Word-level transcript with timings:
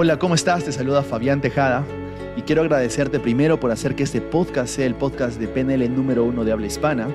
Hola, 0.00 0.16
¿cómo 0.16 0.36
estás? 0.36 0.62
Te 0.62 0.70
saluda 0.70 1.02
Fabián 1.02 1.40
Tejada 1.40 1.84
y 2.36 2.42
quiero 2.42 2.62
agradecerte 2.62 3.18
primero 3.18 3.58
por 3.58 3.72
hacer 3.72 3.96
que 3.96 4.04
este 4.04 4.20
podcast 4.20 4.76
sea 4.76 4.86
el 4.86 4.94
podcast 4.94 5.40
de 5.40 5.48
PNL 5.48 5.92
número 5.92 6.22
uno 6.22 6.44
de 6.44 6.52
habla 6.52 6.68
hispana. 6.68 7.08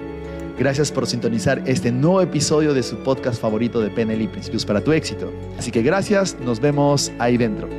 Gracias 0.59 0.91
por 0.91 1.07
sintonizar 1.07 1.63
este 1.65 1.93
nuevo 1.93 2.19
episodio 2.19 2.73
de 2.73 2.83
su 2.83 2.97
podcast 2.97 3.41
favorito 3.41 3.79
de 3.79 3.89
PNL 3.89 4.23
y 4.23 4.27
Principios 4.27 4.65
para 4.65 4.81
tu 4.81 4.91
éxito. 4.91 5.31
Así 5.57 5.71
que 5.71 5.81
gracias, 5.81 6.37
nos 6.41 6.59
vemos 6.59 7.09
ahí 7.19 7.37
dentro. 7.37 7.69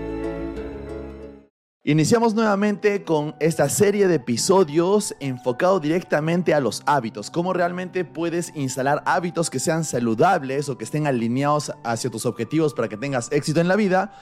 Iniciamos 1.82 2.34
nuevamente 2.34 3.05
con 3.05 3.34
esta 3.41 3.68
serie 3.68 4.09
de 4.09 4.14
episodios 4.14 5.14
enfocado 5.21 5.80
directamente 5.80 6.55
a 6.55 6.61
los 6.61 6.82
hábitos, 6.86 7.30
cómo 7.30 7.52
realmente 7.52 8.07
puedes 8.07 8.57
instalar 8.57 9.02
hábitos 9.05 9.50
que 9.50 9.59
sean 9.59 9.84
saludables 9.84 10.71
o 10.71 10.79
que 10.79 10.84
estén 10.84 11.07
alineados 11.07 11.73
hacia 11.84 12.09
tus 12.09 12.25
objetivos 12.25 12.73
para 12.73 12.89
que 12.89 12.96
tengas 12.96 13.30
éxito 13.32 13.60
en 13.60 13.68
la 13.68 13.77
vida 13.77 14.14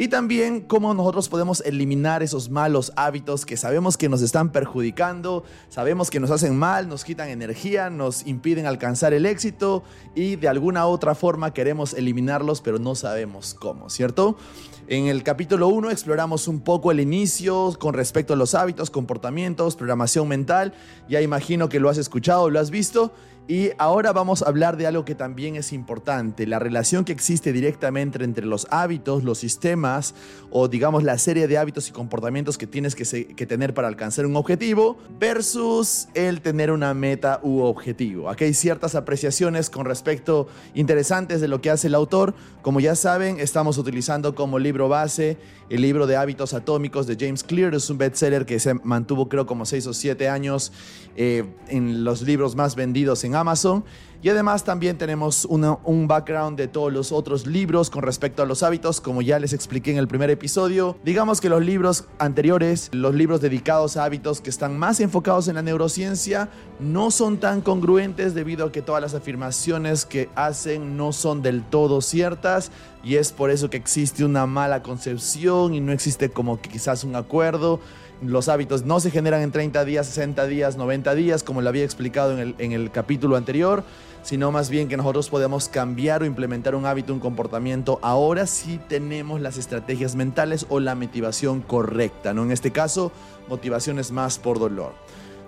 y 0.00 0.08
también 0.08 0.62
cómo 0.62 0.94
nosotros 0.94 1.28
podemos 1.28 1.60
eliminar 1.60 2.22
esos 2.22 2.48
malos 2.48 2.90
hábitos 2.96 3.44
que 3.44 3.58
sabemos 3.58 3.98
que 3.98 4.08
nos 4.08 4.22
están 4.22 4.50
perjudicando, 4.50 5.44
sabemos 5.68 6.08
que 6.08 6.20
nos 6.20 6.30
hacen 6.30 6.56
mal, 6.56 6.88
nos 6.88 7.04
quitan 7.04 7.28
energía, 7.28 7.90
nos 7.90 8.26
impiden 8.26 8.64
alcanzar 8.64 9.12
el 9.12 9.26
éxito 9.26 9.82
y 10.14 10.36
de 10.36 10.48
alguna 10.48 10.86
otra 10.86 11.14
forma 11.14 11.52
queremos 11.52 11.92
eliminarlos 11.92 12.62
pero 12.62 12.78
no 12.78 12.94
sabemos 12.94 13.52
cómo, 13.52 13.90
¿cierto? 13.90 14.38
En 14.86 15.06
el 15.06 15.22
capítulo 15.22 15.68
1 15.68 15.90
exploramos 15.90 16.48
un 16.48 16.62
poco 16.62 16.90
el 16.90 16.98
inicio 16.98 17.76
con 17.78 17.92
respecto 17.92 18.32
a 18.32 18.36
los 18.36 18.54
hábitos, 18.54 18.90
comportamientos, 18.90 19.76
programación 19.76 20.26
mental. 20.26 20.72
Ya 21.08 21.20
imagino 21.20 21.68
que 21.68 21.78
lo 21.78 21.88
has 21.90 21.96
escuchado, 21.96 22.50
lo 22.50 22.58
has 22.58 22.70
visto. 22.70 23.12
Y 23.50 23.72
ahora 23.78 24.12
vamos 24.12 24.42
a 24.42 24.48
hablar 24.48 24.76
de 24.76 24.86
algo 24.86 25.04
que 25.04 25.16
también 25.16 25.56
es 25.56 25.72
importante, 25.72 26.46
la 26.46 26.60
relación 26.60 27.04
que 27.04 27.10
existe 27.10 27.52
directamente 27.52 28.22
entre 28.22 28.46
los 28.46 28.68
hábitos, 28.70 29.24
los 29.24 29.38
sistemas 29.38 30.14
o 30.52 30.68
digamos 30.68 31.02
la 31.02 31.18
serie 31.18 31.48
de 31.48 31.58
hábitos 31.58 31.88
y 31.88 31.90
comportamientos 31.90 32.56
que 32.56 32.68
tienes 32.68 32.94
que, 32.94 33.34
que, 33.34 33.46
tener 33.46 33.74
para 33.74 33.88
alcanzar 33.88 34.24
un 34.24 34.36
objetivo 34.36 34.98
versus 35.18 36.06
el 36.14 36.42
tener 36.42 36.70
una 36.70 36.94
meta 36.94 37.40
u 37.42 37.62
objetivo. 37.62 38.30
Aquí 38.30 38.44
hay 38.44 38.54
ciertas 38.54 38.94
apreciaciones 38.94 39.68
con 39.68 39.84
respecto 39.84 40.46
interesantes 40.74 41.40
de 41.40 41.48
lo 41.48 41.60
que 41.60 41.70
hace 41.70 41.88
el 41.88 41.96
autor. 41.96 42.34
Como 42.62 42.78
ya 42.78 42.94
saben, 42.94 43.40
estamos 43.40 43.78
utilizando 43.78 44.36
como 44.36 44.60
libro 44.60 44.88
base 44.88 45.38
el 45.70 45.82
libro 45.82 46.06
de 46.06 46.16
hábitos 46.16 46.54
atómicos 46.54 47.08
de 47.08 47.16
James 47.18 47.42
Clear. 47.42 47.74
Es 47.74 47.90
un 47.90 47.98
bestseller 47.98 48.46
que 48.46 48.60
se 48.60 48.74
mantuvo 48.74 49.28
creo 49.28 49.46
como 49.46 49.66
6 49.66 49.88
o 49.88 49.94
7 49.94 50.28
años 50.28 50.72
eh, 51.16 51.44
en 51.68 52.04
los 52.04 52.22
libros 52.22 52.54
más 52.54 52.76
vendidos 52.76 53.24
en 53.24 53.34
Amazon. 53.40 53.84
Y 54.22 54.28
además 54.28 54.64
también 54.64 54.98
tenemos 54.98 55.46
un 55.46 56.06
background 56.06 56.58
de 56.58 56.68
todos 56.68 56.92
los 56.92 57.10
otros 57.10 57.46
libros 57.46 57.88
con 57.88 58.02
respecto 58.02 58.42
a 58.42 58.46
los 58.46 58.62
hábitos, 58.62 59.00
como 59.00 59.22
ya 59.22 59.38
les 59.38 59.54
expliqué 59.54 59.92
en 59.92 59.96
el 59.96 60.08
primer 60.08 60.28
episodio. 60.28 60.98
Digamos 61.02 61.40
que 61.40 61.48
los 61.48 61.64
libros 61.64 62.04
anteriores, 62.18 62.90
los 62.92 63.14
libros 63.14 63.40
dedicados 63.40 63.96
a 63.96 64.04
hábitos 64.04 64.42
que 64.42 64.50
están 64.50 64.78
más 64.78 65.00
enfocados 65.00 65.48
en 65.48 65.54
la 65.54 65.62
neurociencia, 65.62 66.50
no 66.80 67.10
son 67.10 67.38
tan 67.38 67.62
congruentes 67.62 68.34
debido 68.34 68.66
a 68.66 68.72
que 68.72 68.82
todas 68.82 69.00
las 69.00 69.14
afirmaciones 69.14 70.04
que 70.04 70.28
hacen 70.34 70.98
no 70.98 71.12
son 71.12 71.40
del 71.40 71.62
todo 71.64 72.02
ciertas 72.02 72.70
y 73.02 73.16
es 73.16 73.32
por 73.32 73.50
eso 73.50 73.70
que 73.70 73.78
existe 73.78 74.24
una 74.24 74.44
mala 74.44 74.82
concepción 74.82 75.74
y 75.74 75.80
no 75.80 75.92
existe 75.92 76.30
como 76.30 76.60
quizás 76.60 77.04
un 77.04 77.16
acuerdo 77.16 77.80
los 78.22 78.48
hábitos 78.48 78.84
no 78.84 79.00
se 79.00 79.10
generan 79.10 79.42
en 79.42 79.52
30 79.52 79.84
días, 79.84 80.06
60 80.06 80.46
días, 80.46 80.76
90 80.76 81.14
días, 81.14 81.42
como 81.42 81.62
lo 81.62 81.68
había 81.68 81.84
explicado 81.84 82.32
en 82.32 82.38
el, 82.38 82.54
en 82.58 82.72
el 82.72 82.90
capítulo 82.90 83.36
anterior 83.36 83.84
sino 84.22 84.52
más 84.52 84.70
bien 84.70 84.88
que 84.88 84.96
nosotros 84.96 85.30
podemos 85.30 85.68
cambiar 85.68 86.22
o 86.22 86.26
implementar 86.26 86.74
un 86.74 86.86
hábito, 86.86 87.12
un 87.12 87.20
comportamiento 87.20 87.98
ahora 88.02 88.46
si 88.46 88.78
tenemos 88.78 89.40
las 89.40 89.56
estrategias 89.56 90.14
mentales 90.14 90.66
o 90.68 90.80
la 90.80 90.94
motivación 90.94 91.62
correcta, 91.62 92.34
¿no? 92.34 92.44
En 92.44 92.52
este 92.52 92.70
caso, 92.70 93.12
motivaciones 93.48 94.12
más 94.12 94.38
por 94.38 94.58
dolor. 94.58 94.94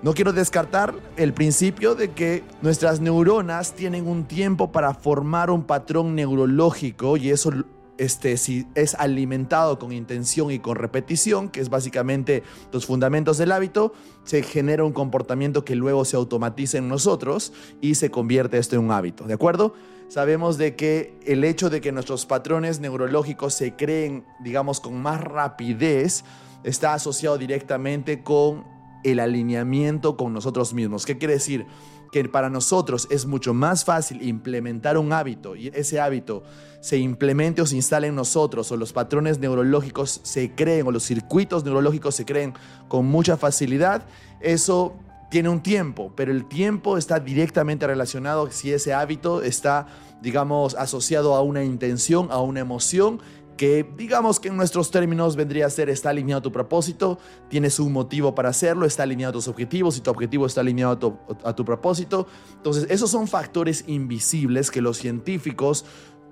No 0.02 0.14
quiero 0.14 0.32
descartar 0.32 0.94
el 1.16 1.32
principio 1.32 1.94
de 1.94 2.10
que 2.10 2.42
nuestras 2.60 3.00
neuronas 3.00 3.74
tienen 3.74 4.08
un 4.08 4.24
tiempo 4.24 4.72
para 4.72 4.94
formar 4.94 5.50
un 5.50 5.62
patrón 5.62 6.16
neurológico 6.16 7.16
y 7.16 7.30
eso 7.30 7.52
este, 7.98 8.36
si 8.36 8.66
es 8.74 8.94
alimentado 8.94 9.78
con 9.78 9.92
intención 9.92 10.50
y 10.50 10.58
con 10.58 10.76
repetición, 10.76 11.48
que 11.48 11.60
es 11.60 11.68
básicamente 11.68 12.42
los 12.72 12.86
fundamentos 12.86 13.38
del 13.38 13.52
hábito, 13.52 13.92
se 14.24 14.42
genera 14.42 14.84
un 14.84 14.92
comportamiento 14.92 15.64
que 15.64 15.74
luego 15.74 16.04
se 16.04 16.16
automatiza 16.16 16.78
en 16.78 16.88
nosotros 16.88 17.52
y 17.80 17.94
se 17.94 18.10
convierte 18.10 18.58
esto 18.58 18.76
en 18.76 18.82
un 18.82 18.92
hábito, 18.92 19.24
¿de 19.24 19.34
acuerdo? 19.34 19.74
Sabemos 20.08 20.58
de 20.58 20.76
que 20.76 21.18
el 21.24 21.42
hecho 21.42 21.70
de 21.70 21.80
que 21.80 21.90
nuestros 21.90 22.26
patrones 22.26 22.80
neurológicos 22.80 23.54
se 23.54 23.76
creen, 23.76 24.26
digamos, 24.40 24.80
con 24.80 25.00
más 25.00 25.22
rapidez, 25.22 26.24
está 26.64 26.94
asociado 26.94 27.38
directamente 27.38 28.22
con 28.22 28.64
el 29.04 29.20
alineamiento 29.20 30.16
con 30.16 30.32
nosotros 30.32 30.74
mismos. 30.74 31.06
¿Qué 31.06 31.18
quiere 31.18 31.34
decir? 31.34 31.66
Que 32.12 32.28
para 32.28 32.50
nosotros 32.50 33.08
es 33.10 33.24
mucho 33.24 33.54
más 33.54 33.86
fácil 33.86 34.22
implementar 34.22 34.98
un 34.98 35.14
hábito 35.14 35.56
y 35.56 35.68
ese 35.68 35.98
hábito 35.98 36.42
se 36.80 36.98
implemente 36.98 37.62
o 37.62 37.66
se 37.66 37.74
instale 37.74 38.08
en 38.08 38.14
nosotros 38.14 38.70
o 38.70 38.76
los 38.76 38.92
patrones 38.92 39.38
neurológicos 39.38 40.20
se 40.22 40.54
creen 40.54 40.86
o 40.86 40.92
los 40.92 41.04
circuitos 41.04 41.64
neurológicos 41.64 42.14
se 42.14 42.26
creen 42.26 42.52
con 42.86 43.06
mucha 43.06 43.38
facilidad, 43.38 44.04
eso 44.40 44.94
tiene 45.30 45.48
un 45.48 45.62
tiempo, 45.62 46.12
pero 46.14 46.30
el 46.32 46.44
tiempo 46.44 46.98
está 46.98 47.18
directamente 47.18 47.86
relacionado 47.86 48.50
si 48.50 48.70
ese 48.70 48.92
hábito 48.92 49.42
está, 49.42 49.86
digamos, 50.20 50.74
asociado 50.74 51.34
a 51.34 51.40
una 51.40 51.64
intención, 51.64 52.28
a 52.30 52.42
una 52.42 52.60
emoción 52.60 53.22
que 53.56 53.86
digamos 53.96 54.40
que 54.40 54.48
en 54.48 54.56
nuestros 54.56 54.90
términos 54.90 55.36
vendría 55.36 55.66
a 55.66 55.70
ser 55.70 55.88
está 55.88 56.10
alineado 56.10 56.40
a 56.40 56.42
tu 56.42 56.52
propósito, 56.52 57.18
tienes 57.48 57.78
un 57.78 57.92
motivo 57.92 58.34
para 58.34 58.48
hacerlo, 58.48 58.86
está 58.86 59.02
alineado 59.02 59.30
a 59.30 59.32
tus 59.34 59.48
objetivos 59.48 59.96
y 59.98 60.00
tu 60.00 60.10
objetivo 60.10 60.46
está 60.46 60.60
alineado 60.60 60.92
a 60.92 60.98
tu, 60.98 61.18
a 61.44 61.54
tu 61.54 61.64
propósito. 61.64 62.26
Entonces, 62.56 62.86
esos 62.88 63.10
son 63.10 63.28
factores 63.28 63.84
invisibles 63.86 64.70
que 64.70 64.80
los 64.80 64.98
científicos 64.98 65.84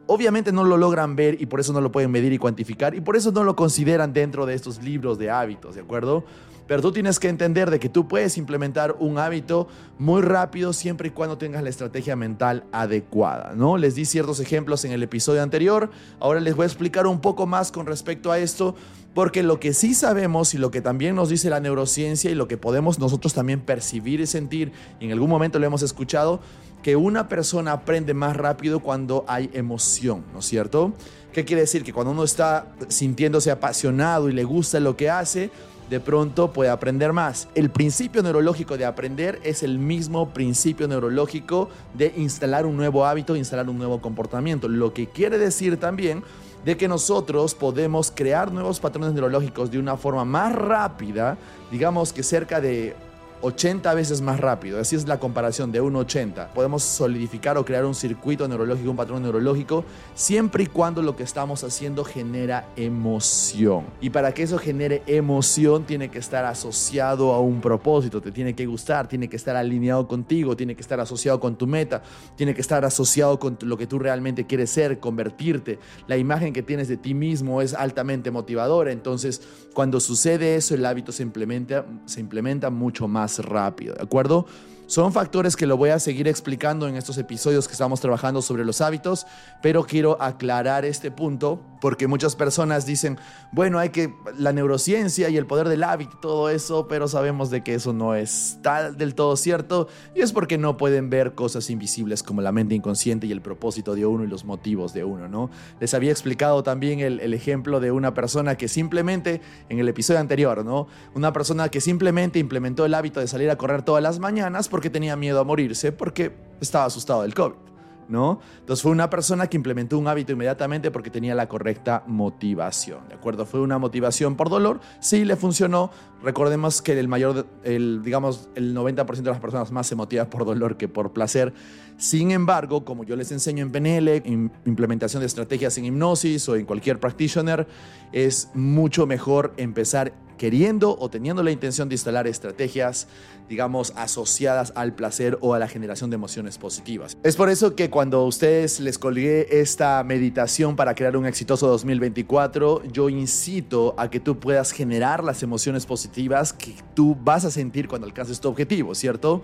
obviamente 0.07 0.51
no 0.51 0.65
lo 0.65 0.77
logran 0.77 1.15
ver 1.15 1.41
y 1.41 1.47
por 1.47 1.61
eso 1.61 1.73
no 1.73 1.81
lo 1.81 1.93
pueden 1.93 2.11
medir 2.11 2.33
y 2.33 2.39
cuantificar 2.39 2.97
y 2.97 3.01
por 3.01 3.17
eso 3.17 3.31
no 3.31 3.45
lo 3.45 3.55
consideran 3.55 4.13
dentro 4.13 4.45
de 4.45 4.55
estos 4.55 4.83
libros 4.83 5.19
de 5.19 5.31
hábitos, 5.31 5.77
¿de 5.77 5.83
acuerdo? 5.83 6.25
Pero 6.71 6.83
tú 6.83 6.93
tienes 6.93 7.19
que 7.19 7.29
entender 7.29 7.69
de 7.69 7.81
que 7.81 7.89
tú 7.89 8.07
puedes 8.07 8.39
implementar 8.39 8.95
un 9.01 9.19
hábito 9.19 9.67
muy 9.99 10.23
rápido 10.23 10.73
siempre 10.73 11.09
y 11.09 11.11
cuando 11.11 11.37
tengas 11.37 11.65
la 11.65 11.69
estrategia 11.69 12.15
mental 12.15 12.63
adecuada, 12.71 13.55
¿no? 13.57 13.77
Les 13.77 13.97
di 13.97 14.05
ciertos 14.05 14.39
ejemplos 14.39 14.85
en 14.85 14.93
el 14.93 15.03
episodio 15.03 15.43
anterior, 15.43 15.91
ahora 16.21 16.39
les 16.39 16.55
voy 16.55 16.63
a 16.63 16.67
explicar 16.67 17.09
un 17.09 17.21
poco 17.21 17.45
más 17.49 17.73
con 17.73 17.87
respecto 17.87 18.31
a 18.31 18.39
esto, 18.39 18.77
porque 19.15 19.43
lo 19.43 19.59
que 19.59 19.75
sí 19.75 19.95
sabemos 19.95 20.55
y 20.55 20.59
lo 20.59 20.71
que 20.71 20.81
también 20.81 21.17
nos 21.17 21.29
dice 21.29 21.51
la 21.51 21.59
neurociencia 21.59 22.31
y 22.31 22.37
lo 22.37 22.47
que 22.47 22.57
podemos 22.57 23.01
nosotros 23.01 23.35
también 23.35 23.63
percibir 23.63 24.21
y 24.21 24.29
sentir, 24.29 24.71
y 25.01 25.07
en 25.07 25.11
algún 25.11 25.29
momento 25.29 25.59
lo 25.59 25.67
hemos 25.67 25.83
escuchado, 25.83 26.41
que 26.85 26.95
una 26.95 27.27
persona 27.27 27.73
aprende 27.73 28.15
más 28.15 28.37
rápido 28.37 28.79
cuando 28.79 29.25
hay 29.27 29.51
emoción, 29.55 30.25
¿no 30.33 30.39
es 30.39 30.45
cierto? 30.45 30.93
¿Qué 31.33 31.45
quiere 31.45 31.63
decir? 31.63 31.83
Que 31.83 31.93
cuando 31.93 32.13
uno 32.13 32.23
está 32.23 32.69
sintiéndose 32.87 33.51
apasionado 33.51 34.29
y 34.29 34.33
le 34.33 34.45
gusta 34.45 34.79
lo 34.79 34.97
que 34.97 35.11
hace, 35.11 35.51
de 35.91 35.99
pronto 35.99 36.53
puede 36.53 36.71
aprender 36.71 37.13
más. 37.13 37.49
El 37.57 37.69
principio 37.69 38.23
neurológico 38.23 38.79
de 38.79 38.85
aprender 38.85 39.41
es 39.43 39.65
el 39.65 39.79
mismo 39.79 40.33
principio 40.33 40.87
neurológico 40.87 41.69
de 41.95 42.15
instalar 42.17 42.65
un 42.65 42.77
nuevo 42.77 43.05
hábito, 43.05 43.35
instalar 43.35 43.69
un 43.69 43.77
nuevo 43.77 44.01
comportamiento. 44.01 44.69
Lo 44.69 44.95
que 44.95 45.09
quiere 45.09 45.37
decir 45.37 45.79
también 45.79 46.23
de 46.65 46.77
que 46.77 46.87
nosotros 46.87 47.57
podemos 47.57 48.13
crear 48.15 48.53
nuevos 48.53 48.79
patrones 48.79 49.13
neurológicos 49.13 49.71
de 49.71 49.81
una 49.81 49.97
forma 49.97 50.25
más 50.25 50.55
rápida, 50.55 51.37
digamos 51.73 52.13
que 52.13 52.23
cerca 52.23 52.61
de 52.61 52.95
80 53.43 53.93
veces 53.95 54.21
más 54.21 54.41
rápido. 54.41 54.81
Así 54.81 54.97
es 54.97 55.07
la 55.07 55.19
comparación 55.19 55.73
de 55.73 55.83
1,80. 55.83 56.49
Podemos 56.49 56.83
solidificar 56.83 57.57
o 57.59 57.65
crear 57.65 57.85
un 57.85 57.95
circuito 57.95 58.47
neurológico, 58.47 58.91
un 58.91 58.97
patrón 58.97 59.23
neurológico, 59.23 59.85
siempre 60.15 60.65
y 60.65 60.67
cuando 60.67 61.03
lo 61.03 61.17
que 61.17 61.23
estamos 61.23 61.65
haciendo 61.65 62.05
genera 62.05 62.69
emoción. 62.77 63.85
Y 64.01 64.11
para 64.11 64.33
que 64.33 64.43
eso 64.43 64.59
genere 64.59 65.03
emoción, 65.07 65.85
tiene 65.85 66.11
que 66.11 66.19
estar 66.19 66.45
asociado 66.45 67.33
a 67.33 67.41
un 67.41 67.61
propósito, 67.61 68.21
te 68.21 68.31
tiene 68.31 68.55
que 68.55 68.67
gustar, 68.67 69.09
tiene 69.09 69.29
que 69.29 69.37
estar 69.37 69.57
alineado 69.57 70.07
contigo, 70.07 70.57
tiene 70.57 70.75
que 70.75 70.83
estar 70.83 71.01
asociado 71.01 71.41
con 71.41 71.57
tu 71.57 71.67
meta, 71.67 72.03
tiene 72.37 72.55
que 72.55 72.61
estar 72.61 72.85
asociado 72.85 73.39
con 73.39 73.59
lo 73.63 73.77
que 73.77 73.87
tú 73.87 73.99
realmente 73.99 74.47
quieres 74.47 74.71
ser, 74.71 75.01
convertirte. 75.01 75.79
La 76.07 76.17
imagen 76.17 76.53
que 76.53 76.63
tienes 76.63 76.89
de 76.89 76.97
ti 76.97 77.15
mismo 77.15 77.63
es 77.63 77.75
altamente 77.75 78.31
motivadora. 78.31 78.93
Entonces, 78.93 79.43
cuando 79.75 80.01
sucede 80.01 80.57
eso, 80.57 80.75
el 80.75 80.85
hábito 80.85 81.13
se 81.13 81.23
implementa, 81.23 81.87
se 82.07 82.21
implementa 82.21 82.71
mucho 82.71 83.09
más 83.09 83.39
rápido, 83.39 83.95
¿de 83.95 84.03
acuerdo? 84.03 84.47
Son 84.87 85.13
factores 85.13 85.55
que 85.55 85.67
lo 85.67 85.77
voy 85.77 85.91
a 85.91 86.01
seguir 86.01 86.27
explicando 86.27 86.89
en 86.89 86.97
estos 86.97 87.17
episodios 87.17 87.69
que 87.69 87.73
estamos 87.73 88.01
trabajando 88.01 88.43
sobre 88.43 88.65
los 88.65 88.81
hábitos, 88.81 89.25
pero 89.63 89.85
quiero 89.85 90.21
aclarar 90.21 90.85
este 90.85 91.13
punto 91.13 91.63
porque 91.81 92.07
muchas 92.07 92.37
personas 92.37 92.87
dicen, 92.87 93.19
bueno, 93.53 93.79
hay 93.79 93.91
que 93.91 94.15
la 94.37 94.53
neurociencia 94.53 95.29
y 95.29 95.37
el 95.37 95.47
poder 95.47 95.69
del 95.69 95.83
hábito 95.83 96.17
y 96.17 96.21
todo 96.21 96.51
eso, 96.51 96.89
pero 96.89 97.09
sabemos 97.09 97.51
de 97.51 97.63
que 97.63 97.75
eso 97.75 97.93
no 97.93 98.15
es 98.15 98.59
tal 98.63 98.97
del 98.97 99.15
todo 99.15 99.37
cierto 99.37 99.89
y 100.15 100.21
es 100.21 100.33
porque 100.33 100.59
no 100.59 100.77
pueden 100.77 101.11
ver 101.11 101.35
cosas 101.35 101.71
invisibles 101.71 102.23
como 102.23 102.43
la 102.43 102.53
mente 102.53 102.75
inconsciente 102.75 103.27
y 103.27 103.33
el 103.33 103.41
propósito 103.41 103.95
de 103.95 104.07
uno 104.07 104.25
y 104.25 104.27
los 104.27 104.45
motivos 104.45 104.93
de 104.93 105.05
uno, 105.05 105.29
¿no? 105.29 105.51
Les 105.81 105.95
había 105.95 106.11
explicado 106.11 106.63
también 106.63 107.01
el, 107.01 107.21
el 107.21 107.35
ejemplo 107.35 107.81
de 107.81 107.91
una 107.93 108.15
persona 108.15 108.57
que 108.57 108.69
simplemente, 108.69 109.41
en 109.69 109.79
el 109.79 109.89
episodio 109.89 110.21
anterior, 110.21 110.65
¿no? 110.65 110.87
Una 111.15 111.33
persona 111.33 111.69
que 111.69 111.81
simplemente 111.81 112.39
implementó 112.39 112.85
el 112.85 112.95
hábito 112.95 113.21
de 113.21 113.27
salir 113.27 113.51
a 113.51 113.57
correr 113.57 113.83
todas 113.83 114.03
las 114.03 114.19
mañanas 114.19 114.69
porque 114.69 114.91
tenía 114.91 115.17
miedo 115.17 115.41
a 115.41 115.45
morirse 115.45 115.93
porque 115.93 116.33
estaba 116.61 116.85
asustado 116.85 117.23
del 117.23 117.35
COVID. 117.35 117.70
¿No? 118.11 118.41
Entonces 118.59 118.83
fue 118.83 118.91
una 118.91 119.09
persona 119.09 119.47
que 119.47 119.57
implementó 119.57 119.97
un 119.97 120.09
hábito 120.09 120.33
inmediatamente 120.33 120.91
porque 120.91 121.11
tenía 121.11 121.33
la 121.37 121.49
correcta 121.49 122.03
motivación, 122.09 123.09
¿de 123.09 123.15
acuerdo? 123.15 123.47
Fue 123.47 123.61
una 123.61 123.79
motivación 123.79 124.35
por 124.35 124.51
dolor, 124.51 124.81
sí 124.99 125.25
le 125.25 125.37
funcionó. 125.37 125.93
Recordemos 126.21 126.83
que 126.83 126.99
el 126.99 127.07
mayor, 127.07 127.47
el, 127.63 128.03
digamos, 128.03 128.51
el 128.57 128.75
90% 128.75 129.15
de 129.15 129.31
las 129.31 129.39
personas 129.39 129.71
más 129.71 129.87
se 129.87 129.95
motivan 129.95 130.29
por 130.29 130.45
dolor 130.45 130.77
que 130.77 130.89
por 130.89 131.13
placer. 131.13 131.55
Sin 131.99 132.33
embargo, 132.33 132.85
como 132.85 133.05
yo 133.05 133.15
les 133.15 133.31
enseño 133.31 133.63
en 133.63 133.71
PNL, 133.71 134.09
en 134.09 134.51
implementación 134.67 135.21
de 135.21 135.27
estrategias 135.27 135.79
en 135.79 135.85
hipnosis 135.85 136.49
o 136.49 136.57
en 136.57 136.67
cualquier 136.67 136.99
practitioner, 136.99 137.69
es 138.13 138.51
mucho 138.55 139.07
mejor 139.07 139.55
empezar 139.57 140.13
queriendo 140.41 140.97
o 140.99 141.11
teniendo 141.11 141.43
la 141.43 141.51
intención 141.51 141.91
de 141.91 141.97
instalar 141.97 142.27
estrategias, 142.27 143.09
digamos, 143.51 143.93
asociadas 143.95 144.73
al 144.75 144.95
placer 144.95 145.37
o 145.43 145.53
a 145.53 145.59
la 145.59 145.69
generación 145.69 146.09
de 146.09 146.15
emociones 146.15 146.57
positivas. 146.57 147.19
Es 147.23 147.37
por 147.37 147.51
eso 147.51 147.77
que 147.77 147.91
cuando 147.91 148.21
a 148.21 148.25
ustedes 148.25 148.81
les 148.81 148.99
colgué 148.99 149.61
esta 149.61 150.03
meditación 150.03 150.77
para 150.77 150.95
crear 150.95 151.15
un 151.19 151.27
exitoso 151.27 151.67
2024, 151.67 152.85
yo 152.91 153.11
incito 153.11 153.95
a 153.99 154.09
que 154.09 154.19
tú 154.19 154.41
puedas 154.41 154.73
generar 154.73 155.23
las 155.23 155.43
emociones 155.43 155.85
positivas 155.85 156.55
que 156.55 156.75
tú 156.95 157.15
vas 157.23 157.45
a 157.45 157.51
sentir 157.51 157.87
cuando 157.87 158.07
alcances 158.07 158.41
tu 158.41 158.49
objetivo, 158.49 158.95
¿cierto? 158.95 159.43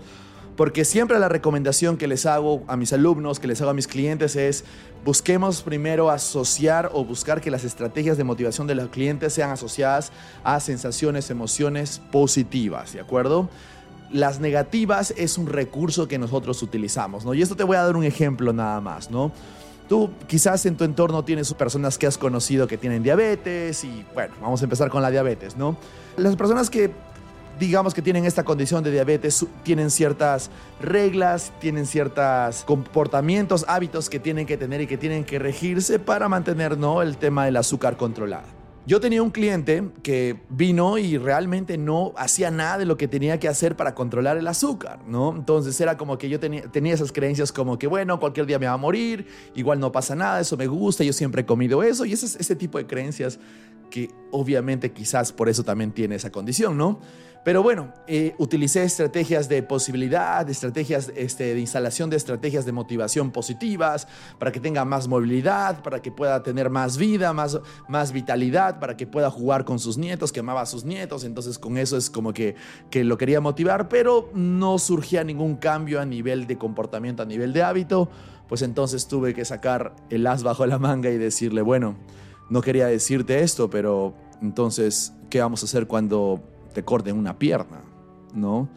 Porque 0.57 0.85
siempre 0.85 1.19
la 1.19 1.29
recomendación 1.29 1.97
que 1.97 2.07
les 2.07 2.25
hago 2.25 2.63
a 2.67 2.75
mis 2.75 2.91
alumnos, 2.91 3.39
que 3.39 3.45
les 3.45 3.61
hago 3.61 3.69
a 3.69 3.73
mis 3.75 3.87
clientes 3.87 4.35
es 4.35 4.65
busquemos 5.05 5.61
primero 5.61 6.09
asociar 6.09 6.89
o 6.93 7.05
buscar 7.05 7.41
que 7.41 7.51
las 7.51 7.63
estrategias 7.63 8.17
de 8.17 8.23
motivación 8.23 8.65
de 8.65 8.73
los 8.73 8.89
clientes 8.89 9.33
sean 9.33 9.51
asociadas 9.51 10.11
a 10.43 10.59
sensaciones, 10.59 11.29
emociones 11.29 12.01
positivas, 12.11 12.93
¿de 12.93 13.01
acuerdo? 13.01 13.49
Las 14.11 14.39
negativas 14.39 15.13
es 15.15 15.37
un 15.37 15.45
recurso 15.45 16.07
que 16.07 16.17
nosotros 16.17 16.63
utilizamos, 16.63 17.23
¿no? 17.23 17.35
Y 17.35 17.43
esto 17.43 17.55
te 17.55 17.63
voy 17.63 17.77
a 17.77 17.83
dar 17.83 17.95
un 17.95 18.03
ejemplo 18.03 18.51
nada 18.51 18.81
más, 18.81 19.11
¿no? 19.11 19.31
Tú 19.87 20.09
quizás 20.25 20.65
en 20.65 20.75
tu 20.75 20.83
entorno 20.85 21.23
tienes 21.23 21.53
personas 21.53 21.99
que 21.99 22.07
has 22.07 22.17
conocido 22.17 22.67
que 22.67 22.77
tienen 22.77 23.03
diabetes 23.03 23.83
y 23.83 24.05
bueno, 24.15 24.33
vamos 24.41 24.61
a 24.61 24.65
empezar 24.65 24.89
con 24.89 25.03
la 25.03 25.11
diabetes, 25.11 25.55
¿no? 25.55 25.77
Las 26.17 26.35
personas 26.35 26.71
que 26.71 26.91
digamos 27.59 27.93
que 27.93 28.01
tienen 28.01 28.25
esta 28.25 28.43
condición 28.43 28.83
de 28.83 28.91
diabetes, 28.91 29.45
tienen 29.63 29.89
ciertas 29.89 30.49
reglas, 30.81 31.51
tienen 31.59 31.85
ciertos 31.85 32.63
comportamientos, 32.65 33.65
hábitos 33.67 34.09
que 34.09 34.19
tienen 34.19 34.45
que 34.45 34.57
tener 34.57 34.81
y 34.81 34.87
que 34.87 34.97
tienen 34.97 35.23
que 35.23 35.39
regirse 35.39 35.99
para 35.99 36.29
mantener 36.29 36.77
¿no? 36.77 37.01
el 37.01 37.17
tema 37.17 37.45
del 37.45 37.57
azúcar 37.57 37.97
controlado. 37.97 38.57
Yo 38.87 39.01
tenía 39.01 39.21
un 39.21 39.31
cliente 39.31 39.83
que 40.01 40.39
vino 40.47 40.97
y 40.97 41.17
realmente 41.17 41.77
no 41.77 42.13
hacía 42.15 42.51
nada 42.51 42.77
de 42.77 42.85
lo 42.85 42.95
que 42.95 43.09
tenía 43.09 43.37
que 43.37 43.49
hacer 43.49 43.75
para 43.75 43.93
controlar 43.93 44.37
el 44.37 44.47
azúcar, 44.47 44.99
¿no? 45.05 45.35
Entonces 45.35 45.81
era 45.81 45.97
como 45.97 46.17
que 46.17 46.29
yo 46.29 46.39
tenía, 46.39 46.61
tenía 46.71 46.93
esas 46.93 47.11
creencias 47.11 47.51
como 47.51 47.77
que, 47.77 47.85
bueno, 47.85 48.17
cualquier 48.17 48.45
día 48.45 48.59
me 48.59 48.65
va 48.65 48.71
a 48.71 48.77
morir, 48.77 49.27
igual 49.55 49.81
no 49.81 49.91
pasa 49.91 50.15
nada, 50.15 50.39
eso 50.39 50.55
me 50.55 50.67
gusta, 50.67 51.03
yo 51.03 51.11
siempre 51.11 51.41
he 51.41 51.45
comido 51.45 51.83
eso, 51.83 52.05
y 52.05 52.13
ese, 52.13 52.27
ese 52.27 52.55
tipo 52.55 52.77
de 52.77 52.87
creencias 52.87 53.39
que 53.89 54.09
obviamente 54.31 54.93
quizás 54.93 55.33
por 55.33 55.49
eso 55.49 55.65
también 55.65 55.91
tiene 55.91 56.15
esa 56.15 56.31
condición, 56.31 56.77
¿no? 56.77 57.01
Pero 57.47 57.63
bueno, 57.63 57.93
eh, 58.07 58.35
utilicé 58.39 58.83
estrategias 58.83 59.47
de 59.47 59.63
posibilidad, 59.63 60.49
estrategias 60.49 61.13
este, 61.15 61.53
de 61.53 61.61
instalación 61.61 62.09
de 62.09 62.17
estrategias 62.17 62.65
de 62.65 62.73
motivación 62.73 63.31
positivas 63.31 64.05
para 64.37 64.51
que 64.51 64.59
tenga 64.59 64.83
más 64.83 65.07
movilidad, 65.07 65.81
para 65.81 66.01
que 66.01 66.11
pueda 66.11 66.43
tener 66.43 66.69
más 66.69 66.97
vida, 66.97 67.31
más, 67.31 67.57
más 67.87 68.11
vitalidad, 68.11 68.81
para 68.81 68.97
que 68.97 69.07
pueda 69.07 69.31
jugar 69.31 69.63
con 69.63 69.79
sus 69.79 69.97
nietos, 69.97 70.33
que 70.33 70.41
amaba 70.41 70.59
a 70.59 70.65
sus 70.65 70.83
nietos. 70.83 71.23
Entonces 71.23 71.57
con 71.57 71.77
eso 71.77 71.95
es 71.95 72.09
como 72.09 72.33
que, 72.33 72.55
que 72.89 73.05
lo 73.05 73.17
quería 73.17 73.39
motivar, 73.39 73.87
pero 73.87 74.29
no 74.33 74.77
surgía 74.77 75.23
ningún 75.23 75.55
cambio 75.55 76.01
a 76.01 76.05
nivel 76.05 76.47
de 76.47 76.57
comportamiento, 76.57 77.23
a 77.23 77.25
nivel 77.25 77.53
de 77.53 77.63
hábito. 77.63 78.09
Pues 78.49 78.61
entonces 78.61 79.07
tuve 79.07 79.33
que 79.33 79.45
sacar 79.45 79.95
el 80.09 80.27
as 80.27 80.43
bajo 80.43 80.65
la 80.65 80.79
manga 80.79 81.09
y 81.11 81.17
decirle, 81.17 81.61
bueno, 81.61 81.95
no 82.49 82.59
quería 82.59 82.87
decirte 82.87 83.41
esto, 83.41 83.69
pero 83.69 84.13
entonces, 84.41 85.13
¿qué 85.29 85.39
vamos 85.39 85.63
a 85.63 85.65
hacer 85.65 85.87
cuando 85.87 86.43
te 86.77 86.83
corten 86.83 87.17
una 87.17 87.39
pierna, 87.39 87.81
¿no? 88.35 88.69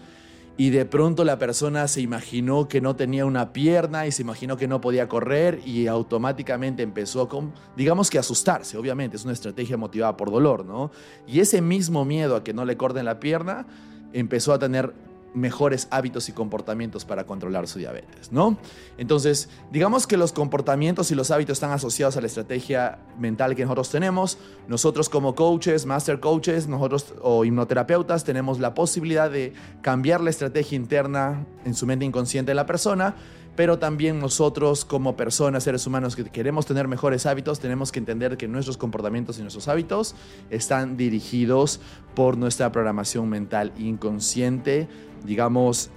Y 0.57 0.71
de 0.71 0.87
pronto 0.87 1.23
la 1.23 1.39
persona 1.39 1.87
se 1.87 2.01
imaginó 2.01 2.67
que 2.67 2.81
no 2.81 2.97
tenía 2.97 3.27
una 3.27 3.53
pierna 3.53 4.07
y 4.07 4.11
se 4.11 4.23
imaginó 4.23 4.57
que 4.57 4.67
no 4.67 4.81
podía 4.81 5.07
correr 5.07 5.61
y 5.67 5.87
automáticamente 5.87 6.83
empezó 6.83 7.29
con, 7.29 7.53
digamos 7.77 8.09
que 8.09 8.19
asustarse, 8.19 8.79
obviamente, 8.79 9.19
es 9.19 9.25
una 9.25 9.35
estrategia 9.35 9.77
motivada 9.77 10.17
por 10.17 10.31
dolor, 10.31 10.65
¿no? 10.65 10.91
Y 11.27 11.41
ese 11.41 11.61
mismo 11.61 12.07
miedo 12.07 12.37
a 12.37 12.43
que 12.43 12.55
no 12.55 12.65
le 12.65 12.79
corten 12.79 13.05
la 13.05 13.21
pierna 13.21 13.67
empezó 14.15 14.55
a 14.55 14.59
tener 14.59 14.95
mejores 15.35 15.89
hábitos 15.91 16.29
y 16.29 16.33
comportamientos 16.33 17.05
para 17.05 17.25
controlar 17.25 17.69
su 17.69 17.79
diabetes, 17.79 18.33
¿no? 18.33 18.59
Entonces, 18.99 19.49
digamos 19.71 20.07
que 20.07 20.17
los 20.17 20.33
comportamientos 20.33 21.11
y 21.11 21.15
los 21.15 21.31
hábitos 21.31 21.55
están 21.55 21.73
asociados 21.73 22.17
a 22.17 22.21
la 22.21 22.27
estrategia 22.27 22.99
mental 23.19 23.55
que 23.55 23.63
nosotros 23.63 23.91
tenemos. 23.91 24.39
Nosotros 24.69 25.09
como 25.09 25.35
coaches, 25.35 25.87
master 25.87 26.21
coaches, 26.21 26.69
nosotros 26.69 27.15
o 27.23 27.45
hipnoterapeutas 27.45 28.25
tenemos 28.25 28.59
la 28.59 28.75
posibilidad 28.75 29.31
de 29.31 29.53
cambiar 29.83 30.21
la 30.21 30.31
estrategia 30.31 30.77
interna 30.77 31.47
en 31.65 31.75
su 31.75 31.87
mente 31.87 32.05
inconsciente 32.05 32.51
de 32.51 32.57
la 32.57 32.67
persona 32.67 33.15
pero 33.57 33.79
también 33.79 34.21
nosotros 34.21 34.87
como 34.87 35.17
personas, 35.17 35.65
seres 35.65 35.87
humanos 35.87 36.17
que 36.17 36.25
queremos 36.25 36.65
tener 36.65 36.89
mejores 36.89 37.27
hábitos, 37.27 37.61
tenemos 37.61 37.93
que 37.93 37.99
entender 37.99 38.39
que 38.39 38.49
nuestros 38.49 38.79
comportamientos 38.79 39.39
y 39.39 39.43
nuestros 39.43 39.69
hábitos 39.69 40.15
están 40.49 40.97
dirigidos 40.97 41.81
por 42.15 42.39
nuestra 42.39 42.73
programación 42.73 43.29
mental 43.29 43.73
inconsciente, 43.77 44.89
digamos 45.25 45.91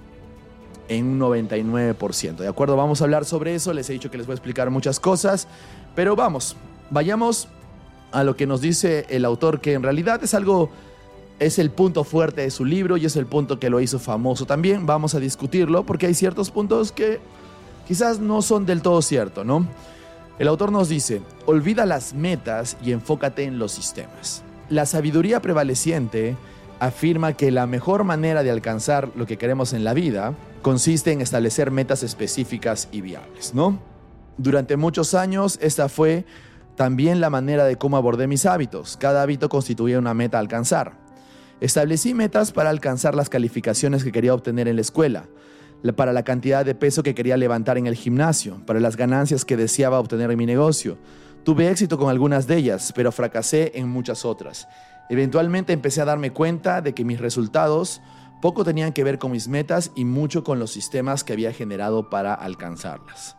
en 0.88 1.06
un 1.06 1.20
99%. 1.20 2.36
¿De 2.36 2.48
acuerdo? 2.48 2.76
Vamos 2.76 3.00
a 3.00 3.04
hablar 3.04 3.24
sobre 3.24 3.54
eso, 3.54 3.72
les 3.72 3.88
he 3.90 3.94
dicho 3.94 4.10
que 4.10 4.18
les 4.18 4.26
voy 4.26 4.32
a 4.32 4.36
explicar 4.36 4.70
muchas 4.70 5.00
cosas, 5.00 5.48
pero 5.94 6.16
vamos, 6.16 6.56
vayamos 6.90 7.48
a 8.12 8.22
lo 8.22 8.36
que 8.36 8.46
nos 8.46 8.60
dice 8.60 9.06
el 9.08 9.24
autor, 9.24 9.60
que 9.60 9.72
en 9.72 9.82
realidad 9.82 10.22
es 10.22 10.34
algo 10.34 10.70
es 11.40 11.58
el 11.58 11.70
punto 11.70 12.04
fuerte 12.04 12.42
de 12.42 12.50
su 12.50 12.64
libro 12.64 12.96
y 12.96 13.06
es 13.06 13.16
el 13.16 13.26
punto 13.26 13.58
que 13.58 13.70
lo 13.70 13.80
hizo 13.80 13.98
famoso 13.98 14.46
también. 14.46 14.86
Vamos 14.86 15.14
a 15.14 15.20
discutirlo 15.20 15.84
porque 15.84 16.06
hay 16.06 16.14
ciertos 16.14 16.50
puntos 16.50 16.92
que 16.92 17.18
quizás 17.88 18.20
no 18.20 18.40
son 18.42 18.66
del 18.66 18.82
todo 18.82 19.02
cierto, 19.02 19.44
¿no? 19.44 19.66
El 20.38 20.48
autor 20.48 20.72
nos 20.72 20.88
dice, 20.88 21.22
olvida 21.46 21.86
las 21.86 22.14
metas 22.14 22.76
y 22.84 22.92
enfócate 22.92 23.44
en 23.44 23.58
los 23.58 23.72
sistemas. 23.72 24.42
La 24.68 24.86
sabiduría 24.86 25.40
prevaleciente 25.40 26.36
afirma 26.86 27.32
que 27.32 27.50
la 27.50 27.66
mejor 27.66 28.04
manera 28.04 28.42
de 28.42 28.50
alcanzar 28.50 29.10
lo 29.16 29.26
que 29.26 29.38
queremos 29.38 29.72
en 29.72 29.84
la 29.84 29.94
vida 29.94 30.34
consiste 30.60 31.12
en 31.12 31.20
establecer 31.20 31.70
metas 31.70 32.02
específicas 32.02 32.88
y 32.92 33.00
viables, 33.00 33.54
¿no? 33.54 33.78
Durante 34.36 34.76
muchos 34.76 35.14
años 35.14 35.58
esta 35.62 35.88
fue 35.88 36.24
también 36.76 37.20
la 37.20 37.30
manera 37.30 37.64
de 37.64 37.76
cómo 37.76 37.96
abordé 37.96 38.26
mis 38.26 38.46
hábitos. 38.46 38.96
Cada 38.98 39.22
hábito 39.22 39.48
constituía 39.48 39.98
una 39.98 40.12
meta 40.12 40.38
a 40.38 40.40
alcanzar. 40.40 40.92
Establecí 41.60 42.12
metas 42.12 42.52
para 42.52 42.70
alcanzar 42.70 43.14
las 43.14 43.28
calificaciones 43.28 44.04
que 44.04 44.12
quería 44.12 44.34
obtener 44.34 44.68
en 44.68 44.76
la 44.76 44.82
escuela, 44.82 45.26
para 45.96 46.12
la 46.12 46.24
cantidad 46.24 46.64
de 46.64 46.74
peso 46.74 47.02
que 47.02 47.14
quería 47.14 47.36
levantar 47.36 47.78
en 47.78 47.86
el 47.86 47.94
gimnasio, 47.94 48.60
para 48.66 48.80
las 48.80 48.96
ganancias 48.96 49.44
que 49.44 49.56
deseaba 49.56 50.00
obtener 50.00 50.30
en 50.30 50.38
mi 50.38 50.46
negocio. 50.46 50.98
Tuve 51.44 51.70
éxito 51.70 51.96
con 51.96 52.10
algunas 52.10 52.46
de 52.46 52.56
ellas, 52.56 52.92
pero 52.94 53.12
fracasé 53.12 53.72
en 53.74 53.88
muchas 53.88 54.24
otras. 54.24 54.66
Eventualmente 55.08 55.72
empecé 55.72 56.00
a 56.00 56.06
darme 56.06 56.32
cuenta 56.32 56.80
de 56.80 56.94
que 56.94 57.04
mis 57.04 57.20
resultados 57.20 58.00
poco 58.40 58.64
tenían 58.64 58.92
que 58.92 59.04
ver 59.04 59.18
con 59.18 59.32
mis 59.32 59.48
metas 59.48 59.90
y 59.94 60.04
mucho 60.04 60.44
con 60.44 60.58
los 60.58 60.70
sistemas 60.70 61.24
que 61.24 61.32
había 61.32 61.52
generado 61.52 62.10
para 62.10 62.34
alcanzarlas. 62.34 63.36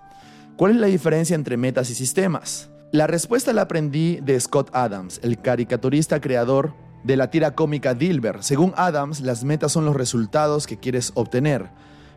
¿Cuál 0.57 0.71
es 0.71 0.77
la 0.77 0.87
diferencia 0.87 1.35
entre 1.35 1.57
metas 1.57 1.89
y 1.89 1.95
sistemas? 1.95 2.69
La 2.91 3.07
respuesta 3.07 3.51
la 3.51 3.63
aprendí 3.63 4.19
de 4.21 4.39
Scott 4.39 4.69
Adams, 4.73 5.19
el 5.21 5.41
caricaturista 5.41 6.21
creador 6.21 6.73
de 7.03 7.17
la 7.17 7.29
tira 7.29 7.53
cómica 7.53 7.93
Dilbert. 7.93 8.41
Según 8.41 8.73
Adams, 8.77 9.21
las 9.21 9.43
metas 9.43 9.71
son 9.71 9.85
los 9.85 9.95
resultados 9.95 10.65
que 10.65 10.79
quieres 10.79 11.11
obtener. 11.15 11.69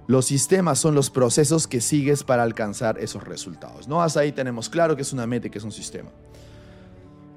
Los 0.06 0.26
sistemas 0.26 0.78
son 0.78 0.94
los 0.94 1.10
procesos 1.10 1.66
que 1.66 1.82
sigues 1.82 2.24
para 2.24 2.42
alcanzar 2.42 2.98
esos 2.98 3.24
resultados. 3.24 3.88
¿no? 3.88 4.00
Hasta 4.02 4.20
ahí 4.20 4.32
tenemos 4.32 4.70
claro 4.70 4.96
que 4.96 5.02
es 5.02 5.12
una 5.12 5.26
meta 5.26 5.48
y 5.48 5.50
que 5.50 5.58
es 5.58 5.64
un 5.64 5.72
sistema. 5.72 6.10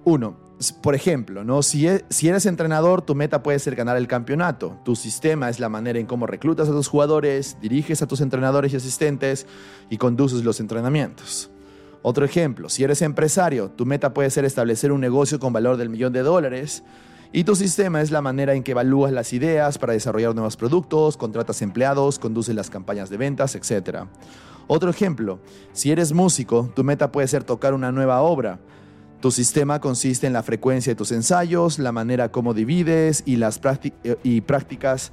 Uno, 0.03 0.38
por 0.81 0.96
ejemplo, 0.96 1.43
¿no? 1.43 1.63
Si, 1.63 1.88
e, 1.88 2.05
si, 2.10 2.27
eres 2.27 2.46
entrenador, 2.46 3.01
tu 3.01 3.15
meta 3.15 3.43
puede 3.43 3.60
ser 3.60 3.75
ganar 3.75 3.98
el 3.98 4.08
campeonato. 4.08 4.79
Tu 4.84 4.96
sistema 4.96 5.50
es 5.50 5.60
la 5.60 5.70
manera 5.70 6.00
en 6.00 6.05
cómo 6.05 6.27
reclutas 6.27 6.70
a 6.70 6.72
tus 6.72 6.88
jugadores, 6.88 7.58
diriges 7.62 8.01
a 8.01 8.08
tus 8.08 8.22
entrenadores 8.22 8.74
y 8.74 8.77
asistentes 8.77 9.48
y 9.89 9.98
conduces 9.98 10.43
los 10.43 10.60
entrenamientos. 10.60 11.50
Otro 12.03 12.25
ejemplo, 12.25 12.67
si 12.70 12.84
eres 12.84 13.03
empresario, 13.03 13.70
tu 13.70 13.86
meta 13.86 14.13
puede 14.13 14.31
ser 14.31 14.43
establecer 14.46 14.91
un 14.91 15.01
negocio 15.01 15.39
con 15.39 15.53
valor 15.53 15.77
del 15.77 15.89
millón 15.89 16.13
de 16.13 16.24
dólares 16.24 16.84
y 17.31 17.43
tu 17.43 17.55
sistema 17.55 18.01
es 18.01 18.12
la 18.12 18.22
manera 18.22 18.55
en 18.55 18.63
que 18.63 18.72
evalúas 18.72 19.13
las 19.13 19.34
ideas 19.34 19.77
para 19.77 19.93
desarrollar 19.93 20.34
nuevos 20.34 20.58
productos, 20.58 21.15
contratas 21.15 21.62
empleados, 21.62 22.17
conduces 22.20 22.55
las 22.55 22.70
campañas 22.70 23.10
de 23.10 23.17
ventas, 23.17 23.55
etc. 23.55 24.05
Otro 24.67 24.89
ejemplo, 24.89 25.39
si 25.74 25.91
eres 25.91 26.12
músico, 26.12 26.72
tu 26.75 26.84
meta 26.84 27.12
puede 27.12 27.27
ser 27.27 27.43
tocar 27.43 27.74
una 27.74 27.91
nueva 27.91 28.22
obra. 28.22 28.60
Tu 29.22 29.30
sistema 29.30 29.80
consiste 29.80 30.25
en 30.25 30.34
la 30.34 30.42
frecuencia 30.42 30.92
de 30.92 30.96
tus 30.96 31.12
ensayos, 31.12 31.78
la 31.78 31.92
manera 31.92 32.32
como 32.32 32.56
divides 32.56 33.22
y 33.28 33.36
las 33.36 33.62
eh, 34.04 34.42
prácticas 34.42 35.12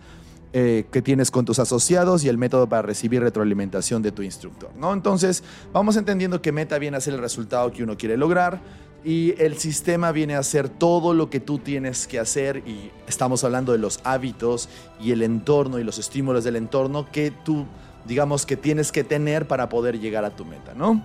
eh, 0.55 0.87
que 0.91 1.03
tienes 1.03 1.31
con 1.31 1.45
tus 1.45 1.59
asociados 1.59 2.25
y 2.25 2.31
el 2.31 2.39
método 2.39 2.67
para 2.67 2.81
recibir 2.81 3.21
retroalimentación 3.21 4.01
de 4.01 4.11
tu 4.11 4.23
instructor. 4.23 4.71
¿no? 4.79 4.95
Entonces, 4.95 5.45
vamos 5.75 5.97
entendiendo 5.97 6.41
que 6.41 6.53
meta 6.53 6.79
viene 6.79 6.97
a 6.97 7.03
ser 7.03 7.13
el 7.13 7.21
resultado 7.21 7.71
que 7.71 7.83
uno 7.83 7.99
quiere 7.99 8.17
lograr 8.17 8.63
y 9.05 9.35
el 9.37 9.59
sistema 9.59 10.11
viene 10.11 10.37
a 10.37 10.43
ser 10.43 10.71
todo 10.71 11.13
lo 11.13 11.29
que 11.29 11.39
tú 11.39 11.59
tienes 11.59 12.07
que 12.07 12.19
hacer 12.19 12.63
y 12.67 12.91
estamos 13.07 13.45
hablando 13.45 13.73
de 13.73 13.79
los 13.79 14.01
hábitos 14.05 14.71
y 15.03 15.13
el 15.13 15.21
entorno 15.21 15.79
y 15.79 15.85
los 15.85 15.99
estímulos 15.99 16.45
del 16.45 16.57
entorno 16.57 17.13
que 17.13 17.31
tú, 17.31 17.67
digamos, 18.07 18.47
que 18.47 18.57
tienes 18.57 18.91
que 18.91 19.05
tener 19.05 19.47
para 19.47 19.69
poder 19.69 20.01
llegar 20.01 20.25
a 20.25 20.31
tu 20.31 20.47
meta, 20.47 20.73
¿no? 20.75 21.05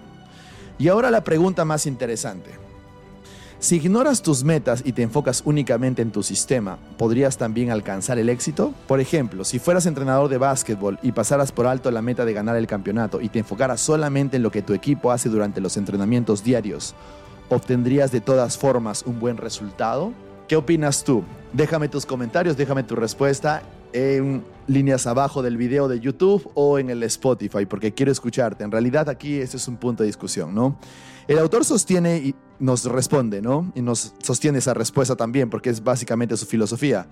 Y 0.80 0.88
ahora 0.88 1.12
la 1.12 1.26
pregunta 1.26 1.66
más 1.66 1.86
interesante. 1.86 2.63
Si 3.64 3.78
ignoras 3.78 4.22
tus 4.22 4.44
metas 4.44 4.82
y 4.86 4.92
te 4.92 5.04
enfocas 5.04 5.42
únicamente 5.46 6.02
en 6.02 6.12
tu 6.12 6.22
sistema, 6.22 6.78
¿podrías 6.98 7.38
también 7.38 7.72
alcanzar 7.72 8.20
el 8.20 8.28
éxito? 8.28 8.74
Por 8.90 9.00
ejemplo, 9.00 9.46
si 9.46 9.58
fueras 9.58 9.86
entrenador 9.86 10.28
de 10.28 10.38
básquetbol 10.38 11.00
y 11.02 11.14
pasaras 11.14 11.54
por 11.54 11.68
alto 11.68 11.90
la 11.90 12.02
meta 12.02 12.26
de 12.26 12.34
ganar 12.34 12.58
el 12.58 12.68
campeonato 12.68 13.22
y 13.22 13.30
te 13.30 13.40
enfocaras 13.40 13.80
solamente 13.80 14.36
en 14.36 14.44
lo 14.44 14.52
que 14.52 14.64
tu 14.64 14.74
equipo 14.74 15.12
hace 15.12 15.30
durante 15.30 15.62
los 15.62 15.78
entrenamientos 15.78 16.44
diarios, 16.44 16.94
¿obtendrías 17.48 18.12
de 18.12 18.20
todas 18.20 18.58
formas 18.58 19.04
un 19.04 19.22
buen 19.22 19.38
resultado? 19.38 20.12
¿Qué 20.50 20.58
opinas 20.58 21.06
tú? 21.06 21.24
Déjame 21.54 21.88
tus 21.88 22.06
comentarios, 22.06 22.58
déjame 22.58 22.84
tu 22.84 22.98
respuesta 22.98 23.64
en 23.94 24.44
líneas 24.68 25.08
abajo 25.08 25.42
del 25.42 25.56
video 25.56 25.88
de 25.88 26.02
YouTube 26.02 26.52
o 26.54 26.80
en 26.80 26.90
el 26.90 27.02
Spotify, 27.04 27.66
porque 27.66 27.94
quiero 27.94 28.12
escucharte. 28.12 28.66
En 28.66 28.72
realidad 28.72 29.08
aquí 29.08 29.40
este 29.40 29.56
es 29.56 29.70
un 29.70 29.78
punto 29.78 30.04
de 30.04 30.08
discusión, 30.08 30.54
¿no? 30.54 30.78
El 31.28 31.40
autor 31.40 31.64
sostiene 31.64 32.36
nos 32.64 32.86
responde, 32.86 33.42
¿no? 33.42 33.74
Y 33.76 33.82
nos 33.82 34.14
sostiene 34.24 34.60
esa 34.60 34.74
respuesta 34.74 35.18
también, 35.18 35.50
porque 35.50 35.70
es 35.70 35.84
básicamente 35.84 36.38
su 36.38 36.46
filosofía. 36.46 37.08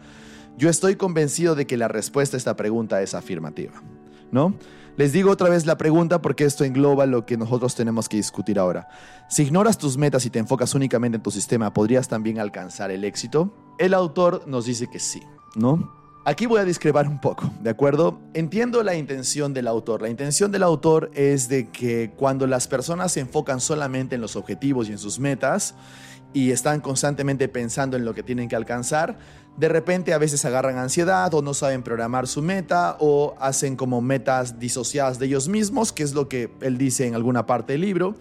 Yo 0.57 0.69
estoy 0.69 0.95
convencido 0.95 1.55
de 1.55 1.67
que 1.67 1.75
la 1.75 1.89
respuesta 1.89 2.37
a 2.37 2.39
esta 2.39 2.55
pregunta 2.55 3.01
es 3.01 3.13
afirmativa, 3.13 3.73
¿no? 4.31 4.55
Les 4.95 5.11
digo 5.11 5.29
otra 5.29 5.49
vez 5.49 5.65
la 5.65 5.77
pregunta 5.77 6.21
porque 6.21 6.45
esto 6.45 6.63
engloba 6.63 7.05
lo 7.05 7.25
que 7.25 7.35
nosotros 7.35 7.75
tenemos 7.75 8.07
que 8.07 8.15
discutir 8.17 8.59
ahora. 8.59 8.87
Si 9.29 9.43
ignoras 9.43 9.77
tus 9.77 9.97
metas 9.97 10.25
y 10.25 10.29
te 10.29 10.39
enfocas 10.39 10.73
únicamente 10.73 11.17
en 11.17 11.23
tu 11.23 11.31
sistema, 11.31 11.73
¿podrías 11.73 12.07
también 12.07 12.39
alcanzar 12.39 12.89
el 12.89 13.03
éxito? 13.03 13.53
El 13.77 13.93
autor 13.93 14.47
nos 14.47 14.65
dice 14.65 14.87
que 14.87 14.99
sí, 14.99 15.21
¿no? 15.55 16.00
Aquí 16.23 16.45
voy 16.45 16.59
a 16.59 16.65
discrepar 16.65 17.07
un 17.07 17.19
poco, 17.19 17.51
¿de 17.63 17.71
acuerdo? 17.71 18.19
Entiendo 18.35 18.83
la 18.83 18.93
intención 18.93 19.55
del 19.55 19.67
autor. 19.67 20.03
La 20.03 20.09
intención 20.09 20.51
del 20.51 20.61
autor 20.61 21.09
es 21.15 21.49
de 21.49 21.69
que 21.69 22.11
cuando 22.15 22.45
las 22.45 22.67
personas 22.67 23.13
se 23.13 23.21
enfocan 23.21 23.59
solamente 23.59 24.13
en 24.13 24.21
los 24.21 24.35
objetivos 24.35 24.87
y 24.87 24.91
en 24.91 24.99
sus 24.99 25.17
metas 25.17 25.73
y 26.31 26.51
están 26.51 26.79
constantemente 26.79 27.47
pensando 27.47 27.97
en 27.97 28.05
lo 28.05 28.13
que 28.13 28.21
tienen 28.21 28.49
que 28.49 28.55
alcanzar, 28.55 29.17
de 29.57 29.67
repente 29.67 30.13
a 30.13 30.19
veces 30.19 30.45
agarran 30.45 30.77
ansiedad 30.77 31.33
o 31.33 31.41
no 31.41 31.55
saben 31.55 31.81
programar 31.81 32.27
su 32.27 32.43
meta 32.43 32.97
o 32.99 33.33
hacen 33.39 33.75
como 33.75 33.99
metas 33.99 34.59
disociadas 34.59 35.17
de 35.17 35.25
ellos 35.25 35.47
mismos, 35.47 35.91
que 35.91 36.03
es 36.03 36.13
lo 36.13 36.29
que 36.29 36.51
él 36.61 36.77
dice 36.77 37.07
en 37.07 37.15
alguna 37.15 37.47
parte 37.47 37.73
del 37.73 37.81
libro. 37.81 38.15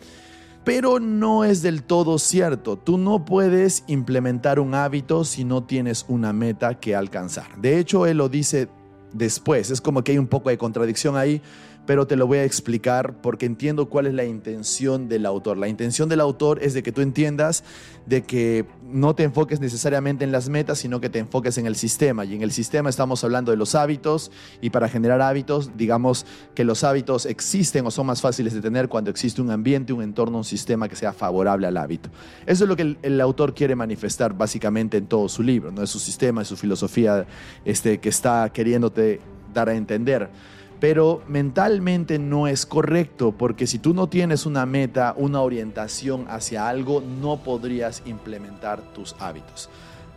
Pero 0.73 1.00
no 1.00 1.43
es 1.43 1.62
del 1.62 1.83
todo 1.83 2.17
cierto. 2.21 2.77
Tú 2.77 2.97
no 2.97 3.25
puedes 3.25 3.83
implementar 3.89 4.61
un 4.61 4.77
hábito 4.77 5.25
si 5.25 5.43
no 5.43 5.65
tienes 5.65 6.05
una 6.07 6.33
meta 6.33 6.79
que 6.79 6.95
alcanzar. 6.95 7.61
De 7.61 7.81
hecho, 7.81 8.07
él 8.07 8.19
lo 8.19 8.29
dice 8.29 8.69
después. 9.12 9.71
Es 9.71 9.81
como 9.81 10.05
que 10.05 10.12
hay 10.12 10.19
un 10.19 10.26
poco 10.26 10.50
de 10.50 10.59
contradicción 10.59 11.17
ahí, 11.17 11.43
pero 11.87 12.07
te 12.07 12.17
lo 12.17 12.26
voy 12.26 12.38
a 12.38 12.45
explicar 12.45 13.21
porque 13.21 13.47
entiendo 13.47 13.88
cuál 13.88 14.07
es 14.07 14.14
la 14.14 14.25
intención 14.25 15.09
del 15.09 15.26
autor. 15.26 15.57
La 15.57 15.69
intención 15.69 16.09
del 16.09 16.21
autor 16.21 16.62
es 16.62 16.75
de 16.75 16.83
que 16.83 16.93
tú 16.93 17.00
entiendas 17.00 17.64
de 18.07 18.23
que 18.23 18.67
no 18.83 19.14
te 19.14 19.23
enfoques 19.23 19.61
necesariamente 19.61 20.25
en 20.25 20.33
las 20.33 20.49
metas, 20.49 20.79
sino 20.79 21.00
que 21.00 21.09
te 21.09 21.19
enfoques 21.19 21.59
en 21.59 21.67
el 21.67 21.76
sistema. 21.76 22.25
Y 22.25 22.35
en 22.35 22.43
el 22.43 22.50
sistema 22.50 22.90
estamos 22.90 23.23
hablando 23.23 23.50
de 23.50 23.57
los 23.57 23.75
hábitos 23.75 24.33
y 24.61 24.71
para 24.71 24.88
generar 24.88 25.21
hábitos, 25.21 25.76
digamos 25.76 26.26
que 26.55 26.64
los 26.64 26.83
hábitos 26.83 27.26
existen 27.26 27.87
o 27.87 27.90
son 27.90 28.07
más 28.07 28.21
fáciles 28.21 28.52
de 28.52 28.61
tener 28.61 28.88
cuando 28.88 29.11
existe 29.11 29.40
un 29.40 29.50
ambiente, 29.50 29.93
un 29.93 30.02
entorno, 30.02 30.38
un 30.38 30.45
sistema 30.45 30.88
que 30.88 30.97
sea 30.97 31.12
favorable 31.12 31.67
al 31.67 31.76
hábito. 31.76 32.11
Eso 32.47 32.64
es 32.64 32.69
lo 32.69 32.76
que 32.76 32.97
el, 33.00 33.21
autor 33.21 33.55
quiere 33.55 33.76
manifestar 33.76 34.37
básicamente 34.37 34.97
en 34.97 35.07
todo 35.07 35.29
su 35.29 35.43
libro, 35.43 35.71
¿no? 35.71 35.83
es 35.83 35.90
su 35.90 35.99
sistema, 35.99 36.43
es 36.43 36.49
su 36.49 36.57
filosofía 36.57 37.26
este, 37.64 37.99
que 37.99 38.09
está 38.09 38.50
queriéndote 38.52 39.00
dar 39.52 39.69
a 39.69 39.75
entender 39.75 40.30
pero 40.80 41.23
mentalmente 41.28 42.19
no 42.19 42.47
es 42.47 42.64
correcto 42.64 43.33
porque 43.33 43.66
si 43.66 43.78
tú 43.78 43.92
no 43.92 44.09
tienes 44.09 44.47
una 44.47 44.64
meta, 44.64 45.14
una 45.16 45.42
orientación 45.42 46.25
hacia 46.28 46.69
algo, 46.69 47.02
no 47.02 47.37
podrías 47.37 48.02
implementar 48.07 48.80
tus 48.95 49.14
hábitos. 49.21 49.69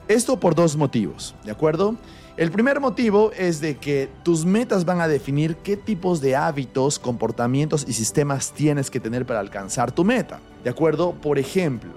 Esto 0.07 0.39
por 0.39 0.55
dos 0.55 0.75
motivos, 0.77 1.35
¿de 1.43 1.51
acuerdo? 1.51 1.95
El 2.35 2.49
primer 2.49 2.79
motivo 2.79 3.31
es 3.37 3.61
de 3.61 3.77
que 3.77 4.09
tus 4.23 4.43
metas 4.43 4.85
van 4.85 5.01
a 5.01 5.07
definir 5.07 5.57
qué 5.57 5.77
tipos 5.77 6.19
de 6.19 6.35
hábitos, 6.35 6.97
comportamientos 6.97 7.85
y 7.87 7.93
sistemas 7.93 8.53
tienes 8.53 8.89
que 8.89 8.99
tener 8.99 9.25
para 9.25 9.39
alcanzar 9.39 9.91
tu 9.91 10.03
meta. 10.03 10.39
¿De 10.63 10.69
acuerdo? 10.69 11.11
Por 11.11 11.37
ejemplo, 11.37 11.91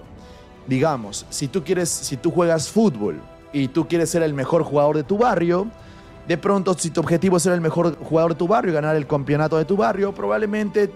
digamos, 0.67 1.25
si 1.29 1.47
tú 1.47 1.63
quieres, 1.63 1.89
si 1.89 2.17
tú 2.17 2.31
juegas 2.31 2.69
fútbol 2.69 3.19
y 3.51 3.69
tú 3.69 3.87
quieres 3.87 4.11
ser 4.11 4.21
el 4.21 4.33
mejor 4.33 4.63
jugador 4.63 4.97
de 4.97 5.03
tu 5.03 5.17
barrio, 5.17 5.67
de 6.27 6.37
pronto, 6.37 6.73
si 6.73 6.89
tu 6.89 6.99
objetivo 6.99 7.37
es 7.37 7.43
ser 7.43 7.53
el 7.53 7.61
mejor 7.61 7.97
jugador 8.03 8.33
de 8.33 8.37
tu 8.37 8.49
barrio 8.49 8.73
ganar 8.73 8.97
el 8.97 9.07
campeonato 9.07 9.57
de 9.57 9.63
tu 9.63 9.77
barrio, 9.77 10.13
probablemente 10.13 10.91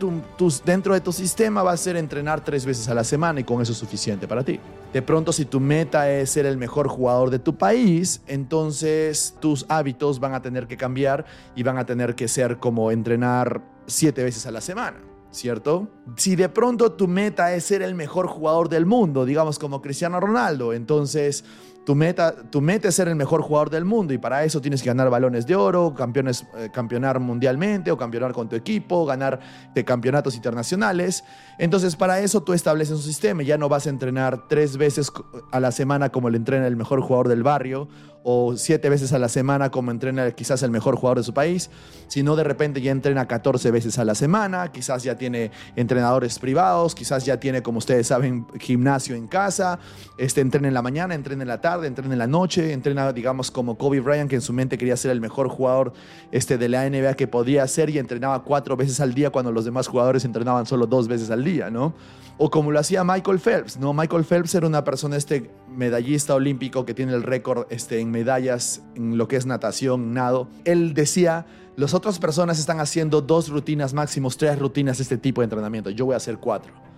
dentro 0.66 0.94
de 0.94 1.00
tu 1.00 1.14
sistema 1.14 1.64
va 1.64 1.72
a 1.72 1.78
ser 1.78 1.96
entrenar 1.96 2.44
tres 2.44 2.66
veces 2.66 2.90
a 2.90 2.94
la 2.94 3.06
semana 3.06 3.40
y 3.40 3.46
con 3.46 3.62
eso 3.62 3.72
es 3.72 3.78
suficiente 3.78 4.28
para 4.28 4.44
ti. 4.44 4.60
De 4.92 5.02
pronto, 5.02 5.32
si 5.32 5.46
tu 5.46 5.62
meta 5.62 6.12
es 6.12 6.32
ser 6.32 6.46
el 6.46 6.58
mejor 6.58 6.90
jugador 6.90 7.30
de 7.30 7.40
tu 7.40 7.56
país, 7.56 8.22
entonces 8.28 9.34
tus 9.40 9.66
hábitos 9.70 10.20
van 10.20 10.34
a 10.34 10.42
tener 10.42 10.68
que 10.68 10.76
cambiar 10.76 11.26
y 11.56 11.64
van 11.64 11.78
a 11.78 11.86
tener 11.86 12.14
que 12.14 12.28
ser 12.28 12.58
como 12.58 12.92
entrenar 12.92 13.62
siete 13.88 14.26
veces 14.26 14.46
a 14.48 14.52
la 14.52 14.60
semana. 14.60 14.98
¿cierto? 15.32 15.88
Si 16.18 16.36
de 16.36 16.50
pronto 16.50 16.92
tu 16.92 17.08
meta 17.08 17.54
es 17.54 17.64
ser 17.64 17.82
el 17.82 17.96
mejor 17.96 18.28
jugador 18.28 18.68
del 18.68 18.86
mundo, 18.86 19.24
digamos 19.24 19.60
como 19.60 19.82
Cristiano 19.82 20.20
Ronaldo, 20.20 20.74
entonces 20.74 21.46
tu 21.86 21.96
meta, 21.96 22.36
tu 22.50 22.62
meta 22.62 22.90
es 22.90 22.96
ser 22.96 23.08
el 23.08 23.16
mejor 23.16 23.42
jugador 23.42 23.70
del 23.70 23.86
mundo 23.86 24.14
y 24.14 24.18
para 24.18 24.44
eso 24.44 24.62
tienes 24.62 24.84
que 24.84 24.90
ganar 24.90 25.10
balones 25.10 25.48
de 25.48 25.56
oro, 25.56 25.94
campeones, 25.96 26.46
eh, 26.58 26.70
campeonar 26.72 27.20
mundialmente 27.20 27.92
o 27.92 27.98
campeonar 27.98 28.34
con 28.34 28.48
tu 28.48 28.56
equipo, 28.56 29.06
ganar 29.06 29.40
de 29.74 29.84
campeonatos 29.84 30.36
internacionales. 30.36 31.24
Entonces 31.58 31.96
para 31.96 32.20
eso 32.20 32.44
tú 32.44 32.54
estableces 32.54 32.96
un 32.96 33.04
sistema 33.04 33.42
y 33.42 33.48
ya 33.48 33.58
no 33.58 33.68
vas 33.68 33.88
a 33.88 33.90
entrenar 33.90 34.48
tres 34.48 34.78
veces 34.78 35.12
a 35.52 35.60
la 35.60 35.72
semana 35.72 36.10
como 36.10 36.30
le 36.30 36.38
entrena 36.38 36.68
el 36.68 36.76
mejor 36.76 37.02
jugador 37.02 37.28
del 37.28 37.42
barrio 37.42 37.88
o 38.24 38.56
siete 38.56 38.88
veces 38.90 39.14
a 39.14 39.20
la 39.20 39.30
semana 39.30 39.72
como 39.72 39.90
entrena 39.90 40.30
quizás 40.32 40.62
el 40.62 40.70
mejor 40.70 40.96
jugador 40.96 41.18
de 41.18 41.24
su 41.24 41.34
país, 41.34 41.72
sino 42.08 42.36
de 42.36 42.44
repente 42.44 42.80
ya 42.80 42.92
entrena 42.92 43.28
14 43.28 43.72
veces 43.72 43.98
a 43.98 44.06
la 44.06 44.14
semana, 44.14 44.72
quizás 44.72 45.02
ya 45.02 45.16
tiene 45.16 45.50
entrenadores 45.76 46.38
privados, 46.38 46.94
quizás 46.94 47.26
ya 47.26 47.40
tiene, 47.40 47.64
como 47.64 47.80
ustedes 47.80 48.06
saben, 48.06 48.46
gimnasio 48.60 49.16
en 49.16 49.28
casa, 49.28 49.80
este, 50.20 50.42
entrena 50.42 50.68
en 50.68 50.76
la 50.76 50.84
mañana, 50.84 51.16
entrena 51.16 51.42
en 51.42 51.48
la 51.48 51.62
tarde 51.62 51.71
entrena 51.84 52.13
en 52.13 52.20
la 52.20 52.28
noche, 52.28 52.74
entrena, 52.74 53.12
digamos, 53.13 53.51
como 53.51 53.78
Kobe 53.78 54.00
Bryant, 54.00 54.30
que 54.30 54.36
en 54.36 54.42
su 54.42 54.54
mente 54.54 54.78
quería 54.78 54.98
ser 54.98 55.12
el 55.12 55.22
mejor 55.22 55.48
jugador 55.50 55.94
este, 56.32 56.58
de 56.58 56.70
la 56.70 56.90
NBA 56.90 57.16
que 57.16 57.28
podía 57.28 57.68
ser 57.68 57.90
y 57.90 57.98
entrenaba 57.98 58.44
cuatro 58.44 58.75
veces 58.78 59.00
al 59.00 59.13
día 59.13 59.30
cuando 59.30 59.51
los 59.51 59.66
demás 59.66 59.88
jugadores 59.88 60.25
entrenaban 60.25 60.66
solo 60.66 60.88
dos 60.88 61.08
veces 61.08 61.30
al 61.32 61.44
día, 61.44 61.70
¿no? 61.70 61.94
O 62.38 62.50
como 62.50 62.72
lo 62.72 62.80
hacía 62.80 63.04
Michael 63.04 63.40
Phelps, 63.40 63.78
¿no? 63.78 63.94
Michael 63.94 64.24
Phelps 64.24 64.56
era 64.56 64.68
una 64.68 64.84
persona, 64.84 65.16
este 65.16 65.51
medallista 65.70 66.36
olímpico 66.36 66.86
que 66.86 66.94
tiene 66.94 67.13
el 67.13 67.24
récord 67.24 67.68
este, 67.70 68.00
en 68.00 68.12
medallas 68.12 68.82
en 68.96 69.18
lo 69.18 69.28
que 69.28 69.36
es 69.36 69.46
natación, 69.46 70.13
nado. 70.13 70.48
Él 70.66 70.94
decía, 70.94 71.46
las 71.75 71.94
otras 71.94 72.20
personas 72.20 72.60
están 72.60 72.80
haciendo 72.80 73.22
dos 73.22 73.50
rutinas 73.50 73.94
máximos, 73.94 74.38
tres 74.38 74.58
rutinas 74.60 75.00
este 75.00 75.18
tipo 75.18 75.42
de 75.42 75.46
entrenamiento, 75.46 75.90
yo 75.90 76.06
voy 76.06 76.13
a 76.13 76.18
hacer 76.18 76.38
cuatro. 76.38 76.90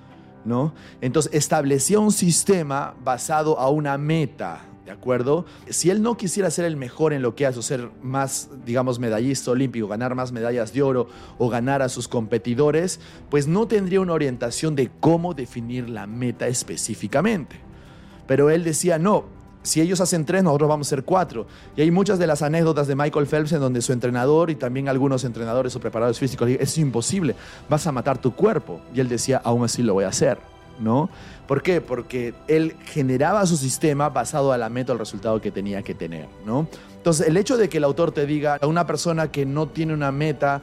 ¿No? 0.45 0.73
Entonces 1.01 1.33
estableció 1.33 2.01
un 2.01 2.11
sistema 2.11 2.93
basado 3.03 3.59
a 3.59 3.69
una 3.69 3.97
meta, 3.97 4.61
¿de 4.85 4.91
acuerdo? 4.91 5.45
Si 5.69 5.89
él 5.89 6.01
no 6.01 6.17
quisiera 6.17 6.51
ser 6.51 6.65
el 6.65 6.75
mejor 6.75 7.13
en 7.13 7.21
lo 7.21 7.35
que 7.35 7.45
hace, 7.45 7.59
o 7.59 7.61
ser 7.61 7.89
más, 8.01 8.49
digamos, 8.65 8.99
medallista 8.99 9.51
olímpico, 9.51 9.87
ganar 9.87 10.15
más 10.15 10.31
medallas 10.31 10.73
de 10.73 10.81
oro 10.81 11.07
o 11.37 11.49
ganar 11.49 11.81
a 11.81 11.89
sus 11.89 12.07
competidores, 12.07 12.99
pues 13.29 13.47
no 13.47 13.67
tendría 13.67 14.01
una 14.01 14.13
orientación 14.13 14.75
de 14.75 14.89
cómo 14.99 15.33
definir 15.33 15.89
la 15.89 16.07
meta 16.07 16.47
específicamente. 16.47 17.57
Pero 18.27 18.49
él 18.49 18.63
decía, 18.63 18.97
no, 18.97 19.25
si 19.63 19.81
ellos 19.81 20.01
hacen 20.01 20.25
tres, 20.25 20.43
nosotros 20.43 20.69
vamos 20.69 20.87
a 20.87 20.89
ser 20.89 21.03
cuatro. 21.03 21.47
Y 21.75 21.81
hay 21.81 21.89
muchas 21.89 22.19
de 22.19 22.27
las 22.27 22.41
anécdotas 22.41 22.85
de 22.85 22.95
Michael 22.95 23.25
Phelps 23.25 23.53
en 23.53 23.59
donde 23.59 23.81
su 23.81 23.93
entrenador 23.93 24.49
y 24.49 24.55
también 24.55 24.89
algunos 24.89 25.23
entrenadores 25.23 25.75
o 25.75 25.79
preparadores 25.79 26.19
físicos 26.19 26.47
le 26.47 26.61
es 26.61 26.77
imposible, 26.77 27.35
vas 27.69 27.87
a 27.87 27.91
matar 27.91 28.17
tu 28.17 28.35
cuerpo. 28.35 28.81
Y 28.93 28.99
él 28.99 29.09
decía, 29.09 29.41
aún 29.43 29.63
así 29.63 29.81
lo 29.81 29.93
voy 29.93 30.03
a 30.03 30.09
hacer, 30.09 30.37
¿no? 30.79 31.09
¿Por 31.47 31.61
qué? 31.61 31.81
Porque 31.81 32.33
él 32.47 32.75
generaba 32.85 33.45
su 33.45 33.57
sistema 33.57 34.09
basado 34.09 34.51
a 34.51 34.57
la 34.57 34.69
meta 34.69 34.93
el 34.93 34.99
resultado 34.99 35.41
que 35.41 35.51
tenía 35.51 35.81
que 35.81 35.95
tener, 35.95 36.27
¿no? 36.45 36.67
Entonces, 36.97 37.27
el 37.27 37.37
hecho 37.37 37.57
de 37.57 37.69
que 37.69 37.77
el 37.77 37.83
autor 37.85 38.11
te 38.11 38.25
diga 38.25 38.59
a 38.61 38.67
una 38.67 38.85
persona 38.85 39.31
que 39.31 39.45
no 39.45 39.67
tiene 39.67 39.93
una 39.93 40.11
meta, 40.11 40.61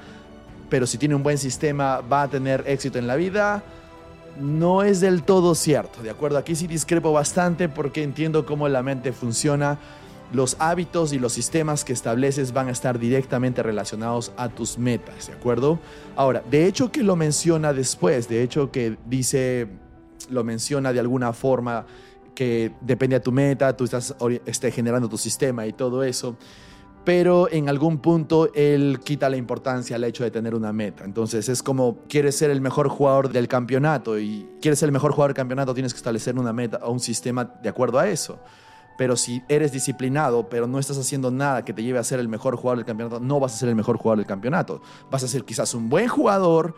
pero 0.69 0.87
si 0.87 0.99
tiene 0.99 1.15
un 1.15 1.23
buen 1.23 1.39
sistema 1.39 2.01
va 2.01 2.23
a 2.23 2.29
tener 2.29 2.65
éxito 2.67 2.99
en 2.99 3.07
la 3.07 3.17
vida, 3.17 3.63
no 4.41 4.83
es 4.83 5.01
del 5.01 5.23
todo 5.23 5.55
cierto, 5.55 6.03
¿de 6.03 6.11
acuerdo? 6.11 6.39
Aquí 6.39 6.55
sí 6.55 6.67
discrepo 6.67 7.13
bastante 7.13 7.69
porque 7.69 8.03
entiendo 8.03 8.47
cómo 8.47 8.69
la 8.69 8.83
mente 8.83 9.13
funciona. 9.13 9.79
Los 10.33 10.57
hábitos 10.61 11.13
y 11.13 11.19
los 11.19 11.33
sistemas 11.33 11.85
que 11.85 11.93
estableces 11.93 12.53
van 12.53 12.69
a 12.69 12.71
estar 12.71 13.01
directamente 13.01 13.63
relacionados 13.65 14.33
a 14.37 14.49
tus 14.49 14.79
metas, 14.79 15.27
¿de 15.27 15.33
acuerdo? 15.33 15.81
Ahora, 16.15 16.43
de 16.49 16.67
hecho 16.67 16.93
que 16.93 17.03
lo 17.03 17.17
menciona 17.17 17.73
después, 17.73 18.29
de 18.29 18.43
hecho 18.43 18.71
que 18.71 18.97
dice, 19.07 19.67
lo 20.29 20.45
menciona 20.45 20.93
de 20.93 21.01
alguna 21.01 21.33
forma 21.33 21.85
que 22.35 22.71
depende 22.81 23.17
de 23.17 23.21
tu 23.21 23.33
meta, 23.33 23.77
tú 23.77 23.85
estás 23.85 24.15
este, 24.47 24.71
generando 24.71 25.09
tu 25.09 25.19
sistema 25.19 25.67
y 25.67 25.73
todo 25.73 26.05
eso 26.05 26.37
pero 27.05 27.51
en 27.51 27.69
algún 27.69 27.99
punto 27.99 28.51
él 28.55 29.01
quita 29.03 29.31
la 29.31 29.37
importancia 29.37 29.97
al 29.97 30.05
hecho 30.05 30.25
de 30.25 30.31
tener 30.31 30.55
una 30.55 30.73
meta. 30.73 31.05
Entonces 31.05 31.49
es 31.49 31.63
como, 31.63 31.99
quieres 32.09 32.37
ser 32.37 32.51
el 32.51 32.61
mejor 32.61 32.89
jugador 32.89 33.31
del 33.31 33.49
campeonato 33.49 34.19
y 34.19 34.49
quieres 34.61 34.79
ser 34.79 34.89
el 34.89 34.93
mejor 34.93 35.13
jugador 35.13 35.31
del 35.31 35.37
campeonato, 35.37 35.73
tienes 35.75 35.95
que 35.95 35.99
establecer 35.99 36.39
una 36.39 36.53
meta 36.53 36.79
o 36.83 36.93
un 36.93 37.01
sistema 37.01 37.45
de 37.45 37.69
acuerdo 37.69 37.99
a 37.99 38.09
eso. 38.09 38.39
Pero 38.99 39.17
si 39.17 39.43
eres 39.49 39.73
disciplinado, 39.73 40.51
pero 40.51 40.67
no 40.67 40.79
estás 40.79 40.99
haciendo 40.99 41.31
nada 41.31 41.65
que 41.65 41.73
te 41.73 41.83
lleve 41.83 41.99
a 41.99 42.05
ser 42.05 42.21
el 42.21 42.29
mejor 42.29 42.57
jugador 42.57 42.79
del 42.79 42.87
campeonato, 42.87 43.19
no 43.19 43.41
vas 43.41 43.55
a 43.55 43.57
ser 43.57 43.71
el 43.71 43.75
mejor 43.75 43.97
jugador 43.97 44.19
del 44.19 44.27
campeonato. 44.27 44.83
Vas 45.11 45.25
a 45.25 45.29
ser 45.29 45.45
quizás 45.45 45.73
un 45.73 45.89
buen 45.89 46.07
jugador, 46.07 46.75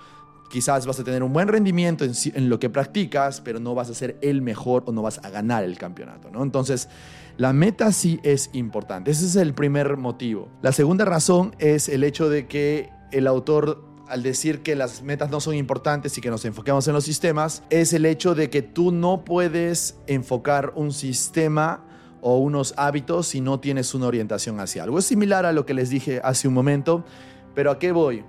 quizás 0.52 0.84
vas 0.84 1.00
a 1.00 1.04
tener 1.04 1.22
un 1.22 1.32
buen 1.32 1.48
rendimiento 1.48 2.04
en, 2.04 2.50
lo 2.50 2.60
que 2.60 2.68
practicas, 2.68 3.40
pero 3.40 3.58
no 3.58 3.74
vas 3.74 3.88
a 3.88 3.94
ser 3.94 4.18
el 4.20 4.42
mejor 4.42 4.84
o 4.84 4.92
no 4.92 5.00
vas 5.00 5.18
a 5.24 5.30
ganar 5.30 5.64
el 5.64 5.78
campeonato, 5.78 6.30
¿no? 6.30 6.42
Entonces, 6.42 6.90
la 7.38 7.54
meta 7.54 7.90
sí 7.90 8.20
es 8.22 8.50
importante. 8.52 9.10
Ese 9.10 9.24
es 9.24 9.36
el 9.36 9.54
primer 9.54 9.96
motivo. 9.96 10.50
La 10.60 10.72
segunda 10.72 11.06
razón 11.06 11.56
es 11.58 11.88
el 11.88 12.04
hecho 12.04 12.28
de 12.28 12.48
que 12.48 12.90
el 13.12 13.26
autor 13.28 13.82
al 14.08 14.22
decir 14.22 14.60
que 14.60 14.76
las 14.76 15.00
metas 15.00 15.30
no 15.30 15.40
son 15.40 15.54
importantes 15.54 16.18
y 16.18 16.20
que 16.20 16.28
nos 16.28 16.44
enfoquemos 16.44 16.86
en 16.86 16.92
los 16.92 17.04
sistemas, 17.04 17.62
es 17.70 17.94
el 17.94 18.04
hecho 18.04 18.34
de 18.34 18.50
que 18.50 18.60
tú 18.60 18.92
no 18.92 19.24
puedes 19.24 19.96
enfocar 20.06 20.74
un 20.76 20.92
sistema 20.92 21.82
o 22.20 22.36
unos 22.36 22.74
hábitos 22.76 23.28
si 23.28 23.40
no 23.40 23.58
tienes 23.58 23.94
una 23.94 24.06
orientación 24.06 24.60
hacia 24.60 24.82
algo. 24.82 24.98
Es 24.98 25.06
similar 25.06 25.46
a 25.46 25.52
lo 25.52 25.64
que 25.64 25.72
les 25.72 25.88
dije 25.88 26.20
hace 26.22 26.46
un 26.46 26.52
momento, 26.52 27.06
pero 27.54 27.70
¿a 27.70 27.78
qué 27.78 27.92
voy? 27.92 28.22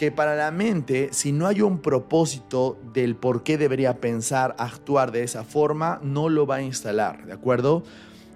Que 0.00 0.10
para 0.10 0.34
la 0.34 0.50
mente, 0.50 1.10
si 1.12 1.30
no 1.30 1.46
hay 1.46 1.60
un 1.60 1.80
propósito 1.80 2.78
del 2.94 3.16
por 3.16 3.42
qué 3.42 3.58
debería 3.58 4.00
pensar, 4.00 4.56
actuar 4.58 5.12
de 5.12 5.24
esa 5.24 5.44
forma, 5.44 6.00
no 6.02 6.30
lo 6.30 6.46
va 6.46 6.54
a 6.54 6.62
instalar, 6.62 7.26
¿de 7.26 7.34
acuerdo? 7.34 7.82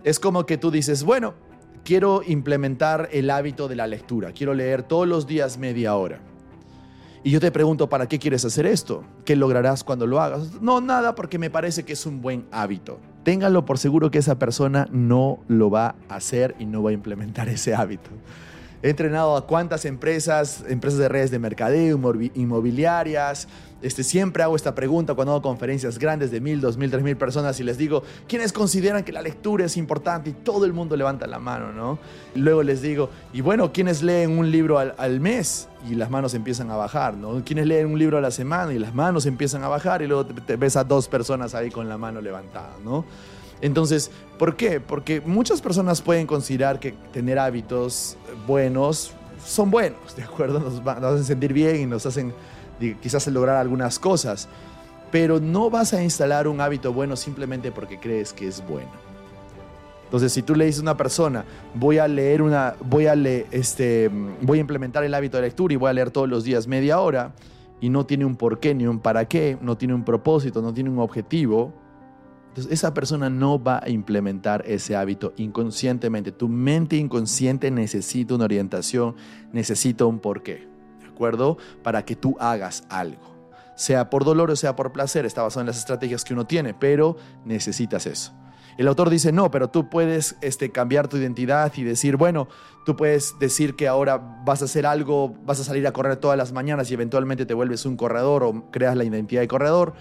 Es 0.03 0.21
como 0.21 0.45
que 0.45 0.59
tú 0.59 0.71
dices, 0.71 1.05
bueno, 1.05 1.33
quiero 1.83 2.21
implementar 2.23 3.09
el 3.13 3.31
hábito 3.31 3.67
de 3.67 3.77
la 3.77 3.87
lectura, 3.87 4.33
quiero 4.33 4.53
leer 4.53 4.83
todos 4.83 5.09
los 5.09 5.27
días 5.27 5.57
media 5.57 5.97
hora. 5.97 6.21
Y 7.23 7.31
yo 7.31 7.41
te 7.41 7.51
pregunto, 7.51 7.89
¿para 7.89 8.09
qué 8.09 8.19
quieres 8.19 8.45
hacer 8.45 8.67
esto? 8.67 9.03
¿Qué 9.25 9.35
lograrás 9.35 9.85
cuando 9.85 10.07
lo 10.07 10.21
hagas? 10.21 10.61
No, 10.61 10.83
nada, 10.83 11.15
porque 11.15 11.39
me 11.39 11.49
parece 11.49 11.83
que 11.87 11.95
es 11.95 12.05
un 12.05 12.21
buen 12.21 12.45
hábito. 12.53 13.01
Téngalo 13.23 13.65
por 13.65 13.79
seguro 13.79 14.11
que 14.11 14.19
esa 14.19 14.39
persona 14.39 14.87
no 14.93 15.39
lo 15.49 15.71
va 15.71 15.95
a 16.11 16.17
hacer 16.17 16.57
y 16.59 16.67
no 16.67 16.83
va 16.83 16.91
a 16.91 16.93
implementar 16.93 17.49
ese 17.49 17.75
hábito. 17.75 18.11
He 18.85 18.91
entrenado 18.91 19.35
a 19.35 19.47
cuántas 19.47 19.87
empresas, 19.87 20.63
empresas 20.69 20.99
de 20.99 21.09
redes 21.09 21.31
de 21.31 21.39
mercadeo, 21.39 21.99
inmobiliarias. 22.35 23.49
Este, 23.81 24.05
siempre 24.05 24.43
hago 24.43 24.57
esta 24.57 24.75
pregunta 24.75 25.15
cuando 25.15 25.33
hago 25.33 25.41
conferencias 25.41 25.99
grandes 25.99 26.31
de 26.31 26.39
mil, 26.43 26.61
dos 26.61 26.77
mil, 26.77 26.91
tres 26.91 27.03
mil 27.03 27.17
personas 27.17 27.59
y 27.61 27.65
les 27.65 27.79
digo, 27.79 28.03
¿quiénes 28.29 28.53
consideran 28.53 29.03
que 29.03 29.11
la 29.11 29.23
lectura 29.23 29.65
es 29.65 29.79
importante? 29.79 30.29
Y 30.29 30.33
todo 30.35 30.67
el 30.67 30.75
mundo 30.75 30.97
levanta 30.97 31.27
la 31.27 31.39
mano, 31.39 31.73
¿no? 31.73 31.99
Luego 32.35 32.63
les 32.63 32.83
digo, 32.83 33.09
y 33.33 33.41
bueno, 33.41 33.73
¿quiénes 33.73 34.03
leen 34.03 34.37
un 34.37 34.51
libro 34.51 34.79
al, 34.79 35.19
mes? 35.19 35.67
Y 35.91 35.95
las 35.95 36.11
manos 36.11 36.35
empiezan 36.35 36.71
a 36.71 36.77
bajar, 36.77 37.15
¿no? 37.17 37.43
¿Quiénes 37.43 37.67
leen 37.67 37.87
un 37.87 37.99
libro 37.99 38.19
a 38.19 38.21
la 38.21 38.31
semana? 38.31 38.75
Y 38.75 38.79
las 38.79 38.95
manos 38.95 39.25
empiezan 39.25 39.65
a 39.65 39.69
bajar 39.69 40.03
y 40.03 40.09
luego 40.09 40.27
te 40.27 40.57
ves 40.57 40.77
a 40.77 40.85
dos 40.85 41.09
personas 41.09 41.55
ahí 41.55 41.71
con 41.71 41.89
la 41.89 41.97
mano 41.97 42.21
levantada, 42.21 42.75
¿no? 42.85 43.07
Entonces, 43.61 44.11
¿por 44.39 44.57
qué? 44.57 44.81
Porque 44.81 45.21
muchas 45.21 45.61
personas 45.61 46.03
pueden 46.03 46.27
considerar 46.27 46.81
que 46.81 46.93
tener 47.13 47.39
hábitos 47.39 48.17
buenos 48.47 49.13
son 49.45 49.71
buenos, 49.71 50.17
¿de 50.17 50.23
acuerdo? 50.23 50.61
Nos, 50.61 50.87
hacen 50.87 51.25
sentir 51.25 51.53
bien 51.53 51.77
y 51.77 51.87
nos 51.87 52.07
hacen 52.07 52.33
quizás 53.03 53.27
lograr 53.29 53.57
algunas 53.57 53.99
cosas, 53.99 54.49
pero 55.11 55.41
no 55.41 55.71
vas 55.71 55.93
a 55.93 56.03
instalar 56.03 56.49
un 56.49 56.61
hábito 56.61 56.93
bueno 56.93 57.17
simplemente 57.17 57.71
porque 57.71 57.99
crees 57.99 58.33
que 58.33 58.49
es 58.49 58.67
bueno. 58.67 58.91
Entonces, 60.05 60.33
si 60.33 60.43
tú 60.43 60.55
le 60.55 60.67
dices 60.67 60.81
a 60.81 60.83
una 60.83 60.97
persona, 60.97 61.45
voy 61.75 61.99
a 61.99 62.07
leer 62.07 62.43
una, 62.43 62.75
voy 62.85 63.07
a 63.07 63.15
leer, 63.15 63.47
este, 63.51 64.11
voy 64.41 64.59
a 64.59 64.61
implementar 64.61 65.03
el 65.03 65.13
hábito 65.15 65.39
de 65.39 65.45
lectura 65.45 65.75
y 65.75 65.77
voy 65.77 65.91
a 65.91 65.93
leer 65.93 66.11
todos 66.11 66.29
los 66.29 66.45
días 66.45 66.67
media 66.67 67.01
hora, 67.01 67.33
y 67.81 67.89
no 67.91 68.07
tiene 68.07 68.25
un 68.25 68.37
por 68.37 68.61
qué 68.61 68.75
ni 68.75 68.87
un 68.87 69.01
para 69.01 69.27
qué, 69.27 69.59
no 69.61 69.77
tiene 69.77 69.95
un 69.95 70.05
propósito, 70.05 70.63
no 70.63 70.73
tiene 70.73 70.91
un 70.91 71.01
objetivo, 71.01 71.73
entonces, 72.55 72.73
esa 72.73 72.95
persona 72.95 73.29
no 73.29 73.61
va 73.61 73.81
a 73.83 73.91
implementar 73.91 74.63
ese 74.65 74.95
hábito 74.95 75.33
inconscientemente. 75.39 76.31
Tu 76.31 76.47
mente 76.47 76.95
inconsciente 76.95 77.69
necesita 77.73 78.37
una 78.37 78.45
orientación, 78.45 79.17
necesita 79.53 80.05
un 80.05 80.21
porqué, 80.21 80.69
¿de 81.01 81.07
acuerdo? 81.09 81.59
Para 81.83 82.05
que 82.05 82.15
tú 82.15 82.37
hagas 82.39 82.85
algo. 82.89 83.35
Sea 83.75 84.09
por 84.09 84.25
dolor 84.25 84.53
o 84.53 84.57
sea 84.57 84.77
por 84.77 84.93
placer, 84.93 85.27
está 85.27 85.43
basado 85.43 85.63
en 85.63 85.67
las 85.67 85.79
estrategias 85.79 86.23
que 86.23 86.33
uno 86.33 86.47
tiene, 86.47 86.75
pero 86.75 87.17
necesitas 87.45 88.07
eso. 88.07 88.33
El 88.79 88.87
autor 88.87 89.11
dice, 89.11 89.33
no, 89.33 89.51
pero 89.51 89.69
tú 89.69 89.91
puedes 89.91 90.37
este, 90.41 90.71
cambiar 90.71 91.09
tu 91.09 91.17
identidad 91.17 91.73
y 91.75 91.83
decir, 91.83 92.17
bueno, 92.17 92.47
tú 92.87 92.95
puedes 92.95 93.37
decir 93.41 93.75
que 93.75 93.89
ahora 93.89 94.19
vas 94.45 94.63
a 94.63 94.67
hacer 94.67 94.87
algo, 94.87 95.35
vas 95.45 95.59
a 95.59 95.65
salir 95.65 95.89
a 95.89 95.93
correr 95.93 96.19
todas 96.19 96.39
las 96.39 96.53
mañanas 96.53 96.89
y 96.93 96.95
eventualmente 96.95 97.47
te 97.47 97.55
vuelves 97.55 97.85
un 97.85 97.97
corredor 97.97 98.45
o 98.45 98.71
creas 98.71 98.97
la 98.97 99.03
identidad 99.03 99.41
de 99.41 99.49
corredor 99.49 99.95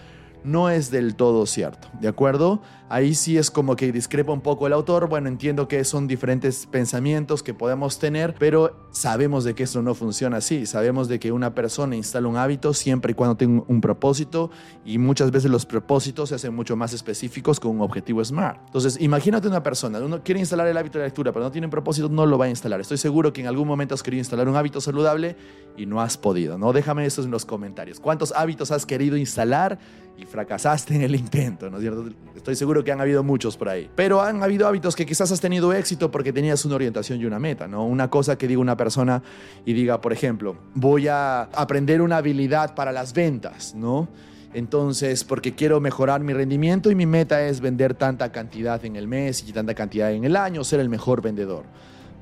no 0.44 0.70
es 0.70 0.92
del 0.92 1.16
todo 1.16 1.46
cierto, 1.46 1.88
¿de 2.00 2.08
acuerdo? 2.08 2.62
Ahí 2.90 3.16
sí 3.16 3.38
es 3.38 3.50
como 3.50 3.76
que 3.76 3.92
discrepa 3.92 4.34
un 4.34 4.42
poco 4.42 4.68
el 4.68 4.74
autor, 4.74 5.08
bueno, 5.08 5.28
entiendo 5.28 5.68
que 5.68 5.84
son 5.84 6.08
diferentes 6.08 6.68
pensamientos 6.68 7.42
que 7.42 7.54
podemos 7.54 7.98
tener, 7.98 8.36
pero 8.38 8.88
sabemos 8.92 9.44
de 9.44 9.56
que 9.56 9.64
eso 9.64 9.82
no 9.82 9.96
funciona 9.96 10.38
así, 10.38 10.66
sabemos 10.66 11.08
de 11.08 11.20
que 11.20 11.32
una 11.32 11.56
persona 11.56 11.96
instala 11.96 12.28
un 12.28 12.38
hábito 12.38 12.74
siempre 12.74 13.14
y 13.14 13.16
cuando 13.16 13.36
tenga 13.36 13.64
un 13.68 13.82
propósito 13.82 14.52
y 14.86 14.98
muchas 15.00 15.32
veces 15.32 15.50
los 15.50 15.66
propósitos 15.66 16.30
se 16.30 16.36
hacen 16.36 16.54
mucho 16.54 16.76
más 16.76 16.94
específicos 16.94 17.60
con 17.60 17.72
un 17.72 17.82
objetivo 17.82 18.24
SMART. 18.24 18.60
Entonces, 18.68 19.00
imagínate 19.02 19.48
una 19.48 19.64
persona, 19.64 20.00
uno 20.00 20.22
quiere 20.22 20.40
instalar 20.40 20.68
el 20.68 20.78
hábito 20.78 21.00
de 21.00 21.06
lectura, 21.06 21.32
pero 21.32 21.46
no 21.46 21.52
tiene 21.52 21.66
un 21.68 21.72
propósito, 21.72 22.10
no 22.10 22.26
lo 22.26 22.38
va 22.38 22.46
a 22.46 22.50
instalar. 22.50 22.80
Estoy 22.80 22.98
seguro 22.98 23.34
que 23.34 23.42
en 23.42 23.48
algún 23.48 23.68
momento 23.68 23.96
has 23.96 24.04
querido 24.04 24.20
instalar 24.20 24.48
un 24.48 24.56
hábito 24.56 24.82
saludable 24.82 25.36
y 25.78 25.86
no 25.86 26.02
has 26.02 26.18
podido, 26.18 26.58
¿no? 26.58 26.74
Déjame 26.74 27.06
eso 27.06 27.24
en 27.24 27.32
los 27.32 27.46
comentarios. 27.46 28.00
¿Cuántos 28.00 28.34
hábitos 28.34 28.70
has 28.72 28.86
querido 28.86 29.18
instalar? 29.18 29.80
y 30.18 30.26
fracasaste 30.34 30.96
en 30.96 31.04
el 31.04 31.14
intento, 31.14 31.70
¿no 31.70 31.78
es 31.78 31.82
cierto? 31.82 32.06
Estoy 32.36 32.56
seguro 32.56 32.84
que 32.84 32.92
han 32.92 33.00
habido 33.00 33.22
muchos 33.22 33.56
por 33.56 33.70
ahí. 33.70 33.88
Pero 33.96 34.20
han 34.20 34.42
habido 34.42 34.68
hábitos 34.68 34.96
que 34.96 35.06
quizás 35.06 35.32
has 35.32 35.40
tenido 35.40 35.72
éxito 35.74 36.10
porque 36.10 36.34
tenías 36.34 36.66
una 36.66 36.74
orientación 36.74 37.22
y 37.22 37.26
una 37.26 37.38
meta, 37.38 37.68
¿no? 37.68 37.86
Una 37.86 38.10
cosa 38.10 38.36
que 38.36 38.48
diga 38.48 38.60
una 38.60 38.76
persona 38.76 39.22
y 39.64 39.74
diga, 39.74 40.02
por 40.02 40.12
ejemplo, 40.12 40.58
voy 40.74 41.08
a 41.08 41.44
aprender 41.44 42.02
una 42.02 42.18
habilidad 42.18 42.74
para 42.74 42.92
las 42.92 43.14
ventas, 43.14 43.76
¿no? 43.76 44.08
Entonces, 44.56 45.24
porque 45.24 45.54
quiero 45.54 45.80
mejorar 45.80 46.22
mi 46.22 46.34
rendimiento 46.34 46.90
y 46.90 46.96
mi 46.96 47.06
meta 47.06 47.46
es 47.46 47.62
vender 47.62 47.94
tanta 47.94 48.32
cantidad 48.32 48.84
en 48.86 48.96
el 48.96 49.08
mes 49.08 49.48
y 49.48 49.54
tanta 49.54 49.76
cantidad 49.76 50.12
en 50.12 50.24
el 50.24 50.36
año, 50.36 50.64
ser 50.64 50.80
el 50.80 50.90
mejor 50.90 51.22
vendedor. 51.22 51.64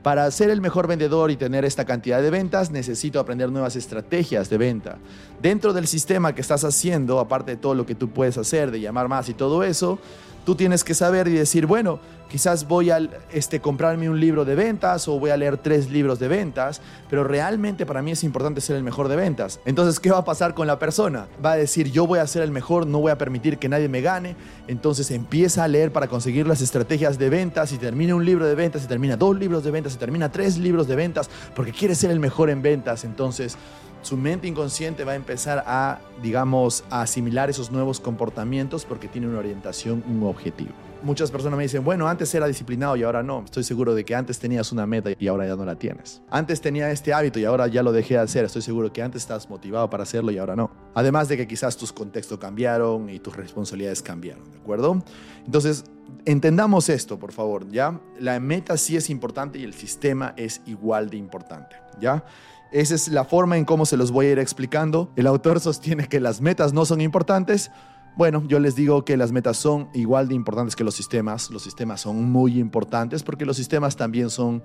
Para 0.03 0.29
ser 0.31 0.49
el 0.49 0.61
mejor 0.61 0.87
vendedor 0.87 1.29
y 1.29 1.37
tener 1.37 1.63
esta 1.63 1.85
cantidad 1.85 2.21
de 2.23 2.31
ventas, 2.31 2.71
necesito 2.71 3.19
aprender 3.19 3.51
nuevas 3.51 3.75
estrategias 3.75 4.49
de 4.49 4.57
venta. 4.57 4.97
Dentro 5.41 5.73
del 5.73 5.87
sistema 5.87 6.35
que 6.35 6.41
estás 6.41 6.63
haciendo, 6.63 7.19
aparte 7.19 7.51
de 7.51 7.57
todo 7.57 7.73
lo 7.73 7.85
que 7.85 7.95
tú 7.95 8.09
puedes 8.09 8.37
hacer, 8.37 8.69
de 8.69 8.79
llamar 8.79 9.07
más 9.07 9.27
y 9.27 9.33
todo 9.33 9.63
eso, 9.63 9.97
tú 10.45 10.55
tienes 10.55 10.83
que 10.83 10.93
saber 10.93 11.27
y 11.27 11.33
decir, 11.33 11.65
bueno, 11.65 11.99
quizás 12.29 12.67
voy 12.67 12.91
a 12.91 12.99
este, 13.31 13.59
comprarme 13.59 14.09
un 14.09 14.19
libro 14.19 14.45
de 14.45 14.55
ventas 14.55 15.07
o 15.07 15.19
voy 15.19 15.31
a 15.31 15.37
leer 15.37 15.57
tres 15.57 15.89
libros 15.89 16.19
de 16.19 16.27
ventas, 16.27 16.81
pero 17.09 17.23
realmente 17.23 17.85
para 17.85 18.01
mí 18.01 18.11
es 18.11 18.23
importante 18.23 18.61
ser 18.61 18.75
el 18.75 18.83
mejor 18.83 19.07
de 19.07 19.15
ventas. 19.15 19.59
Entonces, 19.65 19.99
¿qué 19.99 20.11
va 20.11 20.19
a 20.19 20.25
pasar 20.25 20.53
con 20.53 20.67
la 20.67 20.79
persona? 20.79 21.27
Va 21.43 21.53
a 21.53 21.57
decir, 21.57 21.91
yo 21.91 22.07
voy 22.07 22.19
a 22.19 22.27
ser 22.27 22.43
el 22.43 22.51
mejor, 22.51 22.87
no 22.87 22.99
voy 22.99 23.11
a 23.11 23.17
permitir 23.17 23.57
que 23.57 23.67
nadie 23.67 23.89
me 23.89 24.01
gane. 24.01 24.35
Entonces 24.67 25.11
empieza 25.11 25.63
a 25.63 25.67
leer 25.67 25.91
para 25.91 26.07
conseguir 26.07 26.47
las 26.47 26.61
estrategias 26.61 27.17
de 27.17 27.29
ventas 27.29 27.71
y 27.73 27.77
termina 27.77 28.15
un 28.15 28.25
libro 28.25 28.45
de 28.45 28.55
ventas 28.55 28.83
y 28.83 28.87
termina 28.87 29.17
dos 29.17 29.37
libros 29.37 29.63
de 29.63 29.71
ventas 29.71 29.95
y 29.95 29.97
termina 29.97 30.31
tres 30.31 30.57
libros 30.57 30.87
de 30.87 30.95
ventas 30.95 31.29
porque 31.55 31.71
quiere 31.71 31.95
ser 31.95 32.11
el 32.11 32.19
mejor 32.19 32.49
en 32.49 32.61
ventas. 32.61 33.03
Entonces, 33.03 33.57
su 34.01 34.17
mente 34.17 34.47
inconsciente 34.47 35.03
va 35.03 35.13
a 35.13 35.15
empezar 35.15 35.63
a, 35.67 35.99
digamos, 36.21 36.83
a 36.89 37.01
asimilar 37.01 37.49
esos 37.49 37.71
nuevos 37.71 37.99
comportamientos 37.99 38.85
porque 38.85 39.07
tiene 39.07 39.27
una 39.27 39.39
orientación, 39.39 40.03
un 40.07 40.23
objetivo. 40.23 40.71
Muchas 41.03 41.31
personas 41.31 41.57
me 41.57 41.63
dicen, 41.63 41.83
bueno, 41.83 42.07
antes 42.07 42.33
era 42.35 42.45
disciplinado 42.45 42.95
y 42.95 43.01
ahora 43.01 43.23
no. 43.23 43.43
Estoy 43.43 43.63
seguro 43.63 43.95
de 43.95 44.05
que 44.05 44.13
antes 44.13 44.37
tenías 44.37 44.71
una 44.71 44.85
meta 44.85 45.09
y 45.17 45.27
ahora 45.27 45.47
ya 45.47 45.55
no 45.55 45.65
la 45.65 45.75
tienes. 45.75 46.21
Antes 46.29 46.61
tenía 46.61 46.91
este 46.91 47.11
hábito 47.11 47.39
y 47.39 47.45
ahora 47.45 47.65
ya 47.67 47.81
lo 47.81 47.91
dejé 47.91 48.15
de 48.15 48.19
hacer. 48.19 48.45
Estoy 48.45 48.61
seguro 48.61 48.93
que 48.93 49.01
antes 49.01 49.23
estás 49.23 49.49
motivado 49.49 49.89
para 49.89 50.03
hacerlo 50.03 50.31
y 50.31 50.37
ahora 50.37 50.55
no. 50.55 50.69
Además 50.93 51.27
de 51.27 51.37
que 51.37 51.47
quizás 51.47 51.75
tus 51.75 51.91
contextos 51.91 52.37
cambiaron 52.37 53.09
y 53.09 53.17
tus 53.17 53.35
responsabilidades 53.35 54.03
cambiaron, 54.03 54.51
¿de 54.51 54.59
acuerdo? 54.59 55.03
Entonces, 55.43 55.85
entendamos 56.25 56.87
esto, 56.89 57.17
por 57.17 57.31
favor, 57.31 57.67
¿ya? 57.71 57.99
La 58.19 58.39
meta 58.39 58.77
sí 58.77 58.95
es 58.95 59.09
importante 59.09 59.57
y 59.57 59.63
el 59.63 59.73
sistema 59.73 60.35
es 60.37 60.61
igual 60.67 61.09
de 61.09 61.17
importante, 61.17 61.75
¿ya? 61.99 62.23
Esa 62.71 62.95
es 62.95 63.09
la 63.09 63.25
forma 63.25 63.57
en 63.57 63.65
cómo 63.65 63.85
se 63.85 63.97
los 63.97 64.11
voy 64.11 64.27
a 64.27 64.31
ir 64.31 64.39
explicando. 64.39 65.11
El 65.15 65.27
autor 65.27 65.59
sostiene 65.59 66.07
que 66.07 66.19
las 66.19 66.39
metas 66.39 66.71
no 66.71 66.85
son 66.85 67.01
importantes. 67.01 67.69
Bueno, 68.15 68.43
yo 68.47 68.59
les 68.59 68.75
digo 68.75 69.03
que 69.03 69.17
las 69.17 69.31
metas 69.31 69.57
son 69.57 69.89
igual 69.93 70.29
de 70.29 70.35
importantes 70.35 70.75
que 70.75 70.83
los 70.83 70.95
sistemas. 70.95 71.49
Los 71.49 71.63
sistemas 71.63 72.01
son 72.01 72.31
muy 72.31 72.59
importantes 72.59 73.23
porque 73.23 73.45
los 73.45 73.57
sistemas 73.57 73.97
también 73.97 74.29
son 74.29 74.63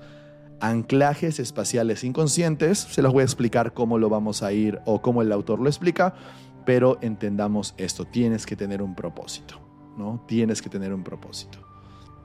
anclajes 0.60 1.40
espaciales 1.40 2.04
inconscientes. 2.04 2.78
Se 2.78 3.02
los 3.02 3.12
voy 3.12 3.22
a 3.22 3.24
explicar 3.24 3.74
cómo 3.74 3.98
lo 3.98 4.08
vamos 4.08 4.42
a 4.42 4.52
ir 4.52 4.80
o 4.84 5.02
cómo 5.02 5.22
el 5.22 5.32
autor 5.32 5.60
lo 5.60 5.68
explica, 5.68 6.14
pero 6.64 6.98
entendamos 7.02 7.74
esto, 7.76 8.04
tienes 8.04 8.46
que 8.46 8.56
tener 8.56 8.82
un 8.82 8.94
propósito, 8.94 9.60
¿no? 9.96 10.24
Tienes 10.26 10.62
que 10.62 10.68
tener 10.68 10.92
un 10.92 11.02
propósito. 11.02 11.58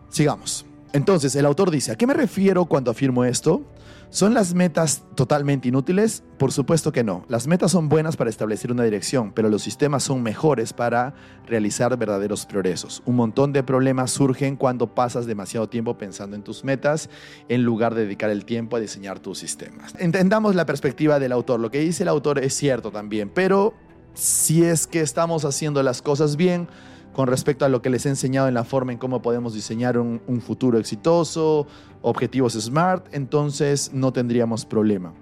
Sigamos. 0.09 0.65
Entonces, 0.93 1.35
el 1.35 1.45
autor 1.45 1.71
dice, 1.71 1.91
¿a 1.91 1.95
qué 1.95 2.05
me 2.05 2.13
refiero 2.13 2.65
cuando 2.65 2.91
afirmo 2.91 3.23
esto? 3.23 3.63
¿Son 4.09 4.33
las 4.33 4.53
metas 4.53 5.03
totalmente 5.15 5.69
inútiles? 5.69 6.21
Por 6.37 6.51
supuesto 6.51 6.91
que 6.91 7.01
no. 7.01 7.23
Las 7.29 7.47
metas 7.47 7.71
son 7.71 7.87
buenas 7.87 8.17
para 8.17 8.29
establecer 8.29 8.69
una 8.69 8.83
dirección, 8.83 9.31
pero 9.31 9.47
los 9.47 9.61
sistemas 9.61 10.03
son 10.03 10.21
mejores 10.21 10.73
para 10.73 11.13
realizar 11.47 11.97
verdaderos 11.97 12.45
progresos. 12.45 13.01
Un 13.05 13.15
montón 13.15 13.53
de 13.53 13.63
problemas 13.63 14.11
surgen 14.11 14.57
cuando 14.57 14.93
pasas 14.93 15.27
demasiado 15.27 15.69
tiempo 15.69 15.97
pensando 15.97 16.35
en 16.35 16.43
tus 16.43 16.65
metas 16.65 17.09
en 17.47 17.63
lugar 17.63 17.95
de 17.95 18.03
dedicar 18.03 18.29
el 18.29 18.43
tiempo 18.43 18.75
a 18.75 18.81
diseñar 18.81 19.19
tus 19.19 19.37
sistemas. 19.37 19.93
Entendamos 19.97 20.55
la 20.55 20.65
perspectiva 20.65 21.17
del 21.17 21.31
autor. 21.31 21.61
Lo 21.61 21.71
que 21.71 21.79
dice 21.79 22.03
el 22.03 22.09
autor 22.09 22.39
es 22.39 22.53
cierto 22.53 22.91
también, 22.91 23.31
pero 23.33 23.73
si 24.13 24.65
es 24.65 24.87
que 24.87 24.99
estamos 24.99 25.45
haciendo 25.45 25.81
las 25.83 26.01
cosas 26.01 26.35
bien, 26.35 26.67
con 27.13 27.27
respecto 27.27 27.65
a 27.65 27.69
lo 27.69 27.81
que 27.81 27.89
les 27.89 28.05
he 28.05 28.09
enseñado 28.09 28.47
en 28.47 28.53
la 28.53 28.63
forma 28.63 28.91
en 28.91 28.97
cómo 28.97 29.21
podemos 29.21 29.53
diseñar 29.53 29.97
un, 29.97 30.41
futuro 30.41 30.77
exitoso, 30.77 31.67
objetivos 32.01 32.53
SMART, 32.53 33.13
entonces 33.13 33.91
no 33.93 34.13
tendríamos 34.13 34.65
problema. 34.65 35.13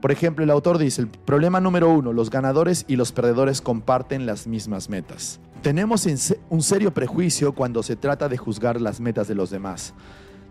Por 0.00 0.12
ejemplo, 0.12 0.44
el 0.44 0.50
autor 0.50 0.78
dice, 0.78 1.02
el 1.02 1.08
problema 1.08 1.60
número 1.60 1.90
uno, 1.90 2.12
los 2.12 2.30
ganadores 2.30 2.84
y 2.86 2.96
los 2.96 3.12
perdedores 3.12 3.60
comparten 3.60 4.26
las 4.26 4.46
mismas 4.46 4.88
metas. 4.88 5.40
Tenemos 5.62 6.06
un 6.48 6.62
serio 6.62 6.94
prejuicio 6.94 7.52
cuando 7.52 7.82
se 7.82 7.96
trata 7.96 8.28
de 8.28 8.36
juzgar 8.36 8.80
las 8.80 9.00
metas 9.00 9.26
de 9.26 9.34
los 9.34 9.50
demás. 9.50 9.94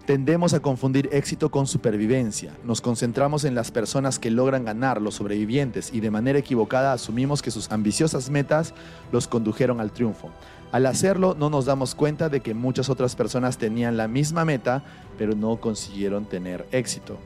Tendemos 0.05 0.53
a 0.53 0.59
confundir 0.59 1.09
éxito 1.11 1.49
con 1.49 1.65
supervivencia. 1.65 2.53
Nos 2.63 2.79
concentramos 2.79 3.43
en 3.43 3.55
las 3.55 3.71
personas 3.71 4.19
que 4.19 4.29
logran 4.29 4.63
ganar, 4.63 5.01
los 5.01 5.15
sobrevivientes, 5.15 5.91
y 5.91 5.99
de 5.99 6.11
manera 6.11 6.37
equivocada 6.37 6.93
asumimos 6.93 7.41
que 7.41 7.49
sus 7.49 7.71
ambiciosas 7.71 8.29
metas 8.29 8.75
los 9.11 9.27
condujeron 9.27 9.79
al 9.79 9.91
triunfo. 9.91 10.29
Al 10.75 10.87
hacerlo, 10.87 11.37
no 11.39 11.49
nos 11.49 11.63
damos 11.63 11.95
cuenta 11.95 12.27
de 12.27 12.41
que 12.41 12.53
muchas 12.53 12.89
otras 12.89 13.15
personas 13.15 13.57
tenían 13.57 13.95
la 13.95 14.09
misma 14.09 14.43
meta, 14.43 14.83
pero 15.17 15.33
no 15.33 15.55
consiguieron 15.61 16.25
tener 16.25 16.67
éxito. 16.73 17.17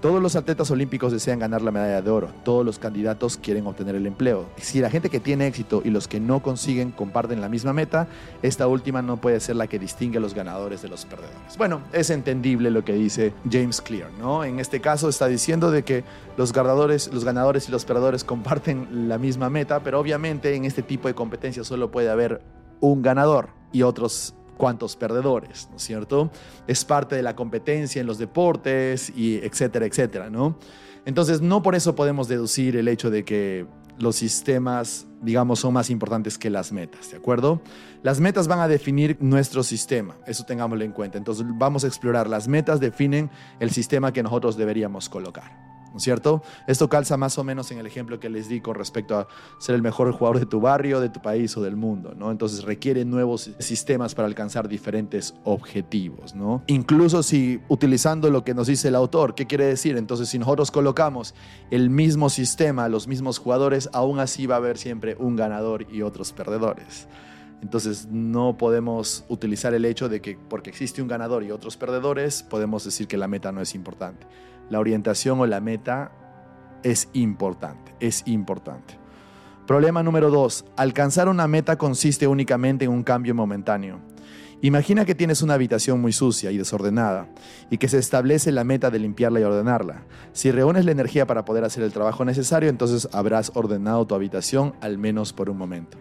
Todos 0.00 0.22
los 0.22 0.36
atletas 0.36 0.70
olímpicos 0.70 1.10
desean 1.10 1.40
ganar 1.40 1.60
la 1.60 1.72
medalla 1.72 2.00
de 2.00 2.08
oro. 2.08 2.28
Todos 2.44 2.64
los 2.64 2.78
candidatos 2.78 3.36
quieren 3.36 3.66
obtener 3.66 3.96
el 3.96 4.06
empleo. 4.06 4.46
Si 4.58 4.80
la 4.80 4.90
gente 4.90 5.10
que 5.10 5.18
tiene 5.18 5.48
éxito 5.48 5.82
y 5.84 5.90
los 5.90 6.06
que 6.06 6.20
no 6.20 6.40
consiguen 6.40 6.92
comparten 6.92 7.40
la 7.40 7.48
misma 7.48 7.72
meta, 7.72 8.06
esta 8.42 8.68
última 8.68 9.02
no 9.02 9.16
puede 9.16 9.40
ser 9.40 9.56
la 9.56 9.66
que 9.66 9.80
distingue 9.80 10.18
a 10.18 10.20
los 10.20 10.32
ganadores 10.32 10.80
de 10.80 10.88
los 10.88 11.04
perdedores. 11.04 11.58
Bueno, 11.58 11.80
es 11.92 12.10
entendible 12.10 12.70
lo 12.70 12.84
que 12.84 12.92
dice 12.92 13.34
James 13.50 13.80
Clear, 13.80 14.12
¿no? 14.20 14.44
En 14.44 14.60
este 14.60 14.80
caso 14.80 15.08
está 15.08 15.26
diciendo 15.26 15.72
de 15.72 15.82
que 15.82 16.04
los 16.36 16.52
ganadores, 16.52 17.12
los 17.12 17.24
ganadores 17.24 17.68
y 17.68 17.72
los 17.72 17.84
perdedores 17.84 18.22
comparten 18.22 19.08
la 19.08 19.18
misma 19.18 19.50
meta, 19.50 19.80
pero 19.80 19.98
obviamente 19.98 20.54
en 20.54 20.64
este 20.64 20.84
tipo 20.84 21.08
de 21.08 21.14
competencias 21.14 21.66
solo 21.66 21.90
puede 21.90 22.08
haber 22.08 22.40
un 22.80 23.02
ganador 23.02 23.50
y 23.72 23.82
otros 23.82 24.34
cuantos 24.56 24.96
perdedores, 24.96 25.68
¿no 25.70 25.76
es 25.76 25.82
cierto? 25.82 26.30
Es 26.66 26.84
parte 26.84 27.16
de 27.16 27.22
la 27.22 27.34
competencia 27.34 28.00
en 28.00 28.06
los 28.06 28.18
deportes 28.18 29.12
y 29.14 29.36
etcétera, 29.38 29.86
etcétera, 29.86 30.30
¿no? 30.30 30.58
Entonces, 31.04 31.40
no 31.40 31.62
por 31.62 31.74
eso 31.74 31.94
podemos 31.94 32.28
deducir 32.28 32.76
el 32.76 32.88
hecho 32.88 33.10
de 33.10 33.24
que 33.24 33.66
los 33.98 34.16
sistemas, 34.16 35.06
digamos, 35.22 35.60
son 35.60 35.74
más 35.74 35.90
importantes 35.90 36.38
que 36.38 36.50
las 36.50 36.72
metas, 36.72 37.10
¿de 37.10 37.18
acuerdo? 37.18 37.60
Las 38.02 38.20
metas 38.20 38.48
van 38.48 38.60
a 38.60 38.68
definir 38.68 39.16
nuestro 39.20 39.62
sistema, 39.62 40.16
eso 40.26 40.44
tengámoslo 40.44 40.84
en 40.84 40.92
cuenta. 40.92 41.18
Entonces, 41.18 41.44
vamos 41.56 41.84
a 41.84 41.86
explorar, 41.86 42.28
las 42.28 42.48
metas 42.48 42.80
definen 42.80 43.30
el 43.60 43.70
sistema 43.70 44.12
que 44.12 44.22
nosotros 44.22 44.56
deberíamos 44.56 45.08
colocar. 45.08 45.73
¿No 45.94 45.98
es 45.98 46.02
cierto? 46.02 46.42
Esto 46.66 46.88
calza 46.88 47.16
más 47.16 47.38
o 47.38 47.44
menos 47.44 47.70
en 47.70 47.78
el 47.78 47.86
ejemplo 47.86 48.18
que 48.18 48.28
les 48.28 48.48
di 48.48 48.60
con 48.60 48.74
respecto 48.74 49.16
a 49.16 49.28
ser 49.58 49.76
el 49.76 49.82
mejor 49.82 50.10
jugador 50.10 50.40
de 50.40 50.46
tu 50.46 50.60
barrio, 50.60 50.98
de 50.98 51.08
tu 51.08 51.22
país 51.22 51.56
o 51.56 51.62
del 51.62 51.76
mundo, 51.76 52.14
¿no? 52.16 52.32
Entonces 52.32 52.64
requiere 52.64 53.04
nuevos 53.04 53.52
sistemas 53.60 54.12
para 54.12 54.26
alcanzar 54.26 54.68
diferentes 54.68 55.36
objetivos, 55.44 56.34
¿no? 56.34 56.64
Incluso 56.66 57.22
si 57.22 57.60
utilizando 57.68 58.28
lo 58.28 58.42
que 58.42 58.54
nos 58.54 58.66
dice 58.66 58.88
el 58.88 58.96
autor, 58.96 59.36
¿qué 59.36 59.46
quiere 59.46 59.66
decir? 59.66 59.96
Entonces 59.96 60.28
si 60.28 60.36
nosotros 60.40 60.72
colocamos 60.72 61.32
el 61.70 61.90
mismo 61.90 62.28
sistema, 62.28 62.88
los 62.88 63.06
mismos 63.06 63.38
jugadores, 63.38 63.88
aún 63.92 64.18
así 64.18 64.46
va 64.46 64.56
a 64.56 64.58
haber 64.58 64.78
siempre 64.78 65.14
un 65.20 65.36
ganador 65.36 65.86
y 65.92 66.02
otros 66.02 66.32
perdedores. 66.32 67.06
Entonces 67.62 68.08
no 68.10 68.56
podemos 68.56 69.24
utilizar 69.28 69.74
el 69.74 69.84
hecho 69.84 70.08
de 70.08 70.20
que 70.20 70.36
porque 70.50 70.70
existe 70.70 71.00
un 71.00 71.06
ganador 71.06 71.44
y 71.44 71.52
otros 71.52 71.76
perdedores, 71.76 72.42
podemos 72.42 72.84
decir 72.84 73.06
que 73.06 73.16
la 73.16 73.28
meta 73.28 73.52
no 73.52 73.60
es 73.60 73.76
importante 73.76 74.26
la 74.70 74.80
orientación 74.80 75.40
o 75.40 75.46
la 75.46 75.60
meta 75.60 76.12
es 76.82 77.08
importante, 77.12 77.94
es 78.00 78.22
importante. 78.26 78.98
Problema 79.66 80.02
número 80.02 80.30
dos, 80.30 80.66
alcanzar 80.76 81.28
una 81.28 81.48
meta 81.48 81.76
consiste 81.76 82.26
únicamente 82.26 82.84
en 82.84 82.90
un 82.90 83.02
cambio 83.02 83.34
momentáneo. 83.34 84.00
Imagina 84.60 85.04
que 85.04 85.14
tienes 85.14 85.42
una 85.42 85.54
habitación 85.54 86.00
muy 86.00 86.12
sucia 86.12 86.50
y 86.50 86.58
desordenada 86.58 87.28
y 87.70 87.78
que 87.78 87.88
se 87.88 87.98
establece 87.98 88.52
la 88.52 88.64
meta 88.64 88.90
de 88.90 88.98
limpiarla 88.98 89.40
y 89.40 89.42
ordenarla. 89.42 90.04
Si 90.32 90.50
reúnes 90.50 90.84
la 90.84 90.92
energía 90.92 91.26
para 91.26 91.44
poder 91.44 91.64
hacer 91.64 91.82
el 91.82 91.92
trabajo 91.92 92.24
necesario, 92.24 92.70
entonces 92.70 93.08
habrás 93.12 93.52
ordenado 93.54 94.06
tu 94.06 94.14
habitación 94.14 94.74
al 94.80 94.96
menos 94.96 95.32
por 95.32 95.50
un 95.50 95.58
momento. 95.58 95.98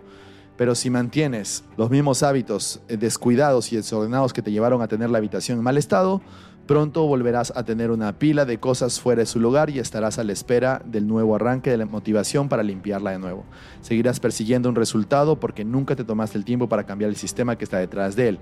Pero 0.55 0.75
si 0.75 0.89
mantienes 0.89 1.63
los 1.77 1.89
mismos 1.89 2.21
hábitos 2.21 2.81
descuidados 2.87 3.73
y 3.73 3.77
desordenados 3.77 4.33
que 4.33 4.41
te 4.41 4.51
llevaron 4.51 4.81
a 4.81 4.87
tener 4.87 5.09
la 5.09 5.17
habitación 5.17 5.57
en 5.57 5.63
mal 5.63 5.77
estado, 5.77 6.21
Pronto 6.65 7.05
volverás 7.05 7.51
a 7.57 7.63
tener 7.63 7.91
una 7.91 8.17
pila 8.17 8.45
de 8.45 8.57
cosas 8.57 9.01
fuera 9.01 9.19
de 9.19 9.25
su 9.25 9.37
lugar 9.37 9.69
y 9.69 9.79
estarás 9.79 10.17
a 10.17 10.23
la 10.23 10.31
espera 10.31 10.81
del 10.85 11.07
nuevo 11.07 11.35
arranque 11.35 11.69
de 11.69 11.77
la 11.77 11.85
motivación 11.85 12.47
para 12.47 12.63
limpiarla 12.63 13.11
de 13.11 13.19
nuevo. 13.19 13.43
Seguirás 13.81 14.21
persiguiendo 14.21 14.69
un 14.69 14.75
resultado 14.75 15.37
porque 15.37 15.65
nunca 15.65 15.97
te 15.97 16.05
tomaste 16.05 16.37
el 16.37 16.45
tiempo 16.45 16.69
para 16.69 16.85
cambiar 16.85 17.09
el 17.09 17.17
sistema 17.17 17.57
que 17.57 17.65
está 17.65 17.79
detrás 17.79 18.15
de 18.15 18.29
él. 18.29 18.39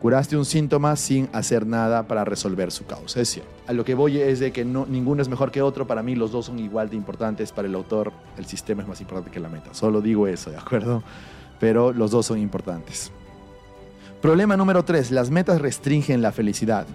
Curaste 0.00 0.36
un 0.36 0.46
síntoma 0.46 0.96
sin 0.96 1.28
hacer 1.32 1.66
nada 1.66 2.06
para 2.06 2.24
resolver 2.24 2.70
su 2.70 2.86
causa. 2.86 3.20
Es 3.20 3.28
cierto. 3.28 3.50
A 3.66 3.74
lo 3.74 3.84
que 3.84 3.94
voy 3.94 4.18
es 4.18 4.38
de 4.38 4.50
que 4.50 4.64
no, 4.64 4.86
ninguno 4.86 5.20
es 5.20 5.28
mejor 5.28 5.50
que 5.50 5.60
otro. 5.60 5.86
Para 5.86 6.02
mí 6.02 6.14
los 6.14 6.32
dos 6.32 6.46
son 6.46 6.58
igual 6.60 6.88
de 6.88 6.96
importantes. 6.96 7.52
Para 7.52 7.68
el 7.68 7.74
autor 7.74 8.12
el 8.38 8.46
sistema 8.46 8.82
es 8.82 8.88
más 8.88 9.00
importante 9.02 9.30
que 9.30 9.40
la 9.40 9.48
meta. 9.50 9.74
Solo 9.74 10.00
digo 10.00 10.26
eso, 10.26 10.50
¿de 10.50 10.56
acuerdo? 10.56 11.02
Pero 11.60 11.92
los 11.92 12.12
dos 12.12 12.24
son 12.24 12.38
importantes. 12.38 13.12
Problema 14.22 14.56
número 14.56 14.84
3. 14.84 15.10
Las 15.10 15.30
metas 15.30 15.60
restringen 15.60 16.22
la 16.22 16.32
felicidad. 16.32 16.86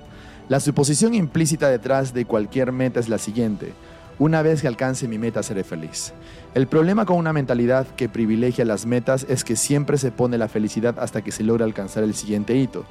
La 0.49 0.60
suposición 0.60 1.13
implícita 1.13 1.69
detrás 1.69 2.13
de 2.13 2.25
cualquier 2.25 2.73
meta 2.73 2.99
es 2.99 3.08
la 3.08 3.17
siguiente. 3.17 3.73
Una 4.19 4.41
vez 4.41 4.62
que 4.62 4.67
alcance 4.67 5.08
mi 5.08 5.17
meta 5.17 5.41
seré 5.41 5.63
feliz. 5.63 6.13
El 6.53 6.67
problema 6.67 7.06
con 7.06 7.17
una 7.17 7.32
mentalidad 7.32 7.88
que 7.95 8.10
privilegia 8.10 8.65
las 8.65 8.86
metas 8.86 9.25
es 9.29 9.45
que 9.45 9.56
siempre 9.56 9.97
se 9.97 10.12
pone 10.12 10.38
la 10.38 10.49
felicidad 10.49 10.99
hasta 10.99 11.21
que 11.21 11.32
se 11.32 11.43
logra 11.43 11.63
alcanzar 11.63 12.03
el 12.03 12.13
siguiente 12.13 12.58
hito. 12.58 12.86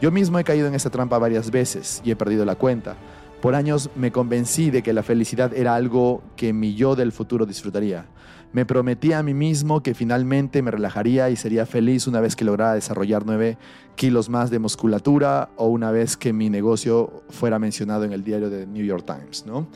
Yo 0.00 0.12
mismo 0.12 0.38
he 0.38 0.44
caído 0.44 0.68
en 0.68 0.74
esta 0.74 0.90
trampa 0.90 1.18
varias 1.18 1.50
veces 1.50 2.00
y 2.04 2.12
he 2.12 2.16
perdido 2.16 2.44
la 2.44 2.54
cuenta. 2.54 2.94
Por 3.40 3.56
años 3.56 3.90
me 3.96 4.12
convencí 4.12 4.70
de 4.70 4.84
que 4.84 4.92
la 4.92 5.02
felicidad 5.02 5.52
era 5.54 5.74
algo 5.74 6.22
que 6.36 6.52
mi 6.52 6.76
yo 6.76 6.94
del 6.94 7.10
futuro 7.10 7.46
disfrutaría. 7.46 8.06
Me 8.52 8.66
prometí 8.66 9.12
a 9.12 9.22
mí 9.22 9.32
mismo 9.32 9.82
que 9.82 9.94
finalmente 9.94 10.60
me 10.60 10.70
relajaría 10.70 11.30
y 11.30 11.36
sería 11.36 11.64
feliz 11.64 12.06
una 12.06 12.20
vez 12.20 12.36
que 12.36 12.44
lograra 12.44 12.74
desarrollar 12.74 13.24
nueve 13.24 13.56
kilos 13.94 14.28
más 14.28 14.50
de 14.50 14.58
musculatura 14.58 15.50
o 15.56 15.68
una 15.68 15.90
vez 15.90 16.16
que 16.16 16.32
mi 16.32 16.50
negocio 16.50 17.22
fuera 17.30 17.58
mencionado 17.58 18.04
en 18.04 18.12
el 18.12 18.24
diario 18.24 18.50
de 18.50 18.66
New 18.66 18.84
York 18.84 19.06
Times, 19.06 19.46
¿no? 19.46 19.68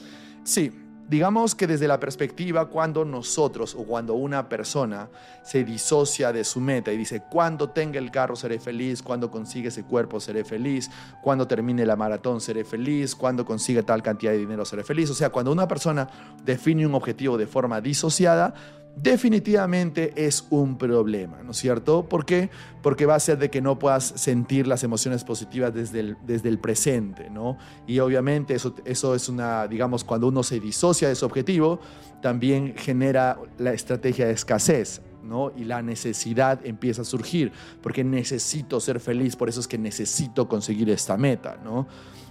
Sí, 0.44 0.72
digamos 1.09 1.55
que 1.55 1.66
desde 1.66 1.87
la 1.87 2.01
perspectiva 2.01 2.66
cuando 2.66 3.05
nosotros 3.05 3.75
o 3.75 3.85
cuando 3.85 4.14
una 4.14 4.49
persona 4.49 5.09
se 5.42 5.64
disocia 5.64 6.33
de 6.33 6.45
su 6.45 6.61
meta 6.61 6.92
y 6.92 6.97
dice, 6.97 7.23
cuando 7.31 7.71
tenga 7.71 7.99
el 7.99 8.11
carro 8.11 8.35
seré 8.35 8.59
feliz, 8.59 9.03
cuando 9.03 9.31
consiga 9.31 9.69
ese 9.69 9.85
cuerpo 9.85 10.19
seré 10.19 10.45
feliz, 10.45 10.90
cuando 11.23 11.47
termine 11.47 11.87
la 11.87 11.97
maratón 11.97 12.40
seré 12.40 12.64
feliz, 12.64 13.14
cuando 13.14 13.45
consiga 13.45 13.83
tal 13.83 14.03
cantidad 14.03 14.33
de 14.33 14.38
dinero 14.38 14.64
seré 14.64 14.83
feliz. 14.83 15.11
O 15.11 15.14
sea, 15.14 15.31
cuando 15.31 15.53
una 15.53 15.69
persona 15.69 16.09
define 16.45 16.87
un 16.87 16.95
objetivo 16.95 17.38
de 17.38 17.47
forma 17.47 17.81
disociada, 17.81 18.55
definitivamente 18.96 20.12
es 20.16 20.46
un 20.48 20.78
problema, 20.78 21.42
¿no 21.42 21.50
es 21.50 21.59
cierto? 21.59 22.09
¿Por 22.09 22.24
qué? 22.24 22.50
Porque 22.82 23.04
va 23.04 23.14
a 23.14 23.20
ser 23.20 23.38
de 23.38 23.50
que 23.50 23.61
no 23.61 23.78
puedas 23.78 24.14
sentir 24.16 24.66
las 24.66 24.82
emociones 24.82 25.22
positivas 25.22 25.74
desde 25.74 26.00
el, 26.00 26.16
desde 26.26 26.48
el 26.48 26.59
presente, 26.59 27.28
¿no? 27.28 27.59
Y 27.87 27.98
obviamente 27.98 28.54
eso, 28.54 28.74
eso 28.87 29.14
es 29.14 29.28
una, 29.28 29.68
digamos, 29.68 30.02
cuando 30.02 30.28
uno 30.28 30.42
se 30.42 30.59
disocia 30.61 31.09
de 31.09 31.14
su 31.14 31.26
objetivo, 31.26 31.78
también 32.22 32.74
genera 32.74 33.38
la 33.59 33.72
estrategia 33.72 34.26
de 34.26 34.32
escasez. 34.32 35.02
¿no? 35.22 35.50
Y 35.56 35.64
la 35.64 35.82
necesidad 35.82 36.64
empieza 36.64 37.02
a 37.02 37.04
surgir, 37.04 37.50
porque 37.82 38.04
necesito 38.04 38.78
ser 38.78 39.00
feliz, 39.00 39.35
por 39.35 39.48
eso 39.48 39.59
es 39.59 39.66
que 39.66 39.76
necesito 39.76 40.46
conseguir 40.48 40.88
esta 40.88 41.16
meta, 41.16 41.59
¿no? 41.64 41.88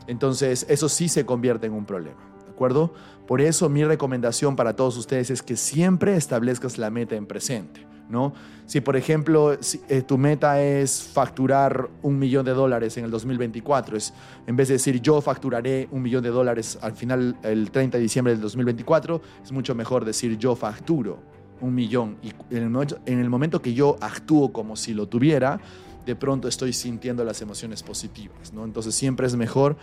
Entonces, 0.08 0.66
eso 0.70 0.88
sí 0.88 1.10
se 1.10 1.26
convierte 1.26 1.68
en 1.68 1.74
un 1.74 1.84
problema 1.84 2.35
acuerdo? 2.56 2.94
Por 3.28 3.42
eso 3.42 3.70
mi 3.70 3.84
recomendación 3.84 4.56
para 4.56 4.76
todos 4.76 4.98
ustedes 4.98 5.30
es 5.30 5.42
que 5.42 5.56
siempre 5.56 6.16
establezcas 6.16 6.78
la 6.78 6.90
meta 6.90 7.16
en 7.16 7.26
presente, 7.26 7.86
¿no? 8.10 8.34
Si 8.66 8.82
por 8.82 8.96
ejemplo 8.96 9.58
eh, 9.90 10.02
tu 10.02 10.18
meta 10.18 10.62
es 10.62 11.04
facturar 11.04 11.90
un 12.02 12.18
millón 12.18 12.46
de 12.46 12.52
dólares 12.52 12.98
en 12.98 13.06
el 13.06 13.12
2024, 13.12 13.98
es, 13.98 14.14
en 14.48 14.56
vez 14.56 14.68
de 14.68 14.76
decir 14.76 15.02
yo 15.02 15.22
facturaré 15.22 15.88
un 15.92 16.02
millón 16.02 16.24
de 16.24 16.30
dólares 16.30 16.78
al 16.82 16.94
final, 16.94 17.36
el 17.44 17.72
30 17.72 17.98
de 17.98 18.02
diciembre 18.02 18.34
del 18.34 18.42
2024, 18.42 19.22
es 19.44 19.52
mucho 19.52 19.76
mejor 19.76 20.06
decir 20.06 20.38
yo 20.38 20.56
facturo 20.56 21.20
un 21.62 21.74
millón 21.74 22.18
y 22.22 22.30
en 22.56 22.64
el, 22.64 22.70
momento, 22.70 23.00
en 23.06 23.20
el 23.20 23.30
momento 23.30 23.62
que 23.62 23.74
yo 23.74 23.98
actúo 24.02 24.52
como 24.52 24.76
si 24.76 24.94
lo 24.94 25.08
tuviera, 25.08 25.60
de 26.06 26.16
pronto 26.16 26.48
estoy 26.48 26.74
sintiendo 26.74 27.24
las 27.24 27.42
emociones 27.42 27.82
positivas, 27.82 28.54
¿no? 28.54 28.64
Entonces 28.64 28.94
siempre 28.94 29.26
es 29.26 29.36
mejor 29.36 29.78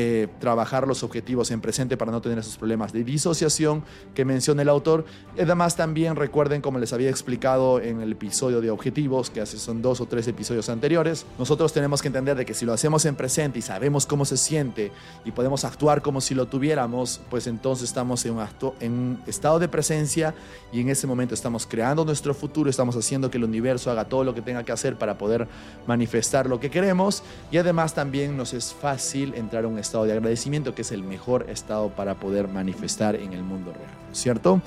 eh, 0.00 0.28
trabajar 0.38 0.86
los 0.86 1.02
objetivos 1.02 1.50
en 1.50 1.60
presente 1.60 1.96
para 1.96 2.12
no 2.12 2.22
tener 2.22 2.38
esos 2.38 2.56
problemas 2.56 2.92
de 2.92 3.02
disociación 3.02 3.82
que 4.14 4.24
menciona 4.24 4.62
el 4.62 4.68
autor. 4.68 5.04
Además 5.36 5.74
también 5.74 6.14
recuerden, 6.14 6.60
como 6.60 6.78
les 6.78 6.92
había 6.92 7.10
explicado 7.10 7.80
en 7.80 8.00
el 8.00 8.12
episodio 8.12 8.60
de 8.60 8.70
objetivos, 8.70 9.28
que 9.28 9.40
hace 9.40 9.58
son 9.58 9.82
dos 9.82 10.00
o 10.00 10.06
tres 10.06 10.28
episodios 10.28 10.68
anteriores, 10.68 11.26
nosotros 11.36 11.72
tenemos 11.72 12.00
que 12.00 12.06
entender 12.06 12.36
de 12.36 12.46
que 12.46 12.54
si 12.54 12.64
lo 12.64 12.74
hacemos 12.74 13.06
en 13.06 13.16
presente 13.16 13.58
y 13.58 13.62
sabemos 13.62 14.06
cómo 14.06 14.24
se 14.24 14.36
siente 14.36 14.92
y 15.24 15.32
podemos 15.32 15.64
actuar 15.64 16.00
como 16.00 16.20
si 16.20 16.32
lo 16.32 16.46
tuviéramos, 16.46 17.20
pues 17.28 17.48
entonces 17.48 17.88
estamos 17.88 18.24
en 18.24 18.36
un, 18.36 18.46
en 18.78 18.92
un 18.92 19.22
estado 19.26 19.58
de 19.58 19.66
presencia 19.66 20.32
y 20.72 20.80
en 20.80 20.90
ese 20.90 21.08
momento 21.08 21.34
estamos 21.34 21.66
creando 21.66 22.04
nuestro 22.04 22.34
futuro, 22.34 22.70
estamos 22.70 22.94
haciendo 22.94 23.32
que 23.32 23.38
el 23.38 23.42
universo 23.42 23.90
haga 23.90 24.04
todo 24.04 24.22
lo 24.22 24.32
que 24.32 24.42
tenga 24.42 24.62
que 24.62 24.70
hacer 24.70 24.96
para 24.96 25.18
poder 25.18 25.48
manifestar 25.88 26.48
lo 26.48 26.60
que 26.60 26.70
queremos 26.70 27.24
y 27.50 27.56
además 27.56 27.94
también 27.94 28.36
nos 28.36 28.54
es 28.54 28.72
fácil 28.72 29.34
entrar 29.34 29.64
a 29.64 29.66
un 29.66 29.76
estado 29.76 29.87
de 29.92 30.12
agradecimiento, 30.12 30.74
que 30.74 30.82
es 30.82 30.92
el 30.92 31.02
mejor 31.02 31.46
estado 31.48 31.88
para 31.88 32.14
poder 32.14 32.48
manifestar 32.48 33.16
en 33.16 33.32
el 33.32 33.42
mundo 33.42 33.72
real, 33.72 33.90
¿cierto? 34.12 34.60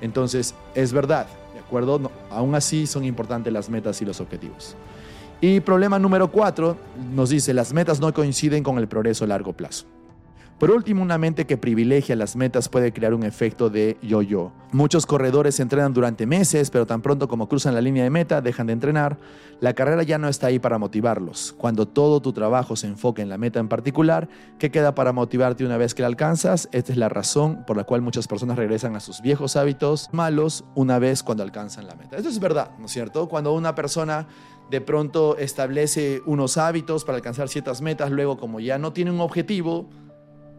Entonces, 0.00 0.54
es 0.74 0.92
verdad, 0.92 1.26
¿de 1.54 1.60
acuerdo? 1.60 2.10
aún 2.30 2.54
así 2.54 2.86
son 2.86 3.04
importantes 3.04 3.52
las 3.52 3.68
metas 3.68 4.00
y 4.02 4.04
los 4.04 4.20
objetivos. 4.20 4.74
Y 5.40 5.60
problema 5.60 5.98
número 5.98 6.30
cuatro 6.30 6.76
nos 7.14 7.30
dice, 7.30 7.52
las 7.52 7.72
metas 7.72 8.00
no 8.00 8.12
coinciden 8.14 8.62
con 8.62 8.78
el 8.78 8.88
progreso 8.88 9.24
a 9.24 9.28
largo 9.28 9.52
plazo. 9.52 9.84
Por 10.62 10.70
último, 10.70 11.02
una 11.02 11.18
mente 11.18 11.44
que 11.44 11.56
privilegia 11.56 12.14
las 12.14 12.36
metas 12.36 12.68
puede 12.68 12.92
crear 12.92 13.14
un 13.14 13.24
efecto 13.24 13.68
de 13.68 13.96
yo-yo. 14.00 14.52
Muchos 14.70 15.06
corredores 15.06 15.58
entrenan 15.58 15.92
durante 15.92 16.24
meses, 16.24 16.70
pero 16.70 16.86
tan 16.86 17.02
pronto 17.02 17.26
como 17.26 17.48
cruzan 17.48 17.74
la 17.74 17.80
línea 17.80 18.04
de 18.04 18.10
meta, 18.10 18.40
dejan 18.40 18.68
de 18.68 18.74
entrenar. 18.74 19.18
La 19.58 19.72
carrera 19.74 20.04
ya 20.04 20.18
no 20.18 20.28
está 20.28 20.46
ahí 20.46 20.60
para 20.60 20.78
motivarlos. 20.78 21.52
Cuando 21.58 21.88
todo 21.88 22.22
tu 22.22 22.32
trabajo 22.32 22.76
se 22.76 22.86
enfoca 22.86 23.22
en 23.22 23.28
la 23.28 23.38
meta 23.38 23.58
en 23.58 23.66
particular, 23.66 24.28
¿qué 24.60 24.70
queda 24.70 24.94
para 24.94 25.12
motivarte 25.12 25.66
una 25.66 25.78
vez 25.78 25.96
que 25.96 26.02
la 26.02 26.06
alcanzas? 26.06 26.68
Esta 26.70 26.92
es 26.92 26.96
la 26.96 27.08
razón 27.08 27.64
por 27.66 27.76
la 27.76 27.82
cual 27.82 28.00
muchas 28.00 28.28
personas 28.28 28.56
regresan 28.56 28.94
a 28.94 29.00
sus 29.00 29.20
viejos 29.20 29.56
hábitos 29.56 30.10
malos 30.12 30.64
una 30.76 31.00
vez 31.00 31.24
cuando 31.24 31.42
alcanzan 31.42 31.88
la 31.88 31.96
meta. 31.96 32.16
Esto 32.16 32.28
es 32.28 32.38
verdad, 32.38 32.70
¿no 32.78 32.86
es 32.86 32.92
cierto? 32.92 33.28
Cuando 33.28 33.52
una 33.52 33.74
persona 33.74 34.28
de 34.70 34.80
pronto 34.80 35.36
establece 35.38 36.22
unos 36.24 36.56
hábitos 36.56 37.04
para 37.04 37.16
alcanzar 37.16 37.48
ciertas 37.48 37.82
metas, 37.82 38.12
luego 38.12 38.38
como 38.38 38.60
ya 38.60 38.78
no 38.78 38.92
tiene 38.92 39.10
un 39.10 39.20
objetivo, 39.20 39.88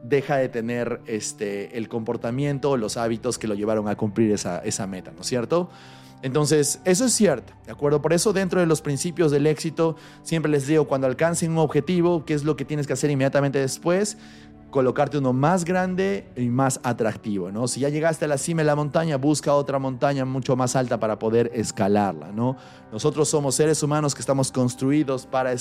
deja 0.03 0.37
de 0.37 0.49
tener 0.49 1.01
este, 1.07 1.77
el 1.77 1.87
comportamiento 1.89 2.77
los 2.77 2.97
hábitos 2.97 3.39
que 3.39 3.47
lo 3.47 3.55
llevaron 3.55 3.87
a 3.87 3.95
cumplir 3.95 4.31
esa, 4.31 4.59
esa 4.59 4.85
meta, 4.85 5.11
¿no 5.11 5.21
es 5.21 5.27
cierto? 5.27 5.69
Entonces, 6.21 6.79
eso 6.85 7.05
es 7.05 7.13
cierto, 7.13 7.53
¿de 7.65 7.73
acuerdo? 7.73 8.01
Por 8.01 8.13
eso 8.13 8.31
dentro 8.31 8.61
de 8.61 8.65
los 8.65 8.81
principios 8.81 9.29
del 9.31 9.45
éxito, 9.45 9.97
siempre 10.23 10.49
les 10.49 10.67
digo, 10.67 10.87
cuando 10.87 11.05
alcancen 11.05 11.51
un 11.51 11.57
objetivo, 11.57 12.23
¿qué 12.23 12.33
es 12.33 12.45
lo 12.45 12.55
que 12.55 12.63
tienes 12.63 12.87
que 12.87 12.93
hacer 12.93 13.11
inmediatamente 13.11 13.59
después? 13.59 14.17
Colocarte 14.73 15.19
uno 15.19 15.33
más 15.33 15.65
grande 15.65 16.27
y 16.35 16.49
más 16.49 16.79
atractivo, 16.81 17.51
¿no? 17.51 17.67
Si 17.67 17.79
ya 17.79 17.89
llegaste 17.89 18.25
a 18.25 18.27
la 18.27 18.39
cima 18.39 18.63
de 18.63 18.65
la 18.65 18.75
montaña, 18.75 19.17
busca 19.17 19.53
otra 19.53 19.77
montaña 19.77 20.25
mucho 20.25 20.55
más 20.55 20.75
alta 20.75 20.99
para 20.99 21.19
poder 21.19 21.51
escalarla, 21.53 22.31
¿no? 22.31 22.57
Nosotros 22.91 23.29
somos 23.29 23.53
seres 23.53 23.83
humanos 23.83 24.15
que 24.15 24.21
estamos 24.21 24.51
construidos 24.51 25.27
para 25.27 25.53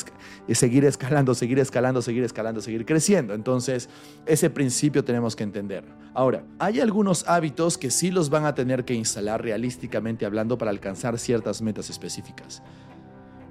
seguir 0.55 0.87
escalando, 0.87 1.35
seguir 1.35 1.59
escalando, 1.59 2.01
seguir 2.01 2.25
escalando, 2.25 2.63
seguir 2.63 2.87
creciendo. 2.87 3.35
Entonces, 3.35 3.91
ese 4.25 4.49
principio 4.49 5.05
tenemos 5.05 5.37
que 5.37 5.43
entender. 5.43 5.85
Ahora, 6.15 6.47
hay 6.59 6.81
algunos 6.81 7.29
hábitos 7.29 7.77
que 7.77 7.91
sí 7.91 8.11
los 8.11 8.31
van 8.31 8.47
a 8.47 8.55
tener 8.55 8.87
que 8.87 8.95
instalar 8.95 9.43
realísticamente 9.43 10.25
hablando 10.25 10.57
para 10.57 10.71
alcanzar 10.71 11.19
ciertas 11.19 11.61
metas 11.61 11.91
específicas. 11.91 12.63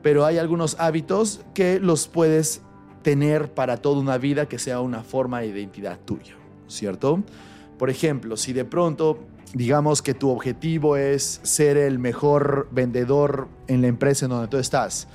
Pero 0.01 0.25
hay 0.25 0.39
algunos 0.39 0.75
hábitos 0.79 1.41
que 1.53 1.79
los 1.79 2.07
puedes 2.07 2.63
tener 3.01 3.53
para 3.53 3.77
toda 3.77 3.99
una 3.99 4.17
vida 4.17 4.47
que 4.47 4.59
sea 4.59 4.79
una 4.79 5.03
forma 5.03 5.41
de 5.41 5.47
identidad 5.47 5.99
tuya, 6.05 6.35
¿cierto? 6.67 7.23
Por 7.77 7.89
ejemplo, 7.89 8.37
si 8.37 8.53
de 8.53 8.65
pronto 8.65 9.19
digamos 9.53 10.01
que 10.01 10.13
tu 10.13 10.29
objetivo 10.29 10.95
es 10.95 11.41
ser 11.43 11.77
el 11.77 11.99
mejor 11.99 12.69
vendedor 12.71 13.47
en 13.67 13.81
la 13.81 13.87
empresa 13.87 14.25
en 14.25 14.31
donde 14.31 14.47
tú 14.47 14.57
estás, 14.57 15.07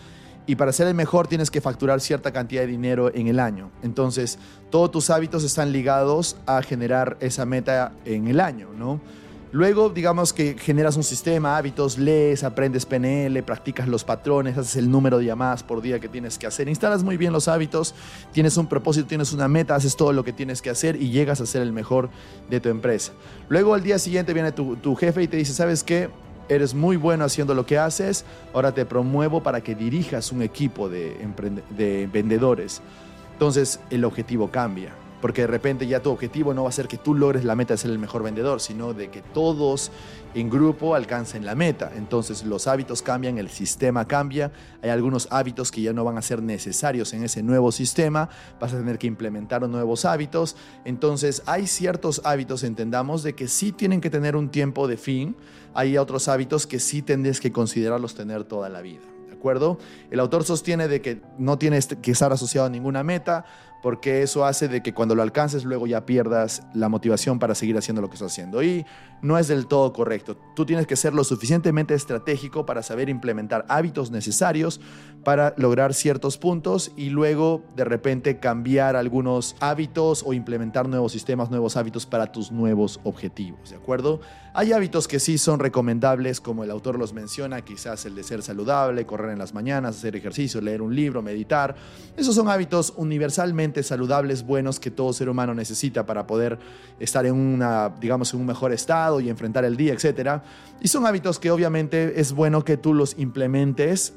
y 0.46 0.54
para 0.54 0.72
ser 0.72 0.86
el 0.86 0.94
mejor 0.94 1.26
tienes 1.26 1.50
que 1.50 1.60
facturar 1.60 2.00
cierta 2.00 2.32
cantidad 2.32 2.62
de 2.62 2.68
dinero 2.68 3.12
en 3.12 3.26
el 3.26 3.40
año. 3.40 3.70
Entonces, 3.82 4.38
todos 4.70 4.92
tus 4.92 5.10
hábitos 5.10 5.42
están 5.42 5.72
ligados 5.72 6.36
a 6.46 6.62
generar 6.62 7.16
esa 7.20 7.44
meta 7.44 7.92
en 8.04 8.28
el 8.28 8.38
año, 8.38 8.68
¿no? 8.76 9.00
Luego, 9.56 9.88
digamos 9.88 10.34
que 10.34 10.54
generas 10.58 10.98
un 10.98 11.02
sistema, 11.02 11.56
hábitos, 11.56 11.96
lees, 11.96 12.44
aprendes 12.44 12.84
PNL, 12.84 13.42
practicas 13.42 13.88
los 13.88 14.04
patrones, 14.04 14.58
haces 14.58 14.76
el 14.76 14.90
número 14.90 15.16
de 15.16 15.24
llamadas 15.24 15.62
por 15.62 15.80
día 15.80 15.98
que 15.98 16.10
tienes 16.10 16.36
que 16.36 16.46
hacer, 16.46 16.68
instalas 16.68 17.02
muy 17.02 17.16
bien 17.16 17.32
los 17.32 17.48
hábitos, 17.48 17.94
tienes 18.32 18.58
un 18.58 18.66
propósito, 18.66 19.06
tienes 19.06 19.32
una 19.32 19.48
meta, 19.48 19.74
haces 19.74 19.96
todo 19.96 20.12
lo 20.12 20.24
que 20.24 20.34
tienes 20.34 20.60
que 20.60 20.68
hacer 20.68 21.00
y 21.00 21.08
llegas 21.08 21.40
a 21.40 21.46
ser 21.46 21.62
el 21.62 21.72
mejor 21.72 22.10
de 22.50 22.60
tu 22.60 22.68
empresa. 22.68 23.12
Luego 23.48 23.72
al 23.72 23.82
día 23.82 23.98
siguiente 23.98 24.34
viene 24.34 24.52
tu, 24.52 24.94
jefe 24.94 25.22
y 25.22 25.26
te 25.26 25.38
dice, 25.38 25.54
¿sabes 25.54 25.82
qué? 25.82 26.10
Eres 26.50 26.74
muy 26.74 26.98
bueno 26.98 27.24
haciendo 27.24 27.54
lo 27.54 27.64
que 27.64 27.78
haces, 27.78 28.26
ahora 28.52 28.72
te 28.72 28.84
promuevo 28.84 29.42
para 29.42 29.62
que 29.62 29.74
dirijas 29.74 30.32
un 30.32 30.42
equipo 30.42 30.90
de, 30.90 31.16
de 31.70 32.10
vendedores. 32.12 32.82
Entonces 33.32 33.80
el 33.88 34.04
objetivo 34.04 34.50
cambia 34.50 34.92
porque 35.20 35.42
de 35.42 35.46
repente 35.46 35.86
ya 35.86 36.02
tu 36.02 36.10
objetivo 36.10 36.54
no 36.54 36.64
va 36.64 36.68
a 36.68 36.72
ser 36.72 36.88
que 36.88 36.98
tú 36.98 37.14
logres 37.14 37.44
la 37.44 37.54
meta 37.54 37.74
de 37.74 37.78
ser 37.78 37.90
el 37.90 37.98
mejor 37.98 38.22
vendedor, 38.22 38.60
sino 38.60 38.92
de 38.92 39.10
que 39.10 39.22
todos 39.22 39.90
en 40.34 40.50
grupo 40.50 40.94
alcancen 40.94 41.46
la 41.46 41.54
meta. 41.54 41.92
Entonces 41.96 42.44
los 42.44 42.66
hábitos 42.66 43.02
cambian, 43.02 43.38
el 43.38 43.48
sistema 43.48 44.06
cambia, 44.06 44.52
hay 44.82 44.90
algunos 44.90 45.28
hábitos 45.30 45.70
que 45.70 45.82
ya 45.82 45.92
no 45.92 46.04
van 46.04 46.18
a 46.18 46.22
ser 46.22 46.42
necesarios 46.42 47.12
en 47.14 47.24
ese 47.24 47.42
nuevo 47.42 47.72
sistema, 47.72 48.28
vas 48.60 48.74
a 48.74 48.78
tener 48.78 48.98
que 48.98 49.06
implementar 49.06 49.66
nuevos 49.68 50.04
hábitos. 50.04 50.56
Entonces 50.84 51.42
hay 51.46 51.66
ciertos 51.66 52.20
hábitos, 52.24 52.62
entendamos, 52.64 53.22
de 53.22 53.34
que 53.34 53.48
sí 53.48 53.72
tienen 53.72 54.00
que 54.00 54.10
tener 54.10 54.36
un 54.36 54.50
tiempo 54.50 54.86
de 54.88 54.96
fin, 54.96 55.36
hay 55.74 55.98
otros 55.98 56.28
hábitos 56.28 56.66
que 56.66 56.80
sí 56.80 57.02
tendrías 57.02 57.40
que 57.40 57.52
considerarlos 57.52 58.14
tener 58.14 58.44
toda 58.44 58.68
la 58.68 58.82
vida. 58.82 59.15
El 60.10 60.20
autor 60.20 60.44
sostiene 60.44 60.88
de 60.88 61.00
que 61.00 61.22
no 61.38 61.58
tienes 61.58 61.86
que 61.86 62.10
estar 62.10 62.32
asociado 62.32 62.66
a 62.66 62.70
ninguna 62.70 63.02
meta, 63.02 63.44
porque 63.82 64.22
eso 64.22 64.44
hace 64.44 64.66
de 64.66 64.82
que 64.82 64.94
cuando 64.94 65.14
lo 65.14 65.22
alcances 65.22 65.64
luego 65.64 65.86
ya 65.86 66.06
pierdas 66.06 66.62
la 66.74 66.88
motivación 66.88 67.38
para 67.38 67.54
seguir 67.54 67.76
haciendo 67.78 68.02
lo 68.02 68.08
que 68.08 68.14
estás 68.14 68.32
haciendo. 68.32 68.62
Y 68.62 68.84
no 69.22 69.38
es 69.38 69.48
del 69.48 69.66
todo 69.66 69.92
correcto. 69.92 70.36
Tú 70.56 70.66
tienes 70.66 70.86
que 70.86 70.96
ser 70.96 71.14
lo 71.14 71.22
suficientemente 71.24 71.94
estratégico 71.94 72.66
para 72.66 72.82
saber 72.82 73.08
implementar 73.08 73.64
hábitos 73.68 74.10
necesarios 74.10 74.80
para 75.24 75.54
lograr 75.56 75.94
ciertos 75.94 76.38
puntos 76.38 76.92
y 76.96 77.10
luego 77.10 77.64
de 77.74 77.84
repente 77.84 78.38
cambiar 78.38 78.96
algunos 78.96 79.56
hábitos 79.60 80.22
o 80.26 80.32
implementar 80.32 80.88
nuevos 80.88 81.12
sistemas, 81.12 81.50
nuevos 81.50 81.76
hábitos 81.76 82.06
para 82.06 82.32
tus 82.32 82.52
nuevos 82.52 83.00
objetivos, 83.04 83.70
¿de 83.70 83.76
acuerdo? 83.76 84.20
Hay 84.58 84.72
hábitos 84.72 85.06
que 85.06 85.20
sí 85.20 85.36
son 85.36 85.60
recomendables, 85.60 86.40
como 86.40 86.64
el 86.64 86.70
autor 86.70 86.98
los 86.98 87.12
menciona, 87.12 87.60
quizás 87.60 88.06
el 88.06 88.14
de 88.14 88.22
ser 88.22 88.40
saludable, 88.42 89.04
correr 89.04 89.32
en 89.32 89.38
las 89.38 89.52
mañanas, 89.52 89.98
hacer 89.98 90.16
ejercicio, 90.16 90.62
leer 90.62 90.80
un 90.80 90.96
libro, 90.96 91.20
meditar. 91.20 91.76
Esos 92.16 92.34
son 92.34 92.48
hábitos 92.48 92.94
universalmente 92.96 93.82
saludables, 93.82 94.46
buenos 94.46 94.80
que 94.80 94.90
todo 94.90 95.12
ser 95.12 95.28
humano 95.28 95.52
necesita 95.52 96.06
para 96.06 96.26
poder 96.26 96.58
estar 96.98 97.26
en 97.26 97.34
una, 97.34 97.90
digamos, 98.00 98.32
en 98.32 98.40
un 98.40 98.46
mejor 98.46 98.72
estado 98.72 99.20
y 99.20 99.28
enfrentar 99.28 99.66
el 99.66 99.76
día, 99.76 99.92
etc. 99.92 100.40
Y 100.80 100.88
son 100.88 101.04
hábitos 101.04 101.38
que 101.38 101.50
obviamente 101.50 102.18
es 102.18 102.32
bueno 102.32 102.64
que 102.64 102.78
tú 102.78 102.94
los 102.94 103.18
implementes 103.18 104.14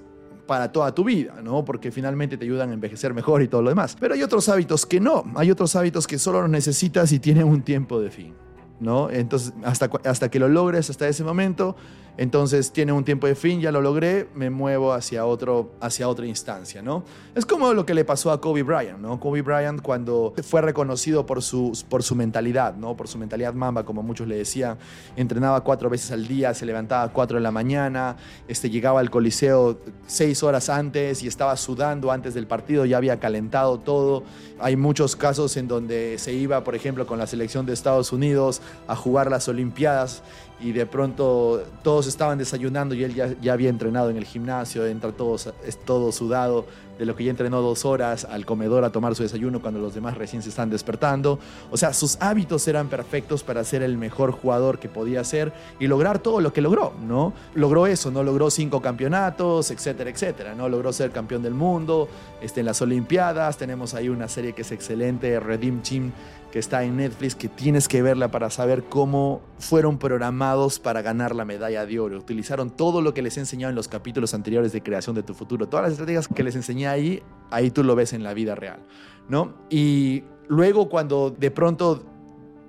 para 0.47 0.71
toda 0.71 0.95
tu 0.95 1.03
vida, 1.03 1.41
¿no? 1.43 1.65
Porque 1.65 1.91
finalmente 1.91 2.37
te 2.37 2.45
ayudan 2.45 2.69
a 2.69 2.73
envejecer 2.73 3.13
mejor 3.13 3.41
y 3.41 3.49
todo 3.49 3.61
lo 3.61 3.71
demás. 3.71 3.97
Pero 3.99 4.13
hay 4.13 4.23
otros 4.23 4.47
hábitos 4.47 4.85
que 4.85 5.01
no, 5.01 5.25
hay 5.35 5.51
otros 5.51 5.75
hábitos 5.75 6.07
que 6.07 6.17
solo 6.17 6.39
los 6.39 6.49
necesitas 6.49 7.11
y 7.11 7.19
tienen 7.19 7.43
un 7.43 7.61
tiempo 7.61 7.99
de 7.99 8.09
fin, 8.09 8.33
¿no? 8.79 9.09
Entonces, 9.09 9.53
hasta, 9.63 9.89
hasta 10.05 10.29
que 10.29 10.39
lo 10.39 10.47
logres, 10.47 10.89
hasta 10.89 11.07
ese 11.07 11.23
momento, 11.23 11.75
entonces 12.17 12.71
tiene 12.71 12.91
un 12.91 13.03
tiempo 13.03 13.27
de 13.27 13.35
fin, 13.35 13.61
ya 13.61 13.71
lo 13.71 13.81
logré, 13.81 14.27
me 14.35 14.49
muevo 14.49 14.93
hacia, 14.93 15.25
otro, 15.25 15.71
hacia 15.79 16.07
otra 16.07 16.25
instancia, 16.25 16.81
¿no? 16.81 17.03
Es 17.35 17.45
como 17.45 17.73
lo 17.73 17.85
que 17.85 17.93
le 17.93 18.05
pasó 18.05 18.31
a 18.31 18.41
Kobe 18.41 18.63
Bryant, 18.63 18.99
¿no? 18.99 19.19
Kobe 19.19 19.41
Bryant 19.41 19.81
cuando 19.81 20.33
fue 20.43 20.61
reconocido 20.61 21.25
por 21.25 21.41
su, 21.41 21.77
por 21.89 22.03
su 22.03 22.15
mentalidad, 22.15 22.75
¿no? 22.75 22.97
Por 22.97 23.07
su 23.07 23.17
mentalidad 23.17 23.53
mamba, 23.53 23.85
como 23.85 24.03
muchos 24.03 24.27
le 24.27 24.35
decían, 24.35 24.77
entrenaba 25.15 25.63
cuatro 25.63 25.89
veces 25.89 26.11
al 26.11 26.27
día, 26.27 26.53
se 26.53 26.65
levantaba 26.65 27.03
a 27.03 27.09
cuatro 27.13 27.37
de 27.37 27.41
la 27.41 27.51
mañana, 27.51 28.17
este, 28.47 28.69
llegaba 28.69 28.99
al 28.99 29.09
coliseo 29.09 29.79
seis 30.07 30.43
horas 30.43 30.69
antes 30.69 31.23
y 31.23 31.27
estaba 31.27 31.55
sudando 31.57 32.11
antes 32.11 32.33
del 32.33 32.47
partido, 32.47 32.85
ya 32.85 32.97
había 32.97 33.19
calentado 33.19 33.79
todo. 33.79 34.23
Hay 34.59 34.75
muchos 34.75 35.15
casos 35.15 35.55
en 35.57 35.67
donde 35.67 36.17
se 36.17 36.33
iba, 36.33 36.63
por 36.63 36.75
ejemplo, 36.75 37.07
con 37.07 37.17
la 37.17 37.27
selección 37.27 37.65
de 37.65 37.73
Estados 37.73 38.11
Unidos 38.11 38.61
a 38.87 38.95
jugar 38.95 39.29
las 39.29 39.47
Olimpiadas 39.47 40.21
y 40.59 40.71
de 40.71 40.85
pronto 40.85 41.63
todos 41.83 42.07
estaban 42.07 42.37
desayunando 42.37 42.95
y 42.95 43.03
él 43.03 43.15
ya, 43.15 43.33
ya 43.41 43.53
había 43.53 43.69
entrenado 43.69 44.09
en 44.09 44.17
el 44.17 44.25
gimnasio, 44.25 44.85
entra 44.85 45.11
todo, 45.11 45.37
todo 45.85 46.11
sudado, 46.11 46.65
de 46.99 47.05
lo 47.05 47.15
que 47.15 47.23
ya 47.23 47.31
entrenó 47.31 47.61
dos 47.61 47.85
horas 47.85 48.25
al 48.25 48.45
comedor 48.45 48.83
a 48.83 48.91
tomar 48.91 49.15
su 49.15 49.23
desayuno 49.23 49.61
cuando 49.61 49.79
los 49.79 49.95
demás 49.95 50.17
recién 50.17 50.41
se 50.41 50.49
están 50.49 50.69
despertando. 50.69 51.39
O 51.71 51.77
sea, 51.77 51.93
sus 51.93 52.17
hábitos 52.19 52.67
eran 52.67 52.89
perfectos 52.89 53.41
para 53.41 53.63
ser 53.63 53.83
el 53.83 53.97
mejor 53.97 54.31
jugador 54.33 54.79
que 54.79 54.89
podía 54.89 55.23
ser 55.23 55.53
y 55.79 55.87
lograr 55.87 56.19
todo 56.19 56.41
lo 56.41 56.51
que 56.51 56.59
logró, 56.59 56.93
¿no? 57.01 57.31
Logró 57.55 57.87
eso, 57.87 58.11
¿no? 58.11 58.21
Logró 58.21 58.51
cinco 58.51 58.81
campeonatos, 58.81 59.71
etcétera, 59.71 60.09
etcétera, 60.09 60.55
¿no? 60.55 60.67
Logró 60.67 60.91
ser 60.91 61.11
campeón 61.11 61.41
del 61.41 61.53
mundo, 61.53 62.09
este, 62.41 62.59
en 62.59 62.65
las 62.65 62.81
Olimpiadas, 62.81 63.55
tenemos 63.55 63.93
ahí 63.93 64.09
una 64.09 64.27
serie 64.27 64.51
que 64.51 64.63
es 64.63 64.71
excelente, 64.73 65.39
Redeem 65.39 65.81
Team, 65.81 66.11
que 66.51 66.59
está 66.59 66.83
en 66.83 66.97
Netflix, 66.97 67.35
que 67.35 67.47
tienes 67.47 67.87
que 67.87 68.01
verla 68.01 68.31
para 68.31 68.49
saber 68.49 68.83
cómo 68.83 69.41
fueron 69.59 69.97
programados 69.99 70.79
para 70.79 71.01
ganar 71.01 71.35
la 71.35 71.45
medalla 71.45 71.85
de 71.85 71.99
oro. 71.99 72.17
Utilizaron 72.17 72.71
todo 72.71 73.01
lo 73.01 73.13
que 73.13 73.21
les 73.21 73.37
he 73.37 73.41
enseñado 73.41 73.69
en 73.69 73.75
los 73.75 73.87
capítulos 73.87 74.33
anteriores 74.33 74.71
de 74.71 74.81
creación 74.81 75.15
de 75.15 75.23
tu 75.23 75.33
futuro. 75.33 75.67
Todas 75.67 75.83
las 75.83 75.91
estrategias 75.93 76.27
que 76.27 76.43
les 76.43 76.55
enseñé 76.55 76.87
ahí, 76.87 77.21
ahí 77.51 77.69
tú 77.71 77.83
lo 77.83 77.95
ves 77.95 78.13
en 78.13 78.23
la 78.23 78.33
vida 78.33 78.55
real, 78.55 78.79
¿no? 79.27 79.53
Y 79.69 80.23
luego 80.47 80.89
cuando 80.89 81.29
de 81.29 81.51
pronto 81.51 82.03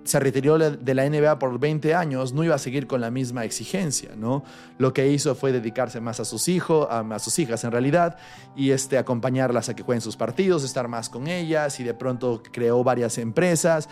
se 0.04 0.18
retiró 0.18 0.58
de 0.58 0.94
la 0.94 1.08
NBA 1.08 1.38
por 1.38 1.58
20 1.58 1.94
años, 1.94 2.32
no 2.32 2.42
iba 2.42 2.54
a 2.54 2.58
seguir 2.58 2.86
con 2.86 3.00
la 3.00 3.10
misma 3.10 3.44
exigencia, 3.44 4.12
¿no? 4.16 4.42
Lo 4.78 4.92
que 4.92 5.10
hizo 5.10 5.34
fue 5.34 5.52
dedicarse 5.52 6.00
más 6.00 6.20
a 6.20 6.24
sus 6.24 6.48
hijos, 6.48 6.86
a, 6.90 7.18
sus 7.18 7.38
hijas 7.38 7.64
en 7.64 7.70
realidad, 7.70 8.16
y 8.56 8.70
este, 8.70 8.98
acompañarlas 8.98 9.68
a 9.68 9.74
que 9.74 9.82
jueguen 9.82 10.00
sus 10.00 10.16
partidos, 10.16 10.64
estar 10.64 10.88
más 10.88 11.08
con 11.08 11.26
ellas, 11.26 11.78
y 11.80 11.84
de 11.84 11.94
pronto 11.94 12.42
creó 12.50 12.82
varias 12.82 13.18
empresas, 13.18 13.88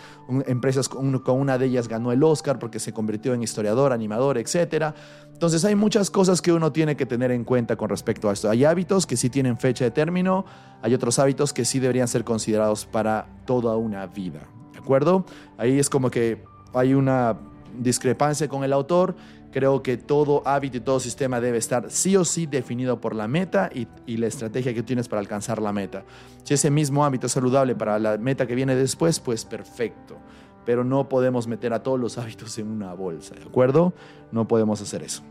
empresas 0.47 0.89
con, 0.89 1.19
con, 1.19 1.39
una 1.39 1.57
de 1.57 1.67
ellas 1.67 1.87
ganó 1.87 2.11
el 2.11 2.23
Oscar 2.23 2.59
porque 2.59 2.79
se 2.79 2.91
convirtió 2.91 3.33
en 3.33 3.43
historiador, 3.43 3.93
animador, 3.93 4.37
etc. 4.37 4.93
Entonces 5.31 5.63
hay 5.63 5.75
muchas 5.75 6.09
cosas 6.09 6.41
que 6.41 6.51
uno 6.51 6.71
tiene 6.71 6.97
que 6.97 7.05
tener 7.05 7.31
en 7.31 7.43
cuenta 7.43 7.75
con 7.75 7.89
respecto 7.89 8.29
a 8.29 8.33
esto. 8.33 8.49
Hay 8.49 8.65
hábitos 8.65 9.05
que 9.05 9.15
sí 9.15 9.29
tienen 9.29 9.57
fecha 9.57 9.85
de 9.85 9.91
término, 9.91 10.45
hay 10.81 10.93
otros 10.93 11.19
hábitos 11.19 11.53
que 11.53 11.65
sí 11.65 11.79
deberían 11.79 12.07
ser 12.07 12.23
considerados 12.23 12.85
para 12.85 13.27
toda 13.45 13.77
una 13.77 14.05
vida 14.07 14.49
acuerdo? 14.79 15.25
Ahí 15.57 15.79
es 15.79 15.89
como 15.89 16.09
que 16.09 16.43
hay 16.73 16.93
una 16.93 17.37
discrepancia 17.77 18.47
con 18.47 18.63
el 18.63 18.73
autor. 18.73 19.15
Creo 19.51 19.81
que 19.81 19.97
todo 19.97 20.43
hábito 20.45 20.77
y 20.77 20.79
todo 20.81 20.99
sistema 20.99 21.41
debe 21.41 21.57
estar 21.57 21.89
sí 21.89 22.15
o 22.15 22.23
sí 22.23 22.45
definido 22.45 23.01
por 23.01 23.15
la 23.15 23.27
meta 23.27 23.69
y, 23.73 23.87
y, 24.05 24.17
la 24.17 24.27
estrategia 24.27 24.73
que 24.75 24.83
tienes 24.83 25.07
para 25.07 25.21
alcanzar 25.21 25.59
la 25.59 25.73
meta. 25.73 26.03
Si 26.43 26.53
ese 26.53 26.69
mismo 26.69 27.03
hábito 27.03 27.25
es 27.25 27.33
saludable 27.33 27.75
para 27.75 27.97
la 27.97 28.17
meta 28.17 28.45
que 28.45 28.53
viene 28.53 28.75
después, 28.75 29.19
pues 29.19 29.45
perfecto. 29.45 30.17
Pero 30.65 30.83
no 30.83 31.09
podemos 31.09 31.47
meter 31.47 31.73
a 31.73 31.81
todos 31.81 31.99
los 31.99 32.17
hábitos 32.19 32.57
en 32.59 32.67
una 32.67 32.93
bolsa, 32.93 33.33
¿de 33.33 33.43
acuerdo? 33.43 33.93
No 34.31 34.47
podemos 34.47 34.81
hacer 34.81 35.01
eso. 35.01 35.23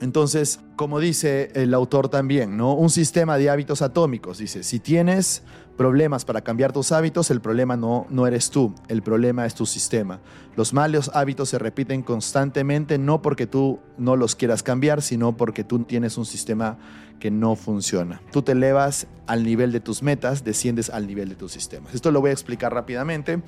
Entonces, 0.00 0.60
como 0.76 1.00
dice 1.00 1.50
el 1.54 1.72
autor 1.72 2.08
también, 2.08 2.56
¿no? 2.56 2.74
Un 2.74 2.90
sistema 2.90 3.38
de 3.38 3.50
hábitos 3.50 3.82
atómicos. 3.82 4.38
Dice, 4.38 4.62
si 4.62 4.80
tienes 4.80 5.42
problemas 5.76 6.24
para 6.24 6.42
cambiar 6.42 6.72
tus 6.72 6.92
hábitos, 6.92 7.30
el 7.30 7.40
problema 7.40 7.76
no, 7.76 8.06
no 8.08 8.26
eres 8.26 8.50
tú, 8.50 8.74
el 8.88 9.02
problema 9.02 9.46
es 9.46 9.54
tu 9.54 9.66
sistema. 9.66 10.20
Los 10.56 10.72
malos 10.72 11.10
hábitos 11.14 11.48
se 11.48 11.58
repiten 11.58 12.02
constantemente, 12.02 12.98
no 12.98 13.22
porque 13.22 13.46
tú 13.46 13.80
no 13.98 14.16
los 14.16 14.36
quieras 14.36 14.62
cambiar, 14.62 15.02
sino 15.02 15.36
porque 15.36 15.64
tú 15.64 15.80
tienes 15.80 16.16
un 16.16 16.26
sistema 16.26 16.78
que 17.18 17.30
no 17.30 17.56
funciona. 17.56 18.20
Tú 18.32 18.42
te 18.42 18.52
elevas 18.52 19.06
al 19.26 19.44
nivel 19.44 19.72
de 19.72 19.80
tus 19.80 20.02
metas, 20.02 20.44
desciendes 20.44 20.90
al 20.90 21.06
nivel 21.06 21.28
de 21.28 21.34
tus 21.34 21.52
sistemas. 21.52 21.94
Esto 21.94 22.10
lo 22.10 22.20
voy 22.20 22.30
a 22.30 22.34
explicar 22.34 22.72
rápidamente. 22.72 23.42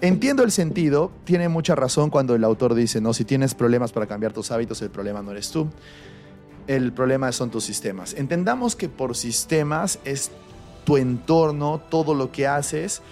Entiendo 0.00 0.42
el 0.42 0.50
sentido, 0.50 1.12
tiene 1.24 1.48
mucha 1.48 1.74
razón 1.74 2.10
cuando 2.10 2.34
el 2.34 2.44
autor 2.44 2.74
dice, 2.74 3.00
no, 3.00 3.14
si 3.14 3.24
tienes 3.24 3.54
problemas 3.54 3.92
para 3.92 4.06
cambiar 4.06 4.32
tus 4.32 4.50
hábitos, 4.50 4.82
el 4.82 4.90
problema 4.90 5.22
no 5.22 5.30
eres 5.30 5.50
tú, 5.50 5.68
el 6.66 6.92
problema 6.92 7.30
son 7.32 7.50
tus 7.50 7.64
sistemas. 7.64 8.14
Entendamos 8.14 8.74
que 8.74 8.88
por 8.88 9.16
sistemas 9.16 10.00
es 10.04 10.32
tu 10.84 10.96
entorno, 10.96 11.80
todo 11.88 12.14
lo 12.14 12.32
que 12.32 12.46
haces, 12.46 13.02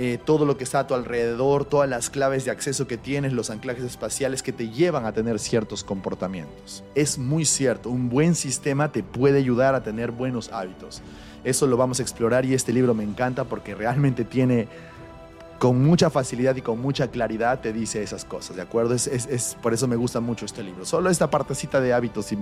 eh, 0.00 0.18
todo 0.24 0.46
lo 0.46 0.56
que 0.56 0.62
está 0.62 0.80
a 0.80 0.86
tu 0.86 0.94
alrededor, 0.94 1.64
todas 1.64 1.88
las 1.88 2.08
claves 2.08 2.44
de 2.44 2.52
acceso 2.52 2.86
que 2.86 2.96
tienes, 2.96 3.32
los 3.32 3.50
anclajes 3.50 3.82
espaciales 3.82 4.44
que 4.44 4.52
te 4.52 4.68
llevan 4.68 5.04
a 5.06 5.12
tener 5.12 5.40
ciertos 5.40 5.82
comportamientos. 5.82 6.84
Es 6.94 7.18
muy 7.18 7.44
cierto, 7.44 7.90
un 7.90 8.08
buen 8.08 8.36
sistema 8.36 8.92
te 8.92 9.02
puede 9.02 9.38
ayudar 9.38 9.74
a 9.74 9.82
tener 9.82 10.12
buenos 10.12 10.50
hábitos. 10.52 11.02
Eso 11.42 11.66
lo 11.66 11.76
vamos 11.76 11.98
a 11.98 12.02
explorar 12.02 12.44
y 12.44 12.54
este 12.54 12.72
libro 12.72 12.94
me 12.94 13.02
encanta 13.02 13.44
porque 13.44 13.74
realmente 13.74 14.24
tiene 14.24 14.68
con 15.58 15.82
mucha 15.82 16.10
facilidad 16.10 16.54
y 16.54 16.62
con 16.62 16.80
mucha 16.80 17.08
claridad 17.08 17.60
te 17.60 17.72
dice 17.72 18.02
esas 18.02 18.24
cosas, 18.24 18.54
¿de 18.54 18.62
acuerdo? 18.62 18.94
Es, 18.94 19.08
es, 19.08 19.56
por 19.60 19.74
eso 19.74 19.88
me 19.88 19.96
gusta 19.96 20.20
mucho 20.20 20.46
este 20.46 20.62
libro. 20.62 20.84
Solo 20.84 21.10
esta 21.10 21.28
partecita 21.28 21.80
de 21.80 21.92
hábitos 21.92 22.30
y, 22.32 22.38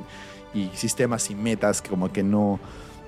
y, 0.53 0.71
sistemas 0.75 1.31
y 1.31 1.35
metas, 1.35 1.81
como 1.81 2.13
que 2.13 2.23
no, 2.23 2.61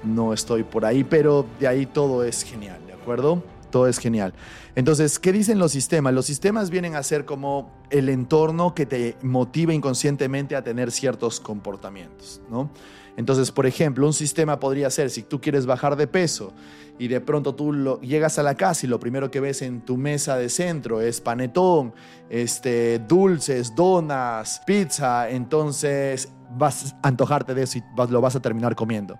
no 0.03 0.33
estoy 0.33 0.63
por 0.63 0.85
ahí, 0.85 1.05
pero 1.05 1.47
de 1.61 1.69
ahí 1.69 1.87
todo 1.87 2.25
es 2.25 2.43
genial, 2.43 2.81
¿de 2.87 2.93
acuerdo? 2.93 3.43
Todo 3.71 3.87
es 3.87 3.99
genial. 3.99 4.33
Entonces, 4.75 5.19
¿qué 5.19 5.33
dicen 5.33 5.59
los 5.59 5.73
sistemas? 5.73 6.15
Los 6.15 6.27
sistemas 6.27 6.71
vienen 6.71 6.95
a 6.95 7.03
ser 7.03 7.25
como 7.25 7.73
el 7.91 8.09
entorno 8.09 8.75
que 8.75 8.87
te 8.87 9.17
motiva 9.23 9.75
inconscientemente 9.75 10.57
a 10.57 10.63
tener 10.63 10.91
ciertos 10.91 11.41
comportamientos, 11.41 12.41
¿no? 12.51 12.71
Entonces, 13.19 13.51
por 13.51 13.67
ejemplo, 13.67 14.07
un 14.07 14.13
sistema 14.13 14.61
podría 14.61 14.89
ser, 14.91 15.11
si 15.11 15.25
tú 15.25 15.41
quieres 15.41 15.67
bajar 15.67 15.97
de 15.97 16.07
peso 16.07 16.53
y 17.01 17.09
de 17.09 17.21
pronto 17.21 17.53
tú 17.53 17.73
lo, 17.73 18.01
llegas 18.01 18.39
a 18.39 18.45
la 18.45 18.55
casa 18.55 18.87
y 18.87 18.89
lo 18.89 19.01
primero 19.01 19.29
que 19.29 19.41
ves 19.41 19.61
en 19.63 19.81
tu 19.81 19.97
mesa 19.97 20.37
de 20.37 20.49
centro 20.49 21.01
es 21.01 21.21
panetón, 21.21 21.93
este, 22.31 23.01
dulces, 23.01 23.75
donas, 23.75 24.63
pizza, 24.65 25.29
entonces 25.29 26.29
vas 26.57 26.95
a 27.03 27.09
antojarte 27.09 27.55
de 27.55 27.65
eso 27.65 27.79
y 27.79 27.83
lo 28.09 28.21
vas 28.21 28.37
a 28.37 28.41
terminar 28.41 28.77
comiendo. 28.77 29.19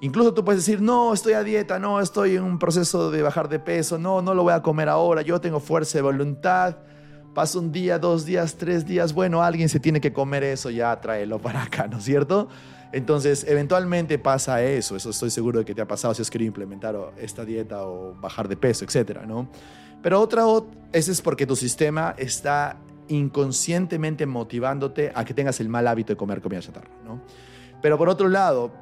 Incluso 0.00 0.34
tú 0.34 0.44
puedes 0.44 0.64
decir, 0.64 0.82
no, 0.82 1.14
estoy 1.14 1.32
a 1.32 1.42
dieta, 1.42 1.78
no, 1.78 2.00
estoy 2.00 2.36
en 2.36 2.42
un 2.42 2.58
proceso 2.58 3.10
de 3.10 3.22
bajar 3.22 3.48
de 3.48 3.58
peso, 3.58 3.98
no, 3.98 4.20
no 4.20 4.34
lo 4.34 4.42
voy 4.42 4.52
a 4.52 4.60
comer 4.60 4.88
ahora, 4.88 5.22
yo 5.22 5.40
tengo 5.40 5.58
fuerza 5.58 5.98
de 5.98 6.02
voluntad. 6.02 6.76
Paso 7.34 7.58
un 7.58 7.70
día, 7.70 7.98
dos 7.98 8.24
días, 8.24 8.56
tres 8.56 8.86
días, 8.86 9.12
bueno, 9.12 9.42
alguien 9.42 9.68
se 9.68 9.78
tiene 9.78 10.00
que 10.00 10.12
comer 10.12 10.42
eso, 10.42 10.70
ya 10.70 10.98
tráelo 11.00 11.38
para 11.38 11.62
acá, 11.64 11.86
¿no 11.86 11.98
es 11.98 12.04
cierto? 12.04 12.48
Entonces, 12.92 13.44
eventualmente 13.46 14.18
pasa 14.18 14.62
eso, 14.62 14.96
eso 14.96 15.10
estoy 15.10 15.30
seguro 15.30 15.58
de 15.58 15.64
que 15.64 15.74
te 15.74 15.82
ha 15.82 15.88
pasado 15.88 16.14
si 16.14 16.22
has 16.22 16.30
querido 16.30 16.48
implementar 16.48 16.96
esta 17.18 17.44
dieta 17.44 17.86
o 17.86 18.14
bajar 18.14 18.48
de 18.48 18.56
peso, 18.56 18.84
etcétera, 18.84 19.26
¿no? 19.26 19.50
Pero 20.02 20.20
otra, 20.20 20.44
ese 20.92 21.12
es 21.12 21.20
porque 21.20 21.46
tu 21.46 21.56
sistema 21.56 22.14
está 22.16 22.78
inconscientemente 23.08 24.24
motivándote 24.24 25.12
a 25.14 25.24
que 25.24 25.34
tengas 25.34 25.60
el 25.60 25.68
mal 25.68 25.86
hábito 25.86 26.12
de 26.12 26.16
comer 26.16 26.40
comida 26.40 26.60
chatarra, 26.60 26.90
¿no? 27.04 27.20
Pero 27.82 27.98
por 27.98 28.08
otro 28.08 28.28
lado, 28.28 28.72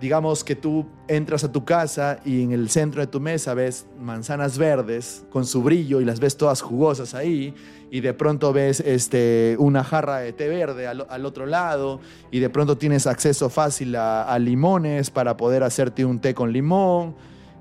digamos 0.00 0.44
que 0.44 0.56
tú 0.56 0.86
entras 1.08 1.44
a 1.44 1.52
tu 1.52 1.64
casa 1.64 2.20
y 2.24 2.42
en 2.42 2.52
el 2.52 2.70
centro 2.70 3.00
de 3.00 3.06
tu 3.06 3.20
mesa 3.20 3.54
ves 3.54 3.86
manzanas 4.00 4.56
verdes 4.56 5.24
con 5.30 5.44
su 5.44 5.62
brillo 5.62 6.00
y 6.00 6.04
las 6.04 6.20
ves 6.20 6.36
todas 6.36 6.62
jugosas 6.62 7.14
ahí 7.14 7.54
y 7.90 8.00
de 8.00 8.14
pronto 8.14 8.52
ves 8.52 8.80
este, 8.80 9.56
una 9.58 9.84
jarra 9.84 10.18
de 10.18 10.32
té 10.32 10.48
verde 10.48 10.86
al, 10.86 11.26
otro 11.26 11.44
lado 11.44 12.00
y 12.30 12.38
de 12.38 12.48
pronto 12.48 12.78
tienes 12.78 13.06
acceso 13.06 13.50
fácil 13.50 13.96
a, 13.96 14.38
limones 14.38 15.10
para 15.10 15.36
poder 15.36 15.62
hacerte 15.64 16.04
un 16.04 16.20
té 16.20 16.34
con 16.34 16.52
limón 16.52 17.14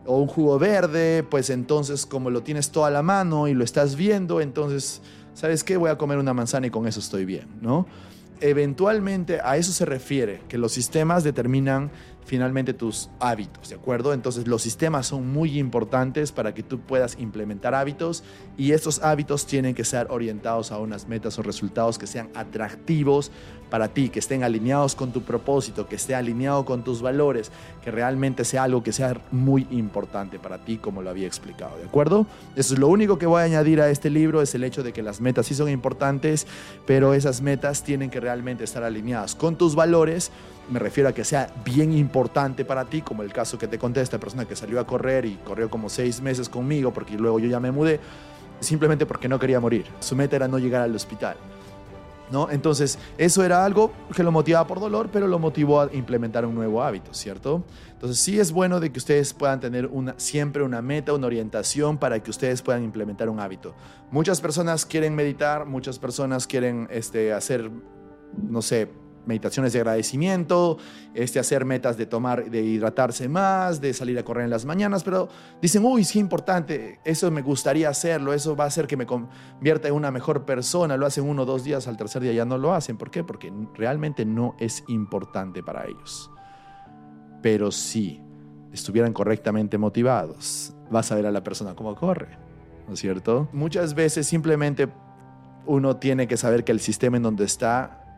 o 0.05 0.17
un 0.17 0.27
jugo 0.27 0.57
verde, 0.57 1.23
pues 1.23 1.49
entonces 1.49 2.05
como 2.05 2.29
lo 2.29 2.41
tienes 2.41 2.71
todo 2.71 2.85
a 2.85 2.89
la 2.89 3.01
mano 3.01 3.47
y 3.47 3.53
lo 3.53 3.63
estás 3.63 3.95
viendo, 3.95 4.39
entonces, 4.39 5.01
¿sabes 5.33 5.63
qué? 5.63 5.77
Voy 5.77 5.89
a 5.89 5.97
comer 5.97 6.17
una 6.19 6.33
manzana 6.33 6.67
y 6.67 6.69
con 6.69 6.87
eso 6.87 6.99
estoy 6.99 7.25
bien, 7.25 7.47
¿no? 7.61 7.85
Eventualmente 8.41 9.39
a 9.43 9.57
eso 9.57 9.73
se 9.73 9.85
refiere, 9.85 10.41
que 10.47 10.57
los 10.57 10.71
sistemas 10.71 11.23
determinan 11.23 11.91
finalmente 12.29 12.75
tus 12.75 13.09
hábitos, 13.19 13.69
¿de 13.69 13.75
acuerdo? 13.75 14.13
Entonces 14.13 14.47
los 14.47 14.61
sistemas 14.61 15.07
son 15.07 15.27
muy 15.33 15.57
importantes 15.57 16.31
para 16.31 16.53
que 16.53 16.61
tú 16.61 16.79
puedas 16.79 17.17
implementar 17.19 17.73
hábitos 17.73 18.23
y 18.55 18.73
estos 18.73 19.01
hábitos 19.01 19.47
tienen 19.47 19.73
que 19.73 19.83
ser 19.83 20.05
orientados 20.11 20.71
a 20.71 20.77
unas 20.77 21.07
metas 21.07 21.39
o 21.39 21.41
resultados 21.41 21.97
que 21.97 22.05
sean 22.05 22.29
atractivos 22.35 23.31
para 23.69 23.89
ti, 23.89 24.09
que 24.09 24.19
estén 24.19 24.43
alineados 24.43 24.95
con 24.95 25.11
tu 25.11 25.21
propósito, 25.21 25.87
que 25.87 25.95
esté 25.95 26.15
alineado 26.15 26.65
con 26.65 26.83
tus 26.83 27.01
valores, 27.01 27.51
que 27.83 27.91
realmente 27.91 28.45
sea 28.45 28.63
algo 28.63 28.83
que 28.83 28.91
sea 28.91 29.19
muy 29.31 29.67
importante 29.71 30.39
para 30.39 30.57
ti, 30.57 30.77
como 30.77 31.01
lo 31.01 31.09
había 31.09 31.27
explicado, 31.27 31.77
¿de 31.77 31.85
acuerdo? 31.85 32.25
Eso 32.55 32.73
es 32.73 32.79
lo 32.79 32.87
único 32.87 33.17
que 33.17 33.25
voy 33.25 33.41
a 33.41 33.45
añadir 33.45 33.81
a 33.81 33.89
este 33.89 34.09
libro, 34.09 34.41
es 34.41 34.55
el 34.55 34.63
hecho 34.63 34.83
de 34.83 34.93
que 34.93 35.03
las 35.03 35.21
metas 35.21 35.47
sí 35.47 35.55
son 35.55 35.69
importantes, 35.69 36.47
pero 36.85 37.13
esas 37.13 37.41
metas 37.41 37.83
tienen 37.83 38.09
que 38.09 38.19
realmente 38.19 38.63
estar 38.63 38.83
alineadas 38.83 39.35
con 39.35 39.55
tus 39.55 39.75
valores 39.75 40.31
me 40.69 40.77
refiero 40.77 41.09
a 41.09 41.13
que 41.13 41.23
sea 41.23 41.51
bien 41.65 41.93
importante 41.93 42.63
para 42.63 42.85
ti, 42.85 43.01
como 43.01 43.23
el 43.23 43.33
caso 43.33 43.57
que 43.57 43.67
te 43.67 43.79
conté, 43.79 44.01
esta 44.01 44.19
persona 44.19 44.45
que 44.45 44.55
salió 44.55 44.79
a 44.79 44.85
correr 44.85 45.25
y 45.25 45.35
corrió 45.37 45.69
como 45.69 45.89
seis 45.89 46.21
meses 46.21 46.47
conmigo 46.47 46.93
porque 46.93 47.17
luego 47.17 47.39
yo 47.39 47.49
ya 47.49 47.59
me 47.59 47.71
mudé, 47.71 47.99
simplemente 48.59 49.05
porque 49.05 49.27
no 49.27 49.39
quería 49.39 49.59
morir. 49.59 49.85
Su 49.99 50.15
meta 50.15 50.35
era 50.35 50.47
no 50.47 50.59
llegar 50.59 50.83
al 50.83 50.95
hospital. 50.95 51.37
¿No? 52.31 52.49
Entonces, 52.51 52.99
eso 53.17 53.43
era 53.43 53.65
algo 53.65 53.91
que 54.15 54.21
lo 54.21 54.31
motivaba 54.31 54.67
por 54.67 54.79
dolor, 54.79 55.09
pero 55.11 55.27
lo 55.27 55.39
motivó 55.39 55.81
a 55.81 55.89
implementar 55.93 56.45
un 56.45 56.53
nuevo 56.53 56.83
hábito, 56.83 57.11
¿cierto? 57.13 57.63
Entonces, 57.91 58.19
sí 58.19 58.39
es 58.39 58.51
bueno 58.51 58.79
de 58.79 58.91
que 58.91 58.99
ustedes 58.99 59.33
puedan 59.33 59.59
tener 59.59 59.87
una, 59.87 60.13
siempre 60.17 60.63
una 60.63 60.81
meta, 60.81 61.11
una 61.13 61.25
orientación 61.25 61.97
para 61.97 62.21
que 62.21 62.29
ustedes 62.29 62.61
puedan 62.61 62.83
implementar 62.83 63.29
un 63.29 63.39
hábito. 63.39 63.73
Muchas 64.11 64.41
personas 64.41 64.85
quieren 64.85 65.15
meditar, 65.15 65.65
muchas 65.65 65.97
personas 65.97 66.45
quieren 66.45 66.87
este, 66.91 67.33
hacer, 67.33 67.71
no 68.37 68.61
sé, 68.61 68.89
meditaciones 69.29 69.71
de 69.71 69.79
agradecimiento, 69.79 70.77
este, 71.13 71.39
hacer 71.39 71.63
metas 71.63 71.95
de 71.95 72.05
tomar, 72.05 72.49
de 72.49 72.61
hidratarse 72.61 73.29
más, 73.29 73.79
de 73.79 73.93
salir 73.93 74.19
a 74.19 74.23
correr 74.23 74.43
en 74.43 74.49
las 74.49 74.65
mañanas, 74.65 75.03
pero 75.03 75.29
dicen, 75.61 75.85
uy, 75.85 76.03
sí, 76.03 76.19
importante, 76.19 76.99
eso 77.05 77.31
me 77.31 77.41
gustaría 77.41 77.87
hacerlo, 77.87 78.33
eso 78.33 78.55
va 78.55 78.65
a 78.65 78.67
hacer 78.67 78.87
que 78.87 78.97
me 78.97 79.05
convierta 79.05 79.87
en 79.87 79.93
una 79.93 80.11
mejor 80.11 80.45
persona, 80.45 80.97
lo 80.97 81.05
hacen 81.05 81.23
uno 81.23 81.43
o 81.43 81.45
dos 81.45 81.63
días, 81.63 81.87
al 81.87 81.95
tercer 81.95 82.23
día 82.23 82.33
ya 82.33 82.45
no 82.45 82.57
lo 82.57 82.73
hacen. 82.73 82.97
¿Por 82.97 83.11
qué? 83.11 83.23
Porque 83.23 83.53
realmente 83.75 84.25
no 84.25 84.55
es 84.59 84.83
importante 84.87 85.63
para 85.63 85.85
ellos. 85.85 86.31
Pero 87.41 87.71
si 87.71 88.21
estuvieran 88.73 89.13
correctamente 89.13 89.77
motivados, 89.77 90.73
vas 90.89 91.11
a 91.11 91.15
ver 91.15 91.27
a 91.27 91.31
la 91.31 91.43
persona 91.43 91.75
cómo 91.75 91.95
corre, 91.95 92.37
¿no 92.87 92.95
es 92.95 92.99
cierto? 92.99 93.47
Muchas 93.53 93.93
veces 93.93 94.27
simplemente 94.27 94.89
uno 95.65 95.97
tiene 95.97 96.27
que 96.27 96.35
saber 96.35 96.63
que 96.63 96.71
el 96.71 96.79
sistema 96.79 97.17
en 97.17 97.23
donde 97.23 97.45
está 97.45 98.08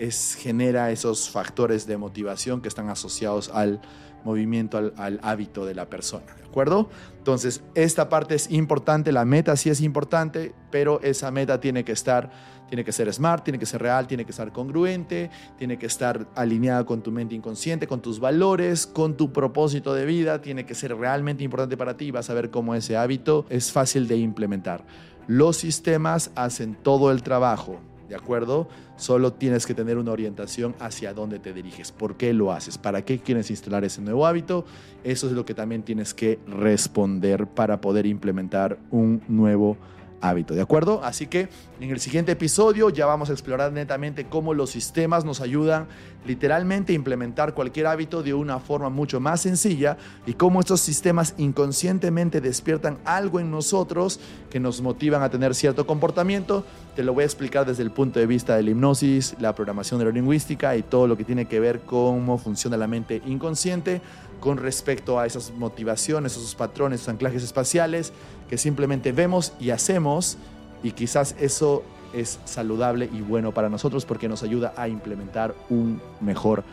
es, 0.00 0.36
genera 0.38 0.90
esos 0.90 1.30
factores 1.30 1.86
de 1.86 1.96
motivación 1.96 2.60
que 2.60 2.68
están 2.68 2.88
asociados 2.88 3.50
al 3.50 3.80
movimiento, 4.24 4.78
al, 4.96 5.20
hábito 5.22 5.66
de 5.66 5.74
la 5.74 5.88
persona, 5.88 6.34
¿de 6.36 6.44
acuerdo? 6.44 6.88
Entonces, 7.18 7.62
esta 7.74 8.08
parte 8.08 8.34
es 8.34 8.50
importante, 8.50 9.12
la 9.12 9.24
meta 9.24 9.56
sí 9.56 9.70
es 9.70 9.80
importante, 9.80 10.54
pero 10.70 11.00
esa 11.02 11.30
meta 11.30 11.60
tiene 11.60 11.84
que 11.84 11.92
estar, 11.92 12.30
tiene 12.68 12.84
que 12.84 12.92
ser 12.92 13.12
smart, 13.12 13.44
tiene 13.44 13.58
que 13.58 13.66
ser 13.66 13.82
real, 13.82 14.06
tiene 14.06 14.24
que 14.24 14.30
estar 14.30 14.50
congruente, 14.52 15.30
tiene 15.58 15.78
que 15.78 15.86
estar 15.86 16.26
alineada 16.34 16.84
con 16.84 17.02
tu 17.02 17.12
mente 17.12 17.34
inconsciente, 17.34 17.86
con 17.86 18.00
tus 18.00 18.18
valores, 18.18 18.86
con 18.86 19.16
tu 19.16 19.32
propósito 19.32 19.94
de 19.94 20.06
vida, 20.06 20.40
tiene 20.40 20.64
que 20.64 20.74
ser 20.74 20.96
realmente 20.96 21.44
importante 21.44 21.76
para 21.76 21.96
ti 21.96 22.06
y 22.06 22.10
vas 22.10 22.30
a 22.30 22.34
ver 22.34 22.50
cómo 22.50 22.74
ese 22.74 22.96
hábito 22.96 23.44
es 23.50 23.70
fácil 23.70 24.08
de 24.08 24.16
implementar. 24.16 24.84
Los 25.26 25.58
sistemas 25.58 26.30
hacen 26.34 26.74
todo 26.74 27.10
el 27.10 27.22
trabajo, 27.22 27.80
¿de 28.08 28.14
acuerdo? 28.14 28.68
Solo 28.96 29.32
tienes 29.32 29.66
que 29.66 29.74
tener 29.74 29.98
una 29.98 30.12
orientación 30.12 30.74
hacia 30.78 31.14
dónde 31.14 31.38
te 31.38 31.52
diriges, 31.52 31.92
por 31.92 32.16
qué 32.16 32.32
lo 32.32 32.52
haces, 32.52 32.78
para 32.78 33.04
qué 33.04 33.18
quieres 33.18 33.50
instalar 33.50 33.84
ese 33.84 34.00
nuevo 34.02 34.26
hábito. 34.26 34.64
Eso 35.02 35.26
es 35.26 35.32
lo 35.32 35.44
que 35.44 35.54
también 35.54 35.82
tienes 35.82 36.14
que 36.14 36.38
responder 36.46 37.46
para 37.46 37.80
poder 37.80 38.06
implementar 38.06 38.78
un 38.90 39.22
nuevo 39.28 39.72
hábito, 39.72 40.03
¿de 40.32 40.62
acuerdo? 40.62 41.04
Así 41.04 41.26
que 41.26 41.48
en 41.80 41.90
el 41.90 42.00
siguiente 42.00 42.32
episodio 42.32 42.88
ya 42.88 43.04
vamos 43.04 43.28
a 43.28 43.32
explorar 43.32 43.72
netamente 43.72 44.24
cómo 44.24 44.54
los 44.54 44.70
sistemas 44.70 45.22
nos 45.26 45.42
ayudan 45.42 45.86
literalmente 46.26 46.94
a 46.94 46.96
implementar 46.96 47.52
cualquier 47.52 47.86
hábito 47.86 48.22
de 48.22 48.32
una 48.32 48.58
forma 48.58 48.88
mucho 48.88 49.20
más 49.20 49.42
sencilla 49.42 49.98
y 50.24 50.32
cómo 50.32 50.60
estos 50.60 50.80
sistemas 50.80 51.34
inconscientemente 51.36 52.40
despiertan 52.40 52.96
algo 53.04 53.38
en 53.38 53.50
nosotros 53.50 54.18
que 54.48 54.60
nos 54.60 54.80
motivan 54.80 55.22
a 55.22 55.28
tener 55.28 55.54
cierto 55.54 55.86
comportamiento. 55.86 56.64
Te 56.96 57.02
lo 57.02 57.12
voy 57.12 57.24
a 57.24 57.26
explicar 57.26 57.66
desde 57.66 57.82
el 57.82 57.90
punto 57.90 58.18
de 58.18 58.26
vista 58.26 58.56
de 58.56 58.62
la 58.62 58.70
hipnosis, 58.70 59.36
la 59.40 59.54
programación 59.54 59.98
neurolingüística 59.98 60.74
y 60.74 60.82
todo 60.82 61.06
lo 61.06 61.18
que 61.18 61.24
tiene 61.24 61.44
que 61.44 61.60
ver 61.60 61.80
cómo 61.80 62.38
funciona 62.38 62.78
la 62.78 62.86
mente 62.86 63.20
inconsciente 63.26 64.00
con 64.40 64.56
respecto 64.56 65.18
a 65.18 65.26
esas 65.26 65.52
motivaciones, 65.52 66.32
esos 66.32 66.54
patrones, 66.54 67.00
esos 67.00 67.10
anclajes 67.10 67.42
espaciales 67.42 68.12
que 68.48 68.58
simplemente 68.58 69.12
vemos 69.12 69.52
y 69.58 69.70
hacemos 69.70 70.36
y 70.82 70.92
quizás 70.92 71.34
eso 71.40 71.82
es 72.12 72.38
saludable 72.44 73.08
y 73.12 73.20
bueno 73.20 73.52
para 73.52 73.68
nosotros 73.68 74.04
porque 74.04 74.28
nos 74.28 74.42
ayuda 74.42 74.72
a 74.76 74.88
implementar 74.88 75.54
un 75.70 76.00
mejor 76.20 76.64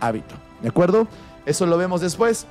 hábito. 0.00 0.34
¿De 0.62 0.68
acuerdo? 0.68 1.06
Eso 1.46 1.66
lo 1.66 1.78
vemos 1.78 2.00
después. 2.00 2.46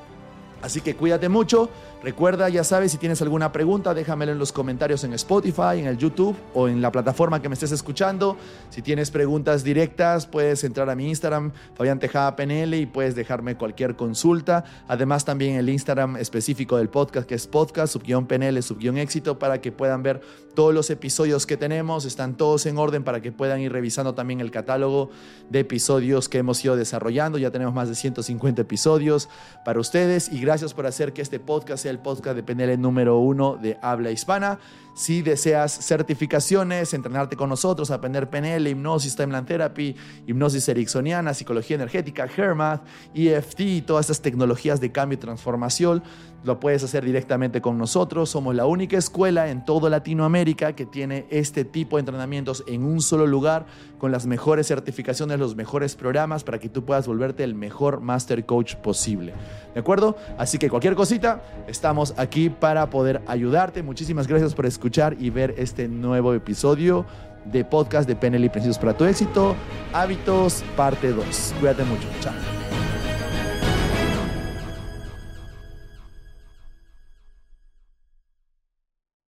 Así 0.61 0.82
que 0.82 0.95
cuídate 0.95 1.30
mucho. 1.30 1.69
Recuerda, 2.04 2.48
ya 2.48 2.64
sabes, 2.64 2.91
si 2.91 3.00
tienes 3.00 3.24
alguna 3.24 3.52
pregunta, 3.52 3.95
déjamelo 3.95 4.32
en 4.32 4.38
los 4.38 4.52
comentarios 4.52 5.04
en 5.04 5.14
Spotify, 5.14 5.80
en 5.80 5.88
el 5.88 5.98
YouTube 5.98 6.36
o 6.54 6.68
en 6.68 6.80
la 6.80 6.91
plataforma 6.91 7.41
que 7.41 7.50
me 7.50 7.54
estés 7.54 7.72
escuchando. 7.72 8.38
Si 8.70 8.84
tienes 8.84 9.10
preguntas 9.10 9.64
directas, 9.64 10.28
puedes 10.28 10.64
entrar 10.64 10.91
a 10.91 10.95
mi 10.95 11.10
Instagram, 11.10 11.52
Fabián 11.74 11.98
Tejada 11.98 12.36
PNL, 12.36 12.76
y 12.76 12.86
puedes 12.86 13.16
dejarme 13.16 13.58
cualquier 13.58 13.95
consulta. 13.95 14.64
Además, 14.88 15.26
también 15.26 15.56
el 15.56 15.70
Instagram 15.70 16.18
específico 16.18 16.78
del 16.78 16.89
podcast, 16.89 17.28
que 17.28 17.34
es 17.34 17.48
podcast, 17.48 17.93
subguión 17.93 18.28
PNL, 18.28 18.62
subguión 18.62 18.98
éxito, 19.00 19.39
para 19.39 19.60
que 19.60 19.72
puedan 19.72 20.04
ver 20.04 20.22
todos 20.54 20.76
los 20.76 20.91
episodios 20.91 21.48
que 21.48 21.58
tenemos. 21.58 22.06
Están 22.06 22.38
todos 22.38 22.68
en 22.68 22.78
orden 22.78 23.04
para 23.04 23.22
que 23.22 23.32
puedan 23.32 23.60
ir 23.60 23.72
revisando 23.72 24.14
también 24.14 24.39
el 24.39 24.52
catálogo 24.52 25.10
de 25.50 25.60
episodios 25.60 26.30
que 26.30 26.38
hemos 26.38 26.64
ido 26.64 26.76
desarrollando. 26.76 27.39
Ya 27.39 27.50
tenemos 27.50 27.74
más 27.74 27.89
de 27.89 27.95
150 27.95 28.62
episodios 28.62 29.30
para 29.66 29.80
ustedes 29.80 30.32
y 30.32 30.39
gracias 30.39 30.74
por 30.74 30.86
hacer 30.86 31.14
que 31.14 31.22
este 31.22 31.39
podcast 31.39 31.87
el 31.90 32.00
podcast 32.00 32.36
de 32.36 32.44
PNL 32.44 32.80
número 32.80 33.18
uno 33.20 33.58
de 33.58 33.78
habla 33.82 34.12
hispana. 34.12 34.60
Si 34.94 35.22
deseas 35.22 35.72
certificaciones, 35.72 36.94
entrenarte 36.94 37.36
con 37.36 37.50
nosotros, 37.50 37.92
aprender 37.92 38.30
PNL, 38.30 38.68
hipnosis, 38.68 39.16
timeline 39.16 39.46
therapy, 39.46 39.96
hipnosis 40.26 40.68
ericksoniana, 40.70 41.36
psicología 41.36 41.76
energética, 41.76 42.28
HERMATH, 42.28 42.82
EFT 43.14 43.86
todas 43.86 44.06
estas 44.06 44.22
tecnologías 44.22 44.82
de 44.82 44.92
cambio 44.92 45.18
y 45.18 45.20
transformación, 45.20 46.02
lo 46.44 46.60
puedes 46.60 46.84
hacer 46.84 47.04
directamente 47.04 47.62
con 47.62 47.78
nosotros. 47.78 48.30
Somos 48.30 48.56
la 48.56 48.66
única 48.66 48.98
escuela 48.98 49.50
en 49.50 49.66
toda 49.66 49.90
Latinoamérica 49.90 50.74
que 50.74 50.86
tiene 50.86 51.26
este 51.30 51.66
tipo 51.66 51.98
de 51.98 52.02
entrenamientos 52.02 52.64
en 52.68 52.84
un 52.84 53.02
solo 53.02 53.28
lugar, 53.28 53.66
con 53.98 54.12
las 54.12 54.26
mejores 54.26 54.68
certificaciones, 54.68 55.40
los 55.40 55.56
mejores 55.56 55.96
programas 55.96 56.44
para 56.44 56.60
que 56.60 56.70
tú 56.70 56.86
puedas 56.86 57.08
volverte 57.08 57.44
el 57.44 57.56
mejor 57.56 58.00
master 58.00 58.46
coach 58.46 58.76
posible. 58.76 59.34
¿De 59.74 59.80
acuerdo? 59.80 60.16
Así 60.38 60.58
que 60.58 60.70
cualquier 60.70 60.96
cosita, 60.96 61.42
estamos 61.68 62.14
aquí 62.18 62.50
para 62.50 62.90
poder 62.90 63.22
ayudarte. 63.28 63.84
Muchísimas 63.84 64.28
gracias 64.28 64.54
por 64.54 64.66
escuchar 64.66 65.16
y 65.20 65.30
ver 65.30 65.56
este 65.58 65.88
nuevo 65.88 66.34
episodio 66.34 67.06
de 67.52 67.64
podcast 67.64 68.08
de 68.08 68.16
PNL 68.16 68.44
y 68.44 68.50
Principios 68.50 68.78
para 68.78 68.96
tu 68.96 69.06
éxito. 69.06 69.56
Hábitos, 69.94 70.64
parte 70.76 71.12
2. 71.12 71.54
Cuídate 71.60 71.84
mucho. 71.84 72.08
Chao. 72.22 72.34